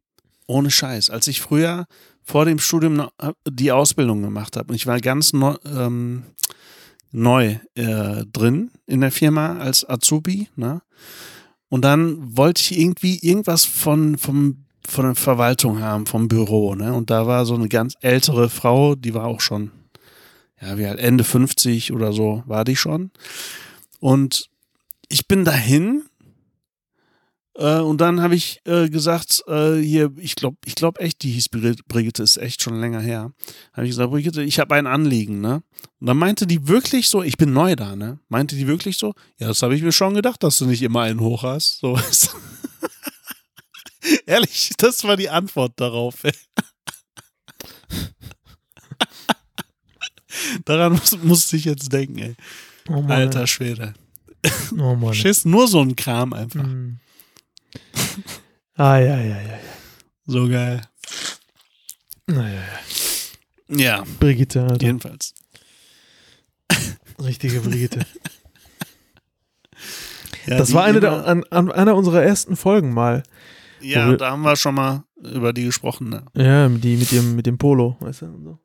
Ohne 0.47 0.71
Scheiß. 0.71 1.09
Als 1.09 1.27
ich 1.27 1.41
früher 1.41 1.87
vor 2.23 2.45
dem 2.45 2.59
Studium 2.59 2.99
äh, 2.99 3.31
die 3.49 3.71
Ausbildung 3.71 4.21
gemacht 4.21 4.57
habe 4.57 4.69
und 4.69 4.75
ich 4.75 4.87
war 4.87 4.99
ganz 4.99 5.31
neu, 5.31 5.55
ähm, 5.65 6.23
neu 7.11 7.57
äh, 7.75 8.25
drin 8.33 8.71
in 8.85 9.01
der 9.01 9.11
Firma 9.11 9.57
als 9.57 9.87
Azubi, 9.87 10.49
ne? 10.55 10.81
Und 11.69 11.81
dann 11.83 12.37
wollte 12.37 12.61
ich 12.61 12.79
irgendwie 12.79 13.17
irgendwas 13.19 13.65
von, 13.65 14.17
vom, 14.17 14.66
von 14.87 15.05
der 15.05 15.15
Verwaltung 15.15 15.81
haben, 15.81 16.05
vom 16.05 16.27
Büro, 16.27 16.73
ne? 16.75 16.93
Und 16.93 17.09
da 17.09 17.27
war 17.27 17.45
so 17.45 17.55
eine 17.55 17.67
ganz 17.67 17.95
ältere 18.01 18.49
Frau, 18.49 18.95
die 18.95 19.13
war 19.13 19.25
auch 19.25 19.41
schon, 19.41 19.71
ja, 20.61 20.77
wie 20.77 20.85
alt, 20.85 20.99
Ende 20.99 21.23
50 21.23 21.91
oder 21.91 22.13
so 22.13 22.43
war 22.45 22.63
die 22.63 22.75
schon. 22.77 23.11
Und 23.99 24.49
ich 25.09 25.27
bin 25.27 25.43
dahin 25.43 26.03
äh, 27.55 27.79
und 27.79 27.99
dann 28.01 28.21
habe 28.21 28.35
ich 28.35 28.61
äh, 28.65 28.87
gesagt, 28.89 29.43
äh, 29.47 29.75
hier, 29.75 30.11
ich 30.17 30.35
glaube, 30.35 30.57
ich 30.65 30.75
glaube 30.75 31.01
echt, 31.01 31.21
die 31.23 31.31
hieß 31.31 31.47
Bri- 31.51 31.79
Brigitte, 31.87 32.23
ist 32.23 32.37
echt 32.37 32.61
schon 32.63 32.79
länger 32.79 32.99
her. 33.01 33.31
Habe 33.73 33.85
ich 33.85 33.91
gesagt, 33.91 34.11
Brigitte, 34.11 34.41
ich 34.43 34.59
habe 34.59 34.75
ein 34.75 34.87
Anliegen, 34.87 35.41
ne? 35.41 35.63
Und 35.99 36.07
dann 36.07 36.17
meinte 36.17 36.47
die 36.47 36.67
wirklich 36.67 37.09
so, 37.09 37.23
ich 37.23 37.37
bin 37.37 37.51
neu 37.53 37.75
da, 37.75 37.95
ne? 37.95 38.19
Meinte 38.29 38.55
die 38.55 38.67
wirklich 38.67 38.97
so, 38.97 39.13
ja, 39.37 39.47
das 39.47 39.61
habe 39.63 39.75
ich 39.75 39.81
mir 39.81 39.91
schon 39.91 40.13
gedacht, 40.13 40.43
dass 40.43 40.57
du 40.59 40.65
nicht 40.65 40.81
immer 40.81 41.01
einen 41.01 41.19
hoch 41.19 41.43
hast. 41.43 41.79
So. 41.79 41.99
Ehrlich, 44.25 44.71
das 44.77 45.03
war 45.03 45.17
die 45.17 45.29
Antwort 45.29 45.73
darauf. 45.79 46.23
Daran 50.65 50.93
muss, 50.93 51.17
musste 51.23 51.57
ich 51.57 51.65
jetzt 51.65 51.91
denken, 51.91 52.19
ey. 52.19 52.35
oh 52.89 53.03
Alter 53.07 53.47
Schwede. 53.47 53.93
Oh 54.77 54.95
Mann. 54.95 55.13
Schiss, 55.13 55.45
nur 55.45 55.67
so 55.67 55.81
ein 55.81 55.95
Kram 55.95 56.33
einfach. 56.33 56.63
Hm. 56.63 56.99
Ah, 58.75 58.97
ja, 58.97 59.17
ja, 59.17 59.41
ja, 59.41 59.41
ja. 59.41 59.59
So 60.25 60.47
geil. 60.47 60.81
Naja, 62.27 62.61
ja. 62.61 62.79
Ja, 63.69 64.03
Brigitte, 64.19 64.63
Alter. 64.63 64.85
jedenfalls. 64.85 65.33
Richtige 67.19 67.61
Brigitte. 67.61 68.05
Ja, 70.45 70.57
Das 70.57 70.73
war 70.73 70.85
eine 70.85 71.01
der, 71.01 71.25
an, 71.27 71.43
an 71.49 71.69
einer 71.69 71.93
unserer 71.97 72.23
ersten 72.23 72.55
Folgen 72.55 72.93
mal. 72.93 73.23
Ja, 73.81 74.15
da 74.15 74.31
haben 74.31 74.41
wir 74.41 74.55
schon 74.55 74.75
mal 74.75 75.03
über 75.21 75.53
die 75.53 75.65
gesprochen. 75.65 76.09
Ne? 76.09 76.23
Ja, 76.35 76.67
die 76.69 76.97
mit 76.97 77.11
dem, 77.11 77.35
mit 77.35 77.45
dem 77.45 77.57
Polo, 77.57 77.97
weißt 77.99 78.23
du? 78.23 78.25
und 78.25 78.43
So. 78.43 78.59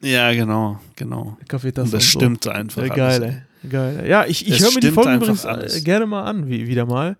Ja, 0.00 0.32
genau, 0.32 0.80
genau. 0.96 1.36
Kaffeetasse 1.48 1.84
Und 1.86 1.92
das 1.94 2.04
und 2.04 2.10
so. 2.12 2.18
stimmte 2.18 2.52
einfach. 2.52 2.82
Ja, 2.84 2.92
alles. 2.92 3.20
geil, 3.20 3.22
ey. 3.62 3.68
Geil. 3.68 4.04
Ja, 4.08 4.26
ich, 4.26 4.46
ich 4.48 4.60
höre 4.60 4.68
mir 4.70 4.80
die 4.80 4.88
stimmt 4.88 4.94
Folgen 4.94 5.14
übrigens 5.16 5.46
alles. 5.46 5.76
äh, 5.76 5.80
gerne 5.82 6.06
mal 6.06 6.24
an, 6.24 6.48
wie, 6.48 6.66
wieder 6.66 6.84
mal. 6.86 7.16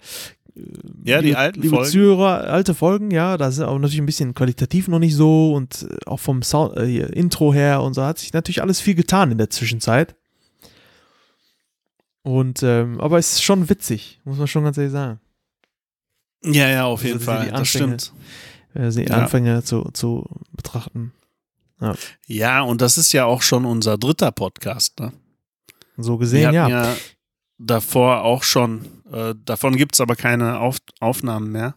Ja, 1.05 1.21
die 1.21 1.29
liebe, 1.29 1.39
alten 1.39 1.63
liebe 1.63 1.77
Folgen. 1.77 1.91
Zuhörer, 1.91 2.45
alte 2.51 2.75
Folgen, 2.75 3.11
ja, 3.11 3.39
da 3.39 3.51
sind 3.51 3.65
auch 3.65 3.79
natürlich 3.79 4.01
ein 4.01 4.07
bisschen 4.07 4.35
qualitativ 4.35 4.89
noch 4.89 4.99
nicht 4.99 5.15
so 5.15 5.55
und 5.55 5.87
äh, 5.89 5.97
auch 6.07 6.19
vom 6.21 6.43
Sound, 6.43 6.77
äh, 6.77 6.87
hier, 6.87 7.13
Intro 7.17 7.55
her 7.55 7.83
und 7.83 7.95
so 7.95 8.03
hat 8.03 8.19
sich 8.19 8.33
natürlich 8.33 8.61
alles 8.61 8.81
viel 8.81 8.95
getan 8.95 9.31
in 9.31 9.39
der 9.39 9.49
Zwischenzeit. 9.51 10.15
Und, 12.23 12.63
ähm, 12.63 13.01
aber 13.01 13.19
es 13.19 13.33
ist 13.33 13.43
schon 13.45 13.69
witzig, 13.69 14.21
muss 14.25 14.39
man 14.39 14.47
schon 14.47 14.65
ganz 14.65 14.77
ehrlich 14.77 14.93
sagen. 14.93 15.21
Ja, 16.45 16.69
ja, 16.69 16.85
auf 16.85 17.01
Also 17.01 17.07
jeden 17.09 17.19
die 17.21 17.25
Fall. 17.25 17.47
Das 17.51 17.55
Anfänge. 17.61 17.99
stimmt. 18.01 18.13
Äh, 18.75 18.91
die 18.91 19.05
Ja. 19.11 19.17
Anfänge 19.19 19.63
zu, 19.63 19.89
zu 19.93 20.27
betrachten. 20.53 21.13
Ja, 22.29 22.63
und 22.63 22.81
das 22.81 22.97
ist 22.97 23.13
ja 23.13 23.25
auch 23.25 23.43
schon 23.43 23.65
unser 23.65 23.99
dritter 23.99 24.31
Podcast. 24.31 25.01
Ne? 25.01 25.13
So 25.97 26.17
gesehen, 26.17 26.53
ja. 26.55 26.69
ja 26.69 26.97
davor 27.59 28.23
auch 28.23 28.45
schon, 28.45 28.87
äh, 29.13 29.35
davon 29.45 29.77
gibt 29.77 29.95
es 29.97 30.01
aber 30.01 30.15
keine 30.17 30.61
Auf 30.61 30.77
Aufnahmen 31.01 31.51
mehr. 31.51 31.75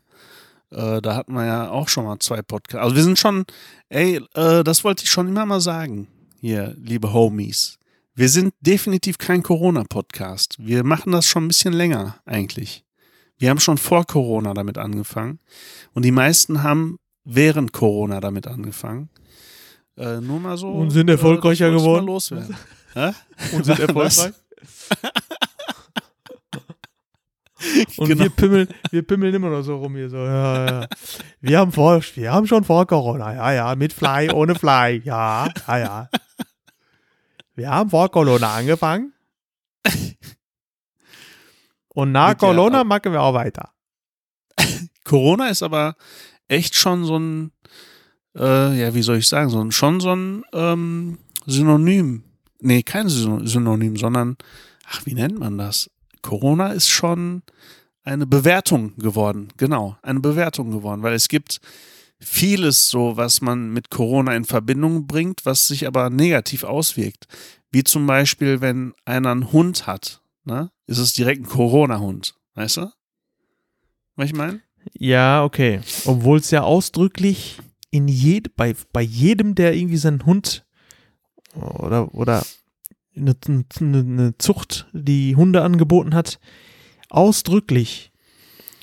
Äh, 0.72 1.02
da 1.02 1.16
hatten 1.16 1.34
wir 1.34 1.46
ja 1.46 1.70
auch 1.70 1.90
schon 1.90 2.06
mal 2.06 2.20
zwei 2.20 2.42
Podcasts. 2.44 2.84
Also 2.84 2.96
wir 2.96 3.04
sind 3.04 3.18
schon, 3.18 3.46
ey, 3.90 4.22
äh, 4.36 4.64
das 4.64 4.84
wollte 4.84 5.04
ich 5.04 5.10
schon 5.12 5.28
immer 5.28 5.46
mal 5.46 5.62
sagen, 5.62 6.08
hier, 6.40 6.76
liebe 6.78 7.12
Homies. 7.12 7.80
Wir 8.14 8.30
sind 8.30 8.54
definitiv 8.62 9.18
kein 9.18 9.42
Corona-Podcast. 9.44 10.56
Wir 10.60 10.84
machen 10.84 11.12
das 11.12 11.26
schon 11.28 11.46
ein 11.46 11.48
bisschen 11.50 11.74
länger 11.74 12.18
eigentlich. 12.26 12.85
Wir 13.38 13.50
haben 13.50 13.60
schon 13.60 13.78
vor 13.78 14.06
Corona 14.06 14.54
damit 14.54 14.78
angefangen. 14.78 15.40
Und 15.94 16.06
die 16.06 16.12
meisten 16.12 16.64
haben 16.64 16.98
während 17.24 17.74
Corona 17.74 18.22
damit 18.22 18.48
angefangen. 18.48 19.10
Äh, 19.98 20.22
nur 20.22 20.40
mal 20.40 20.58
so. 20.58 20.72
Und 20.72 20.92
sind 20.92 21.10
erfolgreicher 21.10 21.68
äh, 21.68 21.72
wollte 21.72 21.78
ich 21.78 21.84
geworden. 21.84 22.06
Loswerden. 22.06 22.56
Und 23.54 23.66
sind 23.66 23.80
erfolgreich. 23.88 24.34
Und 27.98 28.08
Genau. 28.08 28.24
wir 28.24 28.30
pimmeln, 28.30 28.68
wir 28.92 29.02
pimmeln 29.02 29.34
immer 29.34 29.50
noch 29.50 29.64
so 29.64 29.78
rum 29.78 29.96
hier 29.96 30.10
so. 30.10 30.18
Ja, 30.18 30.82
ja. 30.82 30.88
Wir 31.42 31.60
haben 31.60 31.72
vor, 31.72 32.02
wir 32.16 32.32
haben 32.32 32.46
schon 32.48 32.64
vor 32.64 32.86
Corona, 32.86 33.34
ja, 33.34 33.54
ja, 33.54 33.76
mit 33.76 33.94
Fly, 33.94 34.30
ohne 34.32 34.56
Fly, 34.56 35.02
ja, 35.04 35.50
ja, 35.68 35.78
ja. 35.78 36.10
Wir 37.56 37.70
haben 37.70 37.90
vor 37.90 38.10
Corona 38.12 38.56
angefangen. 38.56 39.14
Und 41.96 42.12
nach 42.12 42.30
Corona 42.38 42.84
machen 42.84 43.12
wir 43.12 43.22
auch 43.22 43.34
weiter. 43.34 43.72
Corona 45.04 45.48
ist 45.50 45.64
aber 45.64 45.96
echt 46.48 46.76
schon 46.76 47.06
so 47.06 47.18
ein, 47.18 47.52
äh, 48.38 48.80
ja, 48.80 48.94
wie 48.94 49.02
soll 49.02 49.18
ich 49.18 49.28
sagen, 49.28 49.50
so 49.50 49.60
ein, 49.62 49.72
schon 49.72 50.00
so 50.00 50.14
ein 50.16 50.44
ähm, 50.54 51.18
Synonym. 51.46 52.24
Nee, 52.60 52.84
kein 52.84 53.08
Syn- 53.10 53.48
Synonym, 53.48 53.96
sondern, 53.98 54.38
ach, 54.90 55.06
wie 55.06 55.14
nennt 55.14 55.40
man 55.40 55.58
das? 55.58 55.90
Corona 56.22 56.68
ist 56.74 56.90
schon 56.90 57.44
eine 58.04 58.28
Bewertung 58.28 58.96
geworden. 58.98 59.50
Genau, 59.58 59.98
eine 60.02 60.20
Bewertung 60.20 60.72
geworden, 60.72 61.02
weil 61.02 61.14
es 61.14 61.28
gibt 61.28 61.60
vieles 62.20 62.90
so, 62.90 63.18
was 63.18 63.42
man 63.42 63.72
mit 63.72 63.90
Corona 63.90 64.36
in 64.36 64.46
Verbindung 64.46 65.08
bringt, 65.08 65.46
was 65.46 65.68
sich 65.68 65.86
aber 65.88 66.10
negativ 66.10 66.64
auswirkt. 66.64 67.28
Wie 67.72 67.84
zum 67.84 68.06
Beispiel, 68.08 68.62
wenn 68.62 68.94
einer 69.06 69.32
einen 69.32 69.52
Hund 69.52 69.86
hat, 69.88 70.22
ne, 70.46 70.72
ist 70.88 71.00
es 71.00 71.14
direkt 71.14 71.42
ein 71.42 71.48
Corona-Hund. 71.48 72.36
Weißt 72.56 72.78
du? 72.78 72.92
Was 74.16 74.28
ich 74.28 74.36
meine? 74.36 74.62
Ja, 74.94 75.44
okay. 75.44 75.82
Obwohl 76.06 76.40
es 76.40 76.52
ja 76.52 76.62
ausdrücklich 76.62 77.60
in 77.92 78.08
jed 78.08 78.56
bei, 78.56 78.76
bei 78.94 79.02
jedem, 79.02 79.56
der 79.56 79.74
irgendwie 79.74 79.98
seinen 79.98 80.26
Hund 80.26 80.66
oder, 81.56 82.14
oder 82.14 82.46
eine, 83.16 83.36
eine, 83.48 83.66
eine 84.00 84.38
Zucht, 84.38 84.88
die 84.94 85.36
Hunde 85.36 85.64
angeboten 85.64 86.14
hat, 86.14 86.40
ausdrücklich 87.10 88.12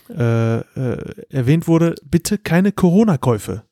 äh, 0.08 0.58
äh, 0.58 1.24
erwähnt 1.30 1.68
wurde, 1.68 1.94
bitte 2.04 2.38
keine 2.38 2.72
Corona-Käufe. 2.72 3.64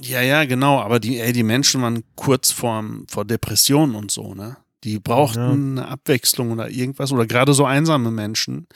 Ja, 0.00 0.20
ja, 0.20 0.44
genau, 0.44 0.80
aber 0.80 0.98
die, 0.98 1.20
ey, 1.20 1.32
die 1.32 1.44
Menschen 1.44 1.82
waren 1.82 2.02
kurz 2.16 2.50
vor, 2.50 2.84
vor 3.08 3.24
Depressionen 3.24 3.94
und 3.94 4.10
so, 4.10 4.34
ne? 4.34 4.56
Die 4.84 4.98
brauchten 4.98 5.38
Ja. 5.38 5.50
eine 5.82 5.88
Abwechslung 5.88 6.50
oder 6.52 6.68
irgendwas 6.70 7.12
oder 7.12 7.26
gerade 7.26 7.54
so 7.54 7.64
einsame 7.64 8.10
Menschen. 8.10 8.66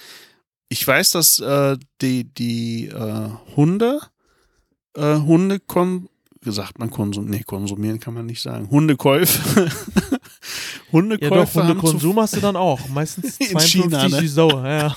Ich 0.68 0.86
weiß, 0.86 1.10
dass 1.12 1.38
äh, 1.38 1.76
die, 2.00 2.24
die 2.24 2.86
äh, 2.86 3.28
Hunde, 3.56 4.00
äh, 4.96 5.16
Hunde 5.16 5.60
kon 5.60 6.08
gesagt, 6.42 6.78
man 6.78 6.90
konsum 6.90 7.26
nee, 7.26 7.42
konsumieren 7.42 7.98
kann 7.98 8.14
man 8.14 8.26
nicht 8.26 8.42
sagen. 8.42 8.68
Hundekäufe. 8.70 9.70
Ja 10.46 10.92
Hundekäufe 10.92 11.34
doch, 11.34 11.54
haben 11.56 11.68
Hundekonsum 11.80 12.20
hast 12.20 12.36
du 12.36 12.40
dann 12.40 12.54
auch. 12.54 12.88
Meistens 12.88 13.36
In 13.38 13.58
52 13.58 13.72
China, 13.82 14.08
ne? 14.08 14.20
süß-sauer. 14.20 14.64
Ja, 14.64 14.78
ja. 14.78 14.96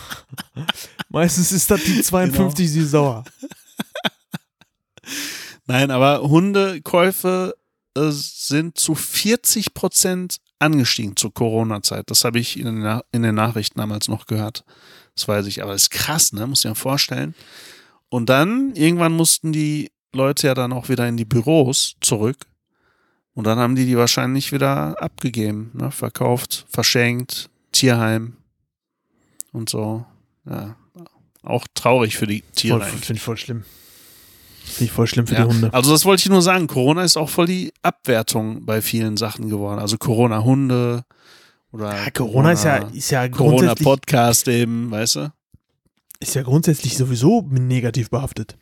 Meistens 1.10 1.52
ist 1.52 1.72
das 1.72 1.84
die 1.84 2.02
52 2.04 2.68
Genau. 2.68 2.82
süß-sauer. 2.84 3.24
Nein, 5.66 5.92
aber 5.92 6.22
Hundekäufe 6.22 7.56
äh, 7.96 8.10
sind 8.12 8.78
zu 8.78 8.94
40 8.96 9.74
Prozent 9.74 10.38
angestiegen 10.60 11.16
zur 11.16 11.34
Corona-Zeit. 11.34 12.10
Das 12.12 12.24
habe 12.26 12.40
ich 12.40 12.58
in 12.60 12.66
den, 12.66 12.80
Na- 12.80 13.04
in 13.12 13.24
den 13.24 13.36
Nachrichten 13.36 13.80
damals 13.80 14.08
noch 14.08 14.26
gehört. 14.26 14.64
Das 15.16 15.28
weiß 15.28 15.48
ich. 15.48 15.64
Aber 15.64 15.74
das 15.74 15.84
ist 15.84 15.92
krass, 15.92 16.34
ne? 16.34 16.46
Muss 16.48 16.64
ich 16.64 16.70
mir 16.70 16.76
vorstellen. 16.76 17.34
Und 18.10 18.30
dann, 18.30 18.74
irgendwann 18.76 19.14
mussten 19.14 19.52
die 19.52 19.92
Leute 20.14 20.48
ja 20.48 20.54
dann 20.54 20.74
auch 20.74 20.90
wieder 20.90 21.08
in 21.08 21.18
die 21.18 21.26
Büros 21.26 21.96
zurück. 22.02 22.38
Und 23.34 23.46
dann 23.46 23.58
haben 23.60 23.76
die 23.76 23.86
die 23.86 23.96
wahrscheinlich 23.98 24.52
wieder 24.52 25.02
abgegeben, 25.02 25.72
ne? 25.74 25.92
verkauft, 25.92 26.66
verschenkt, 26.70 27.50
Tierheim 27.72 28.36
und 29.54 29.70
so. 29.70 30.06
Ja, 30.50 30.76
auch 31.44 31.66
traurig 31.74 32.18
für 32.18 32.28
die 32.28 32.42
Tiere. 32.42 32.80
Finde 33.06 33.14
ich 33.18 33.22
voll 33.22 33.38
schlimm. 33.38 33.64
Finde 34.70 34.86
ich 34.86 34.92
voll 34.92 35.08
schlimm 35.08 35.28
für 35.28 35.36
Ja, 35.36 35.46
die 35.46 35.54
Hunde. 35.54 35.74
Also 35.74 35.92
das 35.92 36.06
wollte 36.06 36.22
ich 36.22 36.30
nur 36.30 36.42
sagen. 36.42 36.68
Corona 36.68 37.04
ist 37.04 37.18
auch 37.18 37.30
voll 37.30 37.48
die 37.48 37.74
Abwertung 37.82 38.66
bei 38.66 38.82
vielen 38.82 39.18
Sachen 39.18 39.50
geworden. 39.50 39.80
Also 39.80 39.98
Corona-Hunde 39.98 41.04
oder 41.72 41.96
Ja, 41.96 42.12
Corona 42.12 42.52
ist 42.52 42.64
ja, 42.64 42.78
ist 42.78 43.10
ja 43.12 43.28
grundsätzlich 43.28 43.84
Corona-Podcast 43.84 44.48
eben, 44.48 44.92
weißt 44.92 45.16
du? 45.18 45.34
ist 46.20 46.36
ja 46.36 46.44
grundsätzlich 46.44 46.98
sowieso 46.98 47.48
negativ 47.50 48.10
behaftet. 48.10 48.58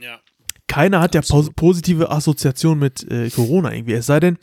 Ja. 0.00 0.20
Keiner 0.66 1.00
hat 1.00 1.14
ja 1.14 1.20
Absolut. 1.20 1.54
positive 1.56 2.10
Assoziation 2.10 2.78
mit 2.78 3.08
äh, 3.10 3.30
Corona 3.30 3.72
irgendwie. 3.72 3.92
Es 3.94 4.06
sei 4.06 4.20
denn, 4.20 4.38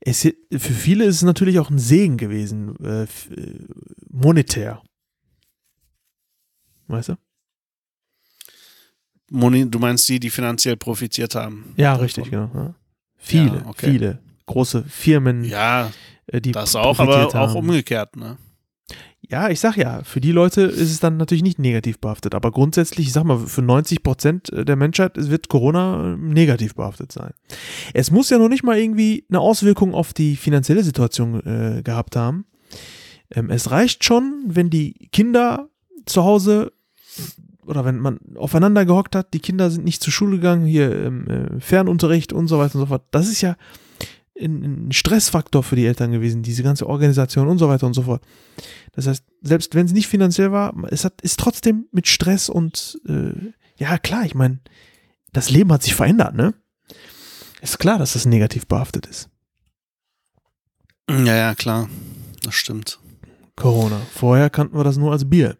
es, 0.00 0.22
für 0.22 0.58
viele 0.58 1.04
ist 1.04 1.16
es 1.16 1.22
natürlich 1.22 1.58
auch 1.58 1.70
ein 1.70 1.78
Segen 1.78 2.16
gewesen, 2.16 2.76
äh, 2.84 3.02
äh, 3.02 3.66
monetär. 4.08 4.82
Weißt 6.86 7.10
du? 7.10 7.16
Du 9.30 9.78
meinst 9.78 10.08
die, 10.08 10.18
die 10.20 10.30
finanziell 10.30 10.76
profitiert 10.76 11.34
haben? 11.34 11.72
Ja, 11.76 11.92
davon? 11.92 12.04
richtig, 12.04 12.30
genau. 12.30 12.50
Ja. 12.54 12.74
Viele, 13.16 13.58
Ja, 13.58 13.66
okay. 13.66 13.90
viele 13.90 14.18
große 14.46 14.84
Firmen, 14.88 15.44
Ja, 15.44 15.90
äh, 16.26 16.40
die 16.40 16.52
das 16.52 16.74
auch, 16.74 16.98
aber 16.98 17.26
auch 17.28 17.34
haben. 17.34 17.56
umgekehrt, 17.56 18.16
ne? 18.16 18.36
Ja, 19.28 19.48
ich 19.48 19.60
sag 19.60 19.76
ja, 19.76 20.02
für 20.02 20.20
die 20.20 20.32
Leute 20.32 20.62
ist 20.62 20.90
es 20.90 20.98
dann 20.98 21.16
natürlich 21.16 21.44
nicht 21.44 21.60
negativ 21.60 22.00
behaftet, 22.00 22.34
aber 22.34 22.50
grundsätzlich, 22.50 23.06
ich 23.06 23.12
sag 23.12 23.22
mal, 23.22 23.38
für 23.38 23.62
90 23.62 24.02
Prozent 24.02 24.50
der 24.52 24.74
Menschheit 24.74 25.12
wird 25.14 25.48
Corona 25.48 26.14
äh, 26.14 26.16
negativ 26.16 26.74
behaftet 26.74 27.12
sein. 27.12 27.32
Es 27.94 28.10
muss 28.10 28.30
ja 28.30 28.38
noch 28.38 28.48
nicht 28.48 28.64
mal 28.64 28.76
irgendwie 28.76 29.24
eine 29.28 29.38
Auswirkung 29.38 29.94
auf 29.94 30.12
die 30.12 30.34
finanzielle 30.34 30.82
Situation 30.82 31.40
äh, 31.78 31.82
gehabt 31.82 32.16
haben. 32.16 32.44
Ähm, 33.32 33.50
es 33.50 33.70
reicht 33.70 34.02
schon, 34.02 34.42
wenn 34.46 34.68
die 34.70 34.94
Kinder 35.12 35.68
zu 36.06 36.24
Hause 36.24 36.72
oder 37.66 37.84
wenn 37.84 37.98
man 37.98 38.18
aufeinander 38.36 38.84
gehockt 38.84 39.14
hat, 39.14 39.34
die 39.34 39.40
Kinder 39.40 39.70
sind 39.70 39.84
nicht 39.84 40.02
zur 40.02 40.12
Schule 40.12 40.36
gegangen, 40.36 40.66
hier 40.66 40.90
äh, 40.90 41.60
Fernunterricht 41.60 42.32
und 42.32 42.48
so 42.48 42.58
weiter 42.58 42.76
und 42.76 42.80
so 42.82 42.86
fort. 42.86 43.04
Das 43.10 43.28
ist 43.28 43.40
ja 43.40 43.56
ein, 44.38 44.86
ein 44.88 44.92
Stressfaktor 44.92 45.62
für 45.62 45.76
die 45.76 45.86
Eltern 45.86 46.12
gewesen, 46.12 46.42
diese 46.42 46.62
ganze 46.62 46.86
Organisation 46.86 47.48
und 47.48 47.58
so 47.58 47.68
weiter 47.68 47.86
und 47.86 47.94
so 47.94 48.02
fort. 48.02 48.22
Das 48.92 49.06
heißt, 49.06 49.24
selbst 49.42 49.74
wenn 49.74 49.86
es 49.86 49.92
nicht 49.92 50.08
finanziell 50.08 50.52
war, 50.52 50.74
es 50.90 51.04
hat, 51.04 51.20
ist 51.20 51.38
trotzdem 51.38 51.86
mit 51.92 52.08
Stress 52.08 52.48
und 52.48 53.00
äh, 53.06 53.32
ja, 53.76 53.98
klar, 53.98 54.24
ich 54.24 54.34
meine, 54.34 54.58
das 55.32 55.50
Leben 55.50 55.72
hat 55.72 55.82
sich 55.82 55.94
verändert, 55.94 56.34
ne? 56.34 56.54
Ist 57.62 57.78
klar, 57.78 57.98
dass 57.98 58.14
das 58.14 58.26
negativ 58.26 58.66
behaftet 58.66 59.06
ist. 59.06 59.28
Ja, 61.08 61.36
ja, 61.36 61.54
klar. 61.54 61.88
Das 62.42 62.54
stimmt. 62.54 62.98
Corona. 63.56 64.00
Vorher 64.14 64.48
kannten 64.48 64.76
wir 64.76 64.84
das 64.84 64.96
nur 64.96 65.12
als 65.12 65.28
Bier. 65.28 65.58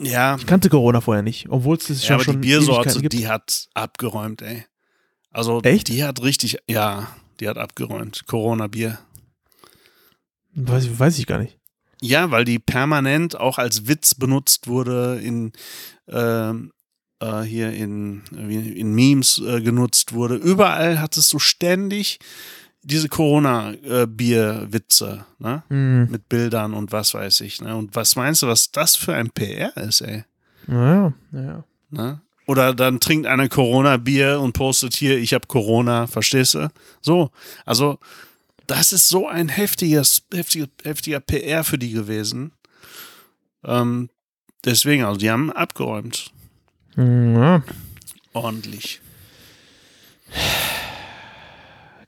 Ja, 0.00 0.36
Ich 0.36 0.46
kannte 0.46 0.68
Corona 0.68 1.00
vorher 1.00 1.22
nicht, 1.22 1.48
obwohl 1.50 1.76
es 1.76 1.86
das 1.86 2.02
ja 2.02 2.18
schon, 2.18 2.34
aber 2.34 2.42
die 2.42 2.48
Biersorte, 2.48 3.00
gibt. 3.00 3.12
die 3.12 3.28
hat 3.28 3.68
abgeräumt, 3.74 4.42
ey. 4.42 4.64
Also, 5.30 5.60
Echt? 5.62 5.88
die 5.88 6.04
hat 6.04 6.22
richtig, 6.22 6.58
ja, 6.68 7.08
die 7.40 7.48
hat 7.48 7.58
abgeräumt. 7.58 8.26
Corona-Bier. 8.26 8.98
weiß, 10.54 10.98
weiß 10.98 11.18
ich 11.18 11.26
gar 11.26 11.38
nicht. 11.38 11.58
Ja, 12.00 12.30
weil 12.30 12.44
die 12.44 12.58
permanent 12.58 13.38
auch 13.38 13.58
als 13.58 13.86
Witz 13.88 14.14
benutzt 14.14 14.66
wurde 14.68 15.20
in 15.22 15.52
ähm, 16.08 16.72
äh, 17.20 17.42
hier 17.42 17.72
in, 17.72 18.22
in 18.30 18.94
Memes 18.94 19.38
äh, 19.38 19.60
genutzt 19.60 20.12
wurde. 20.12 20.34
Überall 20.34 21.00
hattest 21.00 21.32
du 21.32 21.38
ständig 21.38 22.18
diese 22.84 23.08
Corona-Bier-Witze, 23.08 25.24
ne? 25.38 25.62
Hm, 25.68 26.10
Mit 26.10 26.28
Bildern 26.28 26.74
und 26.74 26.92
was 26.92 27.14
weiß 27.14 27.40
ich. 27.40 27.60
Ne? 27.60 27.74
Und 27.74 27.96
was 27.96 28.14
meinst 28.16 28.42
du, 28.42 28.46
was 28.46 28.70
das 28.70 28.96
für 28.96 29.14
ein 29.14 29.30
PR 29.30 29.76
ist, 29.76 30.02
ey? 30.02 30.24
naja, 30.66 31.12
naja. 31.30 31.64
Ne? 31.90 32.20
Oder 32.46 32.74
dann 32.74 33.00
trinkt 33.00 33.26
einer 33.26 33.48
Corona-Bier 33.48 34.40
und 34.40 34.52
postet 34.52 34.94
hier, 34.94 35.16
ich 35.18 35.32
habe 35.32 35.46
Corona, 35.46 36.06
verstehst 36.06 36.54
du? 36.54 36.68
So, 37.00 37.30
also 37.64 37.98
das 38.66 38.92
ist 38.92 39.08
so 39.08 39.26
ein 39.28 39.48
heftiges, 39.48 40.22
heftiger, 40.32 40.66
heftiger 40.82 41.20
PR 41.20 41.64
für 41.64 41.78
die 41.78 41.92
gewesen. 41.92 42.52
Ähm, 43.64 44.10
deswegen, 44.64 45.04
also 45.04 45.18
die 45.18 45.30
haben 45.30 45.50
abgeräumt. 45.52 46.32
Hm, 46.96 47.36
ja. 47.36 47.62
Ordentlich. 48.34 49.00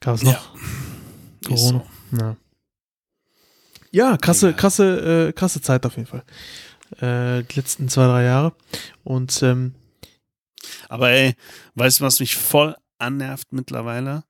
Gab 0.06 0.14
es 0.14 0.22
noch 0.22 0.32
Ja. 0.32 0.40
Corona? 1.48 1.84
so. 2.12 2.16
Ja. 2.16 2.36
Ja, 3.90 4.16
krasse, 4.16 4.54
krasse, 4.54 5.28
äh, 5.28 5.32
krasse 5.32 5.60
Zeit 5.60 5.84
auf 5.84 5.96
jeden 5.96 6.06
Fall. 6.08 6.22
Äh, 7.00 7.42
die 7.44 7.56
letzten 7.56 7.88
zwei, 7.88 8.06
drei 8.06 8.22
Jahre. 8.24 8.52
Und 9.02 9.42
ähm, 9.42 9.74
Aber 10.88 11.10
ey, 11.10 11.34
weißt 11.74 11.98
du, 12.00 12.04
was 12.04 12.20
mich 12.20 12.36
voll 12.36 12.76
annervt 12.98 13.52
mittlerweile? 13.52 14.22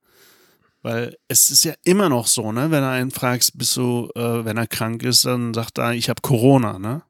Weil 0.81 1.15
es 1.27 1.51
ist 1.51 1.63
ja 1.63 1.73
immer 1.83 2.09
noch 2.09 2.25
so, 2.27 2.51
ne? 2.51 2.71
Wenn 2.71 2.81
du 2.81 2.89
einen 2.89 3.11
fragst, 3.11 3.57
bist 3.57 3.75
du, 3.77 4.09
äh, 4.15 4.45
wenn 4.45 4.57
er 4.57 4.65
krank 4.67 5.03
ist, 5.03 5.25
dann 5.25 5.53
sagt 5.53 5.77
er, 5.77 5.93
ich 5.93 6.09
habe 6.09 6.21
Corona, 6.21 6.79
ne? 6.79 7.03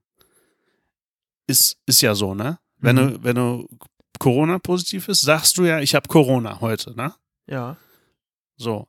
Ist, 1.47 1.77
ist 1.85 2.01
ja 2.01 2.15
so, 2.15 2.33
ne? 2.33 2.59
Wenn 2.79 2.95
Mhm. 2.97 2.99
du, 3.13 3.23
wenn 3.23 3.35
du 3.37 3.69
Corona 4.19 4.59
positiv 4.59 5.07
ist, 5.07 5.21
sagst 5.21 5.57
du 5.57 5.63
ja, 5.63 5.79
ich 5.79 5.95
habe 5.95 6.07
Corona 6.09 6.59
heute, 6.59 6.95
ne? 6.97 7.13
ja. 7.47 7.77
So. 8.57 8.87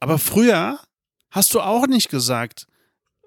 Aber 0.00 0.18
früher 0.18 0.78
hast 1.30 1.54
du 1.54 1.60
auch 1.60 1.86
nicht 1.86 2.08
gesagt, 2.10 2.66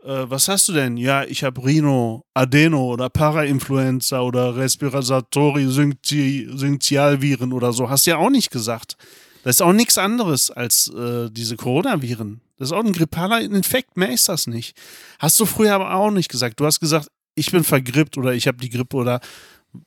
äh, 0.04 0.26
was 0.30 0.48
hast 0.48 0.68
du 0.70 0.74
denn? 0.74 0.98
Ja, 0.98 1.24
ich 1.24 1.44
habe 1.44 1.64
Rhino, 1.64 2.26
Adeno 2.34 2.92
oder 2.94 3.10
Parainfluenza 3.10 4.22
oder 4.22 4.56
Respiratori 4.56 5.66
Synthi- 5.68 6.48
Syncytialviren 6.58 7.54
oder 7.54 7.74
so. 7.74 7.90
Hast 7.90 8.06
du 8.08 8.12
ja 8.12 8.18
auch 8.18 8.30
nicht 8.30 8.52
gesagt. 8.52 8.96
Das 9.44 9.56
ist 9.58 9.62
auch 9.62 9.74
nichts 9.74 9.98
anderes 9.98 10.52
als 10.52 10.90
äh, 10.90 11.30
diese 11.32 11.56
Coronaviren. 11.56 12.42
Das 12.58 12.70
ist 12.70 12.74
auch 12.74 12.84
ein 12.84 12.92
grippaler 12.92 13.40
Infekt, 13.40 13.96
mehr 13.96 14.12
ist 14.12 14.28
das 14.28 14.48
nicht. 14.48 14.76
Hast 15.18 15.40
du 15.40 15.46
früher 15.46 15.74
aber 15.76 15.94
auch 15.94 16.12
nicht 16.12 16.30
gesagt. 16.30 16.60
Du 16.60 16.66
hast 16.66 16.82
gesagt, 16.82 17.10
ich 17.36 17.52
bin 17.52 17.64
vergrippt 17.64 18.18
oder 18.18 18.34
ich 18.34 18.48
habe 18.48 18.58
die 18.58 18.70
Grippe 18.70 18.98
oder 18.98 19.22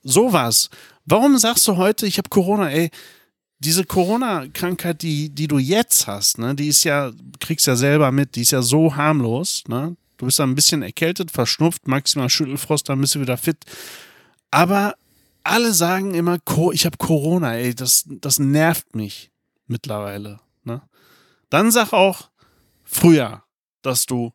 sowas. 0.01 0.69
Warum 1.05 1.37
sagst 1.37 1.67
du 1.67 1.77
heute, 1.77 2.07
ich 2.07 2.17
habe 2.17 2.29
Corona? 2.29 2.71
Ey, 2.71 2.89
diese 3.63 3.85
Corona-Krankheit, 3.85 5.01
die, 5.01 5.29
die 5.29 5.47
du 5.47 5.57
jetzt 5.57 6.07
hast, 6.07 6.37
ne, 6.37 6.55
die 6.55 6.67
ist 6.67 6.83
ja, 6.83 7.11
kriegst 7.39 7.67
ja 7.67 7.75
selber 7.75 8.11
mit, 8.11 8.35
die 8.35 8.41
ist 8.41 8.51
ja 8.51 8.61
so 8.61 8.95
harmlos, 8.95 9.63
ne? 9.67 9.95
Du 10.17 10.27
bist 10.27 10.39
dann 10.39 10.51
ein 10.51 10.55
bisschen 10.55 10.83
erkältet, 10.83 11.31
verschnupft, 11.31 11.87
maximal 11.87 12.29
Schüttelfrost, 12.29 12.87
dann 12.87 13.01
bist 13.01 13.15
du 13.15 13.19
wieder 13.19 13.35
fit. 13.35 13.57
Aber 14.51 14.95
alle 15.43 15.73
sagen 15.73 16.13
immer, 16.13 16.37
ich 16.71 16.85
habe 16.85 16.97
Corona, 16.97 17.55
ey, 17.55 17.75
das, 17.75 18.05
das 18.07 18.39
nervt 18.39 18.95
mich 18.95 19.31
mittlerweile. 19.67 20.39
Ne? 20.63 20.81
Dann 21.49 21.71
sag 21.71 21.91
auch 21.91 22.29
früher, 22.83 23.43
dass 23.81 24.05
du 24.05 24.31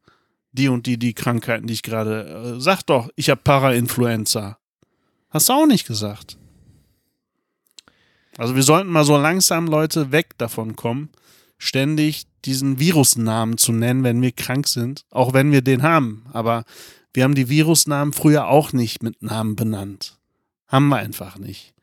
die 0.52 0.68
und 0.68 0.86
die, 0.86 0.98
die 0.98 1.14
Krankheiten, 1.14 1.66
die 1.66 1.74
ich 1.74 1.82
gerade, 1.82 2.56
äh, 2.56 2.60
sag 2.60 2.82
doch, 2.82 3.08
ich 3.14 3.30
habe 3.30 3.40
Parainfluenza. 3.42 4.58
Hast 5.30 5.48
du 5.48 5.52
auch 5.52 5.66
nicht 5.66 5.86
gesagt. 5.86 6.36
Also 8.38 8.54
wir 8.54 8.62
sollten 8.62 8.88
mal 8.88 9.04
so 9.04 9.18
langsam 9.18 9.66
Leute 9.66 10.12
weg 10.12 10.38
davon 10.38 10.76
kommen, 10.76 11.10
ständig 11.58 12.24
diesen 12.44 12.78
Virusnamen 12.78 13.58
zu 13.58 13.72
nennen, 13.72 14.04
wenn 14.04 14.22
wir 14.22 14.32
krank 14.32 14.68
sind, 14.68 15.04
auch 15.10 15.34
wenn 15.34 15.52
wir 15.52 15.60
den 15.60 15.82
haben. 15.82 16.24
Aber 16.32 16.64
wir 17.12 17.24
haben 17.24 17.34
die 17.34 17.48
Virusnamen 17.48 18.14
früher 18.14 18.46
auch 18.48 18.72
nicht 18.72 19.02
mit 19.02 19.22
Namen 19.22 19.56
benannt. 19.56 20.16
Haben 20.68 20.88
wir 20.88 20.96
einfach 20.98 21.36
nicht. 21.38 21.74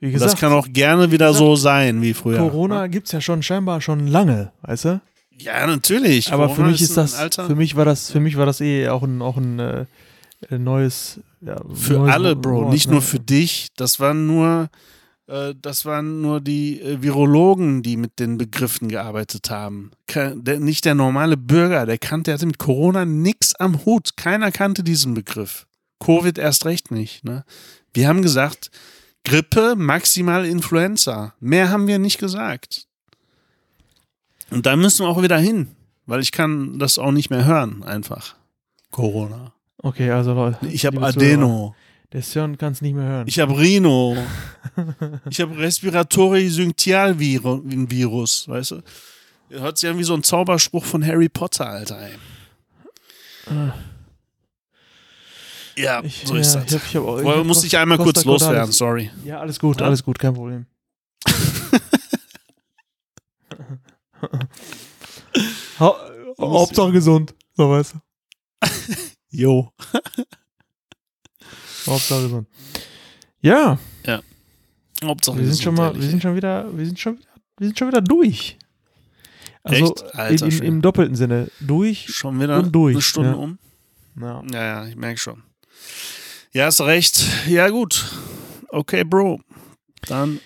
Wie 0.00 0.12
gesagt, 0.12 0.32
das 0.32 0.40
kann 0.40 0.52
auch 0.52 0.68
gerne 0.70 1.10
wieder 1.10 1.28
gesagt, 1.28 1.38
so 1.38 1.56
sein 1.56 2.02
wie 2.02 2.14
früher. 2.14 2.38
Corona 2.38 2.86
gibt's 2.86 3.12
ja 3.12 3.20
schon 3.20 3.42
scheinbar 3.42 3.80
schon 3.80 4.06
lange, 4.06 4.52
weißt 4.62 4.84
du? 4.84 5.00
Ja, 5.38 5.66
natürlich. 5.66 6.32
Aber 6.32 6.48
für 6.48 6.56
Corona 6.56 6.72
mich 6.72 6.82
ist 6.82 6.90
ein 6.90 7.04
das, 7.04 7.14
Alter. 7.14 7.46
für 7.46 7.54
mich 7.54 7.76
war 7.76 7.84
das, 7.84 8.10
für 8.10 8.20
mich 8.20 8.36
war 8.36 8.46
das 8.46 8.60
eh 8.60 8.88
auch 8.88 9.02
ein, 9.02 9.22
auch 9.22 9.36
ein 9.36 9.58
äh, 9.58 9.86
neues, 10.50 11.20
ja, 11.40 11.56
Für 11.72 11.94
neues 11.94 12.14
alle, 12.14 12.36
Bro, 12.36 12.64
Wort, 12.64 12.72
nicht 12.72 12.86
ne? 12.86 12.94
nur 12.94 13.02
für 13.02 13.18
dich. 13.20 13.68
Das 13.76 13.98
waren 13.98 14.26
nur, 14.26 14.68
das 15.60 15.84
waren 15.84 16.22
nur 16.22 16.40
die 16.40 16.80
äh, 16.80 17.02
Virologen, 17.02 17.82
die 17.82 17.98
mit 17.98 18.18
den 18.18 18.38
Begriffen 18.38 18.88
gearbeitet 18.88 19.50
haben. 19.50 19.90
Nicht 20.44 20.86
der 20.86 20.94
normale 20.94 21.36
Bürger, 21.36 21.84
der 21.84 21.98
kannte, 21.98 22.30
der 22.30 22.34
hatte 22.34 22.46
mit 22.46 22.58
Corona 22.58 23.04
nichts 23.04 23.54
am 23.54 23.84
Hut. 23.84 24.16
Keiner 24.16 24.50
kannte 24.50 24.82
diesen 24.82 25.12
Begriff. 25.12 25.66
Covid 26.00 26.38
erst 26.38 26.64
recht 26.64 26.90
nicht. 26.90 27.24
Ne? 27.24 27.44
Wir 27.92 28.08
haben 28.08 28.22
gesagt, 28.22 28.70
Grippe, 29.24 29.74
maximal 29.76 30.46
Influenza. 30.46 31.34
Mehr 31.40 31.70
haben 31.70 31.86
wir 31.86 31.98
nicht 31.98 32.18
gesagt. 32.18 32.86
Und 34.50 34.64
da 34.64 34.76
müssen 34.76 35.04
wir 35.04 35.10
auch 35.10 35.22
wieder 35.22 35.38
hin, 35.38 35.68
weil 36.06 36.20
ich 36.20 36.32
kann 36.32 36.78
das 36.78 36.98
auch 36.98 37.12
nicht 37.12 37.28
mehr 37.28 37.44
hören, 37.44 37.82
einfach. 37.82 38.34
Corona. 38.90 39.52
Okay, 39.82 40.10
also 40.10 40.32
Leute. 40.32 40.66
Ich 40.68 40.86
habe 40.86 40.96
liebe 40.96 41.12
Zuhörer, 41.12 41.28
Adeno. 41.28 41.74
Der 42.12 42.22
Sören 42.22 42.56
kann 42.56 42.72
es 42.72 42.80
nicht 42.80 42.94
mehr 42.94 43.04
hören. 43.04 43.28
Ich 43.28 43.38
habe 43.38 43.58
Rhino. 43.58 44.16
ich 45.30 45.40
habe 45.42 45.58
Respiratory 45.58 46.48
Syncytialvirus, 46.48 48.48
weißt 48.48 48.70
du? 48.70 48.82
Hört 49.50 49.76
sich 49.78 49.90
an 49.90 49.98
wie 49.98 50.04
so 50.04 50.14
ein 50.14 50.22
Zauberspruch 50.22 50.84
von 50.84 51.04
Harry 51.04 51.28
Potter, 51.28 51.66
Alter, 51.68 52.00
ey. 52.00 52.14
Ja, 55.76 56.02
Ich- 56.02 56.22
so 56.26 56.34
ist 56.34 56.54
ja, 56.54 56.62
das. 56.62 56.72
ich 56.72 56.96
hab- 56.96 57.20
ich 57.20 57.26
hab 57.26 57.46
musste 57.46 57.66
ich 57.66 57.76
einmal 57.76 57.98
Costa 57.98 58.12
kurz 58.12 58.24
loswerden, 58.24 58.54
Cordalis. 58.56 58.78
sorry. 58.78 59.10
Ja, 59.24 59.40
alles 59.40 59.58
gut, 59.58 59.80
Ja? 59.80 59.86
alles 59.86 60.02
gut, 60.02 60.18
kein 60.18 60.34
Problem. 60.34 60.66
Ha 65.80 65.94
Hauptsache 66.40 66.92
gesund, 66.92 67.34
so 67.56 67.70
weißt 67.70 67.94
du. 67.94 67.98
Jo. 69.30 69.72
Hauptsache 71.88 72.22
gesund. 72.22 72.48
Ja, 73.40 73.78
Hauptsache 75.04 75.38
wir 75.38 75.46
sind 75.46 75.62
schon 75.62 75.74
mal, 75.74 75.94
wir 75.94 76.08
sind 76.08 76.22
schon 76.22 76.34
wieder, 76.34 76.66
wir 76.76 76.84
sind 76.84 76.98
schon, 76.98 77.18
wir 77.58 77.68
sind 77.68 77.78
schon 77.78 77.88
wieder 77.88 78.00
durch. 78.00 78.58
Also 79.62 79.92
Echt? 79.92 80.14
Alter 80.14 80.46
in, 80.46 80.52
in, 80.52 80.64
im 80.64 80.82
doppelten 80.82 81.14
Sinne. 81.14 81.48
Durch. 81.60 82.06
Schon 82.08 82.40
wieder 82.40 82.58
und 82.58 82.72
durch, 82.72 82.94
eine 82.94 83.02
Stunde 83.02 83.30
ja. 83.30 83.36
um. 83.36 83.58
Ja. 84.20 84.42
Ja, 84.52 84.64
ja, 84.64 84.86
ich 84.86 84.96
merke 84.96 85.18
schon. 85.18 85.42
Ja, 86.52 86.66
hast 86.66 86.80
recht. 86.80 87.24
Ja, 87.46 87.68
gut. 87.68 88.12
Okay, 88.68 89.04
Bro. 89.04 89.40
Dann 90.06 90.40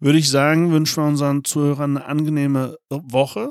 würde 0.00 0.18
ich 0.18 0.28
sagen, 0.28 0.72
wünschen 0.72 1.02
wir 1.02 1.08
unseren 1.08 1.44
Zuhörern 1.44 1.96
eine 1.96 2.06
angenehme 2.06 2.76
Woche. 2.90 3.50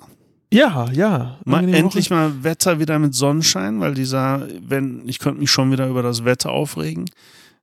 Ja, 0.54 0.90
ja. 0.92 1.38
Mal 1.46 1.68
endlich 1.74 2.10
Woche. 2.12 2.20
mal 2.20 2.44
Wetter 2.44 2.80
wieder 2.80 3.00
mit 3.00 3.14
Sonnenschein, 3.16 3.80
weil 3.80 3.94
dieser, 3.94 4.48
wenn, 4.62 5.08
ich 5.08 5.20
könnte 5.20 5.40
mich 5.40 5.52
schon 5.52 5.72
wieder 5.72 5.88
über 5.88 6.04
das 6.04 6.24
Wetter 6.26 6.52
aufregen. 6.52 7.06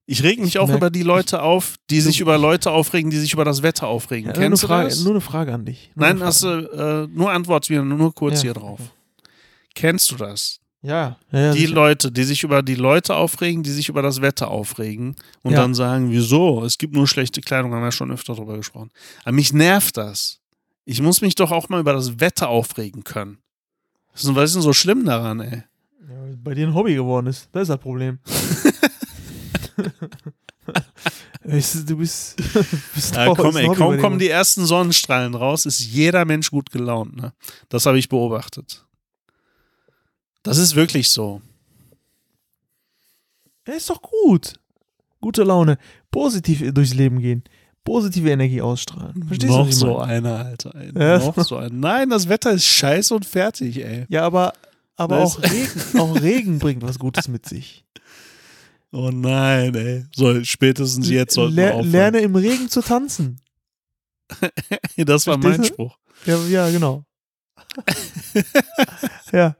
Ich 0.07 0.24
reg 0.24 0.41
mich 0.41 0.49
Ich 0.49 0.59
auch 0.59 0.66
merk- 0.66 0.78
über 0.78 0.91
die 0.91 1.05
Leute 1.05 1.41
auf, 1.43 1.76
die 1.88 2.01
sich 2.01 2.20
über 2.20 2.36
Leute 2.36 2.72
aufregen, 2.72 3.11
die 3.11 3.18
sich 3.18 3.32
über 3.32 3.45
das 3.45 3.62
Wetter 3.62 3.86
aufregen. 3.86 4.26
Ja, 4.30 4.32
nur, 4.32 4.41
eine 4.41 4.49
Kennst 4.51 4.62
du 4.64 4.66
Frage, 4.66 4.88
das? 4.88 5.05
nur 5.05 5.12
eine 5.12 5.20
Frage 5.20 5.55
an 5.55 5.64
dich. 5.64 5.93
Nur 5.95 6.07
Nein, 6.07 6.20
hast 6.22 6.43
du, 6.43 6.49
äh, 6.49 7.07
nur 7.16 7.30
Antwort 7.30 7.68
wieder, 7.70 7.84
nur 7.84 8.12
kurz 8.12 8.36
Ja, 8.36 8.43
hier 8.43 8.55
drauf. 8.55 8.80
okay. 8.80 9.30
Kennst 9.76 10.11
du 10.11 10.16
das? 10.16 10.59
Ja, 10.82 11.16
ja, 11.30 11.53
die 11.53 11.61
sicher. 11.61 11.74
Leute, 11.74 12.11
die 12.11 12.24
sich 12.24 12.43
über 12.43 12.62
die 12.62 12.74
Leute 12.74 13.14
aufregen, 13.14 13.62
die 13.62 13.70
sich 13.70 13.88
über 13.91 14.03
das 14.03 14.20
Wetter 14.22 14.49
aufregen 14.51 15.14
und 15.43 15.53
dann 15.53 15.74
sagen, 15.74 16.11
wieso? 16.11 16.64
Es 16.64 16.76
gibt 16.78 16.95
nur 16.95 17.07
schlechte 17.07 17.41
Kleidung, 17.43 17.72
haben 17.74 17.82
wir 17.82 17.93
schon 17.93 18.11
öfter 18.11 18.34
darüber 18.34 18.57
gesprochen. 18.57 18.91
Aber 19.22 19.32
mich 19.32 19.53
nervt 19.53 19.97
das. 19.99 20.39
Ich 20.91 21.01
muss 21.01 21.20
mich 21.20 21.36
doch 21.36 21.53
auch 21.53 21.68
mal 21.68 21.78
über 21.78 21.93
das 21.93 22.18
Wetter 22.18 22.49
aufregen 22.49 23.05
können. 23.05 23.38
Was 24.12 24.24
ist 24.24 24.55
denn- 24.57 24.62
so 24.62 24.72
schlimm 24.72 25.05
daran, 25.05 25.38
ey? 25.38 25.62
Ja, 26.09 26.16
bei 26.43 26.55
dir 26.55 26.66
ein 26.66 26.74
Hobby 26.74 26.97
geworden 26.97 27.28
ist. 27.28 27.49
Das 27.53 27.62
ist 27.62 27.68
das 27.68 27.78
Problem. 27.78 28.18
Du, 31.43 31.97
bist. 31.97 32.36
bist 32.95 33.14
Ja, 33.14 33.34
komm, 33.34 33.57
ey, 33.57 33.66
kaum 33.74 33.99
kommen 33.99 34.18
die 34.18 34.28
ersten 34.28 34.66
Sonnenstrahlen 34.66 35.34
raus, 35.34 35.64
ist 35.64 35.80
jeder 35.80 36.24
Mensch 36.24 36.51
gut 36.51 36.70
gelaunt. 36.70 37.16
Ne? 37.16 37.32
Das 37.70 37.86
habe 37.86 37.99
ich 37.99 38.09
beobachtet. 38.09 38.86
Das 40.43 40.59
ist 40.59 40.76
wirklich 40.76 41.11
so. 41.11 41.41
Ja, 43.66 43.74
ist 43.74 43.91
doch 43.91 44.03
gut. 44.03 44.61
Gute 45.20 45.43
Laune. 45.45 45.78
Positiv 46.11 46.62
durchs 46.72 46.95
Leben 46.95 47.20
gehen. 47.20 47.43
Positive 47.85 48.31
Energie 48.31 48.61
ausstrahlen. 48.61 49.24
Verstehst 49.26 49.51
du, 49.53 49.57
Noch 49.57 49.66
was 49.66 49.68
ich 49.74 49.76
so 49.76 49.99
einer, 49.99 50.37
Alter. 50.45 50.74
Ey. 50.74 50.93
Ja. 50.95 51.18
Noch 51.18 51.45
so 51.45 51.57
einer. 51.57 51.70
Nein, 51.74 52.11
das 52.11 52.28
Wetter 52.28 52.53
ist 52.53 52.64
scheiße 52.66 53.14
und 53.14 53.24
fertig, 53.24 53.83
ey. 53.85 54.05
Ja, 54.09 54.22
aber, 54.24 54.53
aber 54.97 55.18
Das- 55.20 55.37
auch, 55.39 55.43
Regen, 55.43 55.99
auch 56.01 56.20
Regen 56.20 56.59
bringt 56.59 56.83
was 56.83 56.99
Gutes 56.99 57.26
mit 57.28 57.49
sich. 57.49 57.85
Oh 58.93 59.11
nein, 59.12 59.74
ey. 59.74 60.05
So, 60.14 60.43
spätestens 60.45 61.09
jetzt 61.09 61.35
sollten 61.35 61.57
wir 61.57 61.64
Ler 61.66 61.74
aufhören. 61.74 61.91
lerne 61.93 62.18
im 62.20 62.35
Regen 62.37 62.68
zu 62.68 62.83
tanzen. 62.83 63.41
Das 64.97 65.26
war 65.26 65.37
mein 65.39 65.55
Verstehst 65.55 65.70
du? 65.70 65.74
Spruch. 65.74 65.99
Ja, 66.26 66.39
ja 66.47 66.70
genau. 66.70 67.05
ja. 69.33 69.57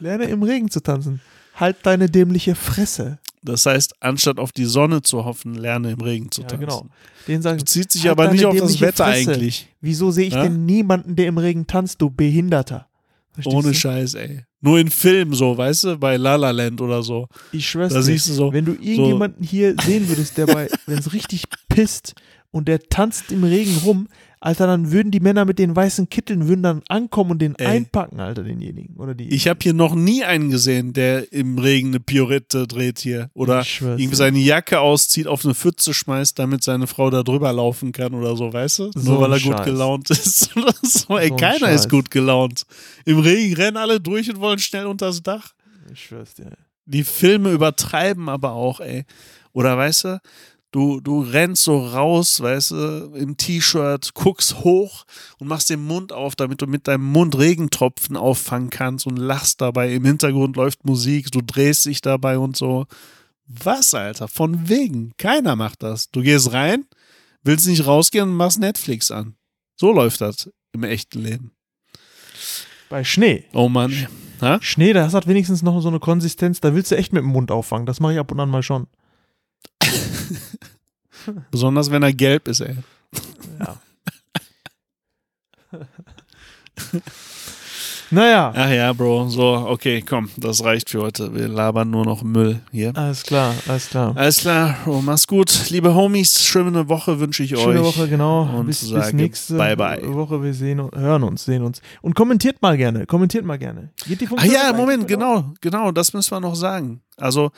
Lerne 0.00 0.24
im 0.24 0.42
Regen 0.42 0.70
zu 0.70 0.80
tanzen. 0.80 1.20
Halt 1.54 1.76
deine 1.84 2.10
dämliche 2.10 2.54
Fresse. 2.54 3.18
Das 3.46 3.66
heißt, 3.66 3.94
anstatt 4.00 4.38
auf 4.38 4.52
die 4.52 4.64
Sonne 4.64 5.02
zu 5.02 5.24
hoffen, 5.24 5.54
lerne 5.54 5.92
im 5.92 6.00
Regen 6.00 6.30
zu 6.30 6.40
Ja, 6.42 6.48
tanzen. 6.48 6.66
genau. 6.66 6.86
Den 7.28 7.42
sagen, 7.42 7.58
Bezieht 7.58 7.92
sich 7.92 8.02
Halt 8.08 8.12
aber 8.18 8.32
nicht 8.32 8.44
auf 8.46 8.56
das 8.56 8.80
Wetter 8.80 9.04
Fresse. 9.04 9.32
eigentlich. 9.32 9.68
wieso 9.80 10.10
sehe 10.10 10.26
ich 10.28 10.32
Ja? 10.34 10.42
denn 10.44 10.64
niemanden, 10.64 11.14
der 11.14 11.26
im 11.26 11.36
Regen 11.38 11.66
tanzt, 11.66 12.00
du 12.00 12.08
Behinderter? 12.10 12.88
Verstehst 13.32 13.54
Ohne 13.56 13.68
du? 13.68 13.74
Scheiß, 13.74 14.14
ey. 14.14 14.44
Nur 14.60 14.78
in 14.78 14.88
Filmen 14.88 15.34
so, 15.34 15.56
weißt 15.58 15.84
du, 15.84 15.98
bei 15.98 16.16
La 16.16 16.36
La 16.36 16.52
Land 16.52 16.80
oder 16.80 17.02
so. 17.02 17.26
Ich 17.52 17.68
schwör's 17.68 17.92
Da 17.92 18.00
du 18.00 18.16
so. 18.18 18.52
wenn 18.52 18.64
du 18.64 18.72
irgendjemanden 18.72 19.44
hier 19.44 19.74
sehen 19.84 20.08
würdest, 20.08 20.38
der 20.38 20.46
bei, 20.46 20.68
wenn 20.86 20.98
es 20.98 21.12
richtig 21.12 21.44
pisst 21.68 22.14
und 22.50 22.66
der 22.68 22.80
tanzt 22.88 23.30
im 23.32 23.44
Regen 23.44 23.76
rum, 23.84 24.08
Alter, 24.44 24.66
dann 24.66 24.92
würden 24.92 25.10
die 25.10 25.20
Männer 25.20 25.46
mit 25.46 25.58
den 25.58 25.74
weißen 25.74 26.10
Kitteln 26.10 26.46
würden 26.48 26.62
dann 26.62 26.82
ankommen 26.88 27.30
und 27.30 27.38
den 27.40 27.54
Ey. 27.54 27.66
einpacken, 27.66 28.20
Alter, 28.20 28.42
denjenigen. 28.42 28.94
Oder 28.96 29.14
die. 29.14 29.28
Ich 29.32 29.48
habe 29.48 29.58
hier 29.62 29.72
noch 29.72 29.94
nie 29.94 30.22
einen 30.22 30.50
gesehen, 30.50 30.92
der 30.92 31.32
im 31.32 31.56
Regen 31.58 31.88
eine 31.88 32.00
Piorette 32.00 32.66
dreht 32.66 32.98
hier. 32.98 33.30
Oder 33.32 33.64
irgendwie 33.80 34.14
seine 34.14 34.38
Jacke 34.40 34.80
auszieht, 34.80 35.28
auf 35.28 35.46
eine 35.46 35.54
Pfütze 35.54 35.94
schmeißt, 35.94 36.38
damit 36.38 36.62
seine 36.62 36.86
Frau 36.86 37.08
da 37.08 37.22
drüber 37.22 37.54
laufen 37.54 37.92
kann 37.92 38.12
oder 38.12 38.36
so, 38.36 38.52
weißt 38.52 38.80
du? 38.80 38.90
So 38.94 39.12
Nur 39.12 39.20
weil 39.22 39.30
er 39.32 39.36
ein 39.38 39.42
gut 39.42 39.56
Scheiß. 39.56 39.64
gelaunt 39.64 40.10
ist. 40.10 40.54
oder 40.58 40.74
so, 40.82 41.16
ey, 41.16 41.28
So 41.28 41.34
ein 41.34 41.36
keiner 41.40 41.58
Scheiß. 41.60 41.80
ist 41.86 41.88
gut 41.90 42.10
gelaunt. 42.10 42.66
Im 43.06 43.20
Regen 43.20 43.54
rennen 43.54 43.78
alle 43.78 43.98
durch 43.98 44.28
und 44.28 44.40
wollen 44.40 44.58
schnell 44.58 44.84
unters 44.84 45.22
Dach. 45.22 45.54
Ich 45.90 46.00
schwör's 46.04 46.34
dir. 46.34 46.50
Die 46.84 47.04
Filme 47.04 47.50
übertreiben 47.50 48.28
aber 48.28 48.52
auch, 48.52 48.80
ey. 48.80 49.06
Oder 49.54 49.78
weißt 49.78 50.04
du, 50.04 50.20
du, 50.74 51.00
du 51.00 51.20
rennst 51.20 51.62
so 51.62 51.86
raus, 51.86 52.40
weißt 52.40 52.72
du, 52.72 53.12
im 53.14 53.36
T-Shirt, 53.36 54.12
guckst 54.14 54.58
hoch 54.58 55.04
und 55.38 55.46
machst 55.46 55.70
den 55.70 55.84
Mund 55.84 56.12
auf, 56.12 56.34
damit 56.34 56.60
du 56.60 56.66
mit 56.66 56.88
deinem 56.88 57.04
Mund 57.04 57.38
Regentropfen 57.38 58.16
auffangen 58.16 58.70
kannst 58.70 59.06
und 59.06 59.16
lachst 59.16 59.60
dabei. 59.60 59.92
Im 59.92 60.04
Hintergrund 60.04 60.56
läuft 60.56 60.84
Musik, 60.84 61.30
du 61.30 61.40
drehst 61.42 61.86
dich 61.86 62.00
dabei 62.00 62.38
und 62.38 62.56
so. 62.56 62.86
Was, 63.46 63.94
Alter? 63.94 64.26
Von 64.26 64.68
wegen. 64.68 65.12
Keiner 65.16 65.54
macht 65.54 65.82
das. 65.82 66.10
Du 66.10 66.22
gehst 66.22 66.52
rein, 66.52 66.86
willst 67.44 67.68
nicht 67.68 67.86
rausgehen 67.86 68.30
und 68.30 68.36
machst 68.36 68.58
Netflix 68.58 69.10
an. 69.12 69.36
So 69.76 69.92
läuft 69.92 70.20
das 70.22 70.50
im 70.72 70.82
echten 70.82 71.20
Leben. 71.20 71.52
Bei 72.88 73.04
Schnee. 73.04 73.44
Oh 73.52 73.68
Mann. 73.68 74.08
Ha? 74.40 74.58
Schnee, 74.60 74.92
das 74.92 75.14
hat 75.14 75.28
wenigstens 75.28 75.62
noch 75.62 75.80
so 75.80 75.88
eine 75.88 76.00
Konsistenz, 76.00 76.60
da 76.60 76.74
willst 76.74 76.90
du 76.90 76.96
echt 76.96 77.12
mit 77.12 77.22
dem 77.22 77.30
Mund 77.30 77.52
auffangen. 77.52 77.86
Das 77.86 78.00
mache 78.00 78.14
ich 78.14 78.18
ab 78.18 78.32
und 78.32 78.40
an 78.40 78.50
mal 78.50 78.64
schon. 78.64 78.88
Besonders 81.50 81.90
wenn 81.90 82.02
er 82.02 82.12
gelb 82.12 82.48
ist, 82.48 82.60
ey. 82.60 82.76
Ja. 83.60 83.76
naja, 88.10 88.52
Ach 88.54 88.70
ja, 88.70 88.92
Bro. 88.92 89.28
So, 89.28 89.42
okay, 89.68 90.02
komm, 90.02 90.30
das 90.36 90.62
reicht 90.64 90.90
für 90.90 91.00
heute. 91.02 91.34
Wir 91.34 91.48
labern 91.48 91.90
nur 91.90 92.04
noch 92.04 92.22
Müll 92.22 92.60
hier. 92.70 92.96
alles 92.96 93.22
klar, 93.22 93.54
alles 93.66 93.88
klar. 93.88 94.16
Alles 94.16 94.36
klar, 94.38 94.76
Bro, 94.84 95.02
mach's 95.02 95.26
gut. 95.26 95.70
Liebe 95.70 95.94
Homies, 95.94 96.44
schöne 96.44 96.88
Woche 96.88 97.18
wünsche 97.20 97.42
ich 97.42 97.50
Schöne 97.50 97.80
euch. 97.80 97.86
Woche, 97.86 98.08
genau. 98.08 98.42
und 98.58 98.66
bis, 98.66 98.88
bis 98.90 99.12
nächste 99.12 99.56
bye 99.56 99.76
bye. 99.76 100.00
Woche. 100.14 100.42
Wir 100.42 100.54
sehen 100.54 100.80
und 100.80 100.94
hören 100.94 101.22
uns, 101.22 101.44
sehen 101.44 101.62
uns. 101.62 101.80
Und 102.02 102.14
kommentiert 102.14 102.60
mal 102.62 102.76
gerne. 102.76 103.06
Kommentiert 103.06 103.44
mal 103.44 103.58
gerne. 103.58 103.90
Geht 104.06 104.20
die 104.20 104.26
Ah 104.26 104.28
Funktion 104.28 104.52
ja, 104.52 104.68
jetzt 104.68 104.76
Moment, 104.76 105.08
genau, 105.08 105.52
genau, 105.60 105.90
das 105.90 106.12
müssen 106.12 106.30
wir 106.32 106.40
noch 106.40 106.54
sagen. 106.54 107.00
Also 107.16 107.50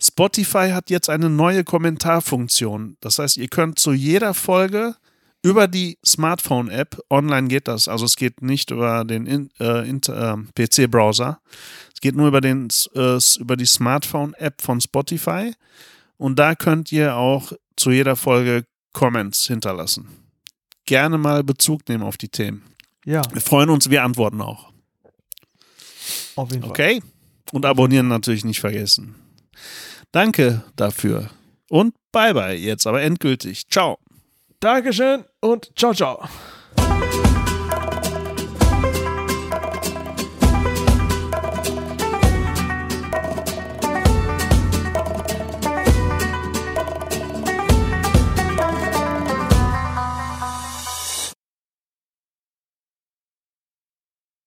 Spotify 0.00 0.70
hat 0.72 0.90
jetzt 0.90 1.08
eine 1.08 1.30
neue 1.30 1.64
Kommentarfunktion. 1.64 2.96
Das 3.00 3.18
heißt, 3.18 3.36
ihr 3.36 3.48
könnt 3.48 3.78
zu 3.78 3.92
jeder 3.92 4.34
Folge 4.34 4.96
über 5.42 5.68
die 5.68 5.98
Smartphone-App, 6.04 6.98
online 7.08 7.48
geht 7.48 7.68
das, 7.68 7.86
also 7.86 8.04
es 8.04 8.16
geht 8.16 8.42
nicht 8.42 8.70
über 8.72 9.04
den 9.04 9.50
äh, 9.60 9.88
äh, 9.88 10.36
PC-Browser, 10.54 11.40
es 11.94 12.00
geht 12.00 12.16
nur 12.16 12.26
über, 12.28 12.40
den, 12.40 12.68
äh, 12.94 13.18
über 13.38 13.56
die 13.56 13.66
Smartphone-App 13.66 14.60
von 14.60 14.80
Spotify 14.80 15.52
und 16.16 16.38
da 16.38 16.54
könnt 16.56 16.90
ihr 16.90 17.14
auch 17.14 17.52
zu 17.76 17.90
jeder 17.92 18.16
Folge 18.16 18.64
Comments 18.92 19.46
hinterlassen. 19.46 20.08
Gerne 20.84 21.16
mal 21.18 21.44
Bezug 21.44 21.88
nehmen 21.88 22.02
auf 22.02 22.16
die 22.16 22.28
Themen. 22.28 22.64
Ja, 23.04 23.22
Wir 23.32 23.40
freuen 23.40 23.70
uns, 23.70 23.88
wir 23.88 24.02
antworten 24.02 24.40
auch. 24.40 24.72
auf 26.34 26.50
jeden 26.50 26.62
Fall. 26.62 26.70
Okay? 26.70 27.02
Und 27.52 27.64
abonnieren 27.64 28.08
natürlich 28.08 28.44
nicht 28.44 28.58
vergessen. 28.60 29.14
Danke 30.16 30.62
dafür. 30.76 31.28
Und 31.68 31.94
bye 32.10 32.32
bye 32.32 32.54
jetzt, 32.54 32.86
aber 32.86 33.02
endgültig. 33.02 33.68
Ciao. 33.68 33.98
Dankeschön 34.60 35.26
und 35.40 35.70
ciao, 35.76 35.92
ciao. 35.92 36.26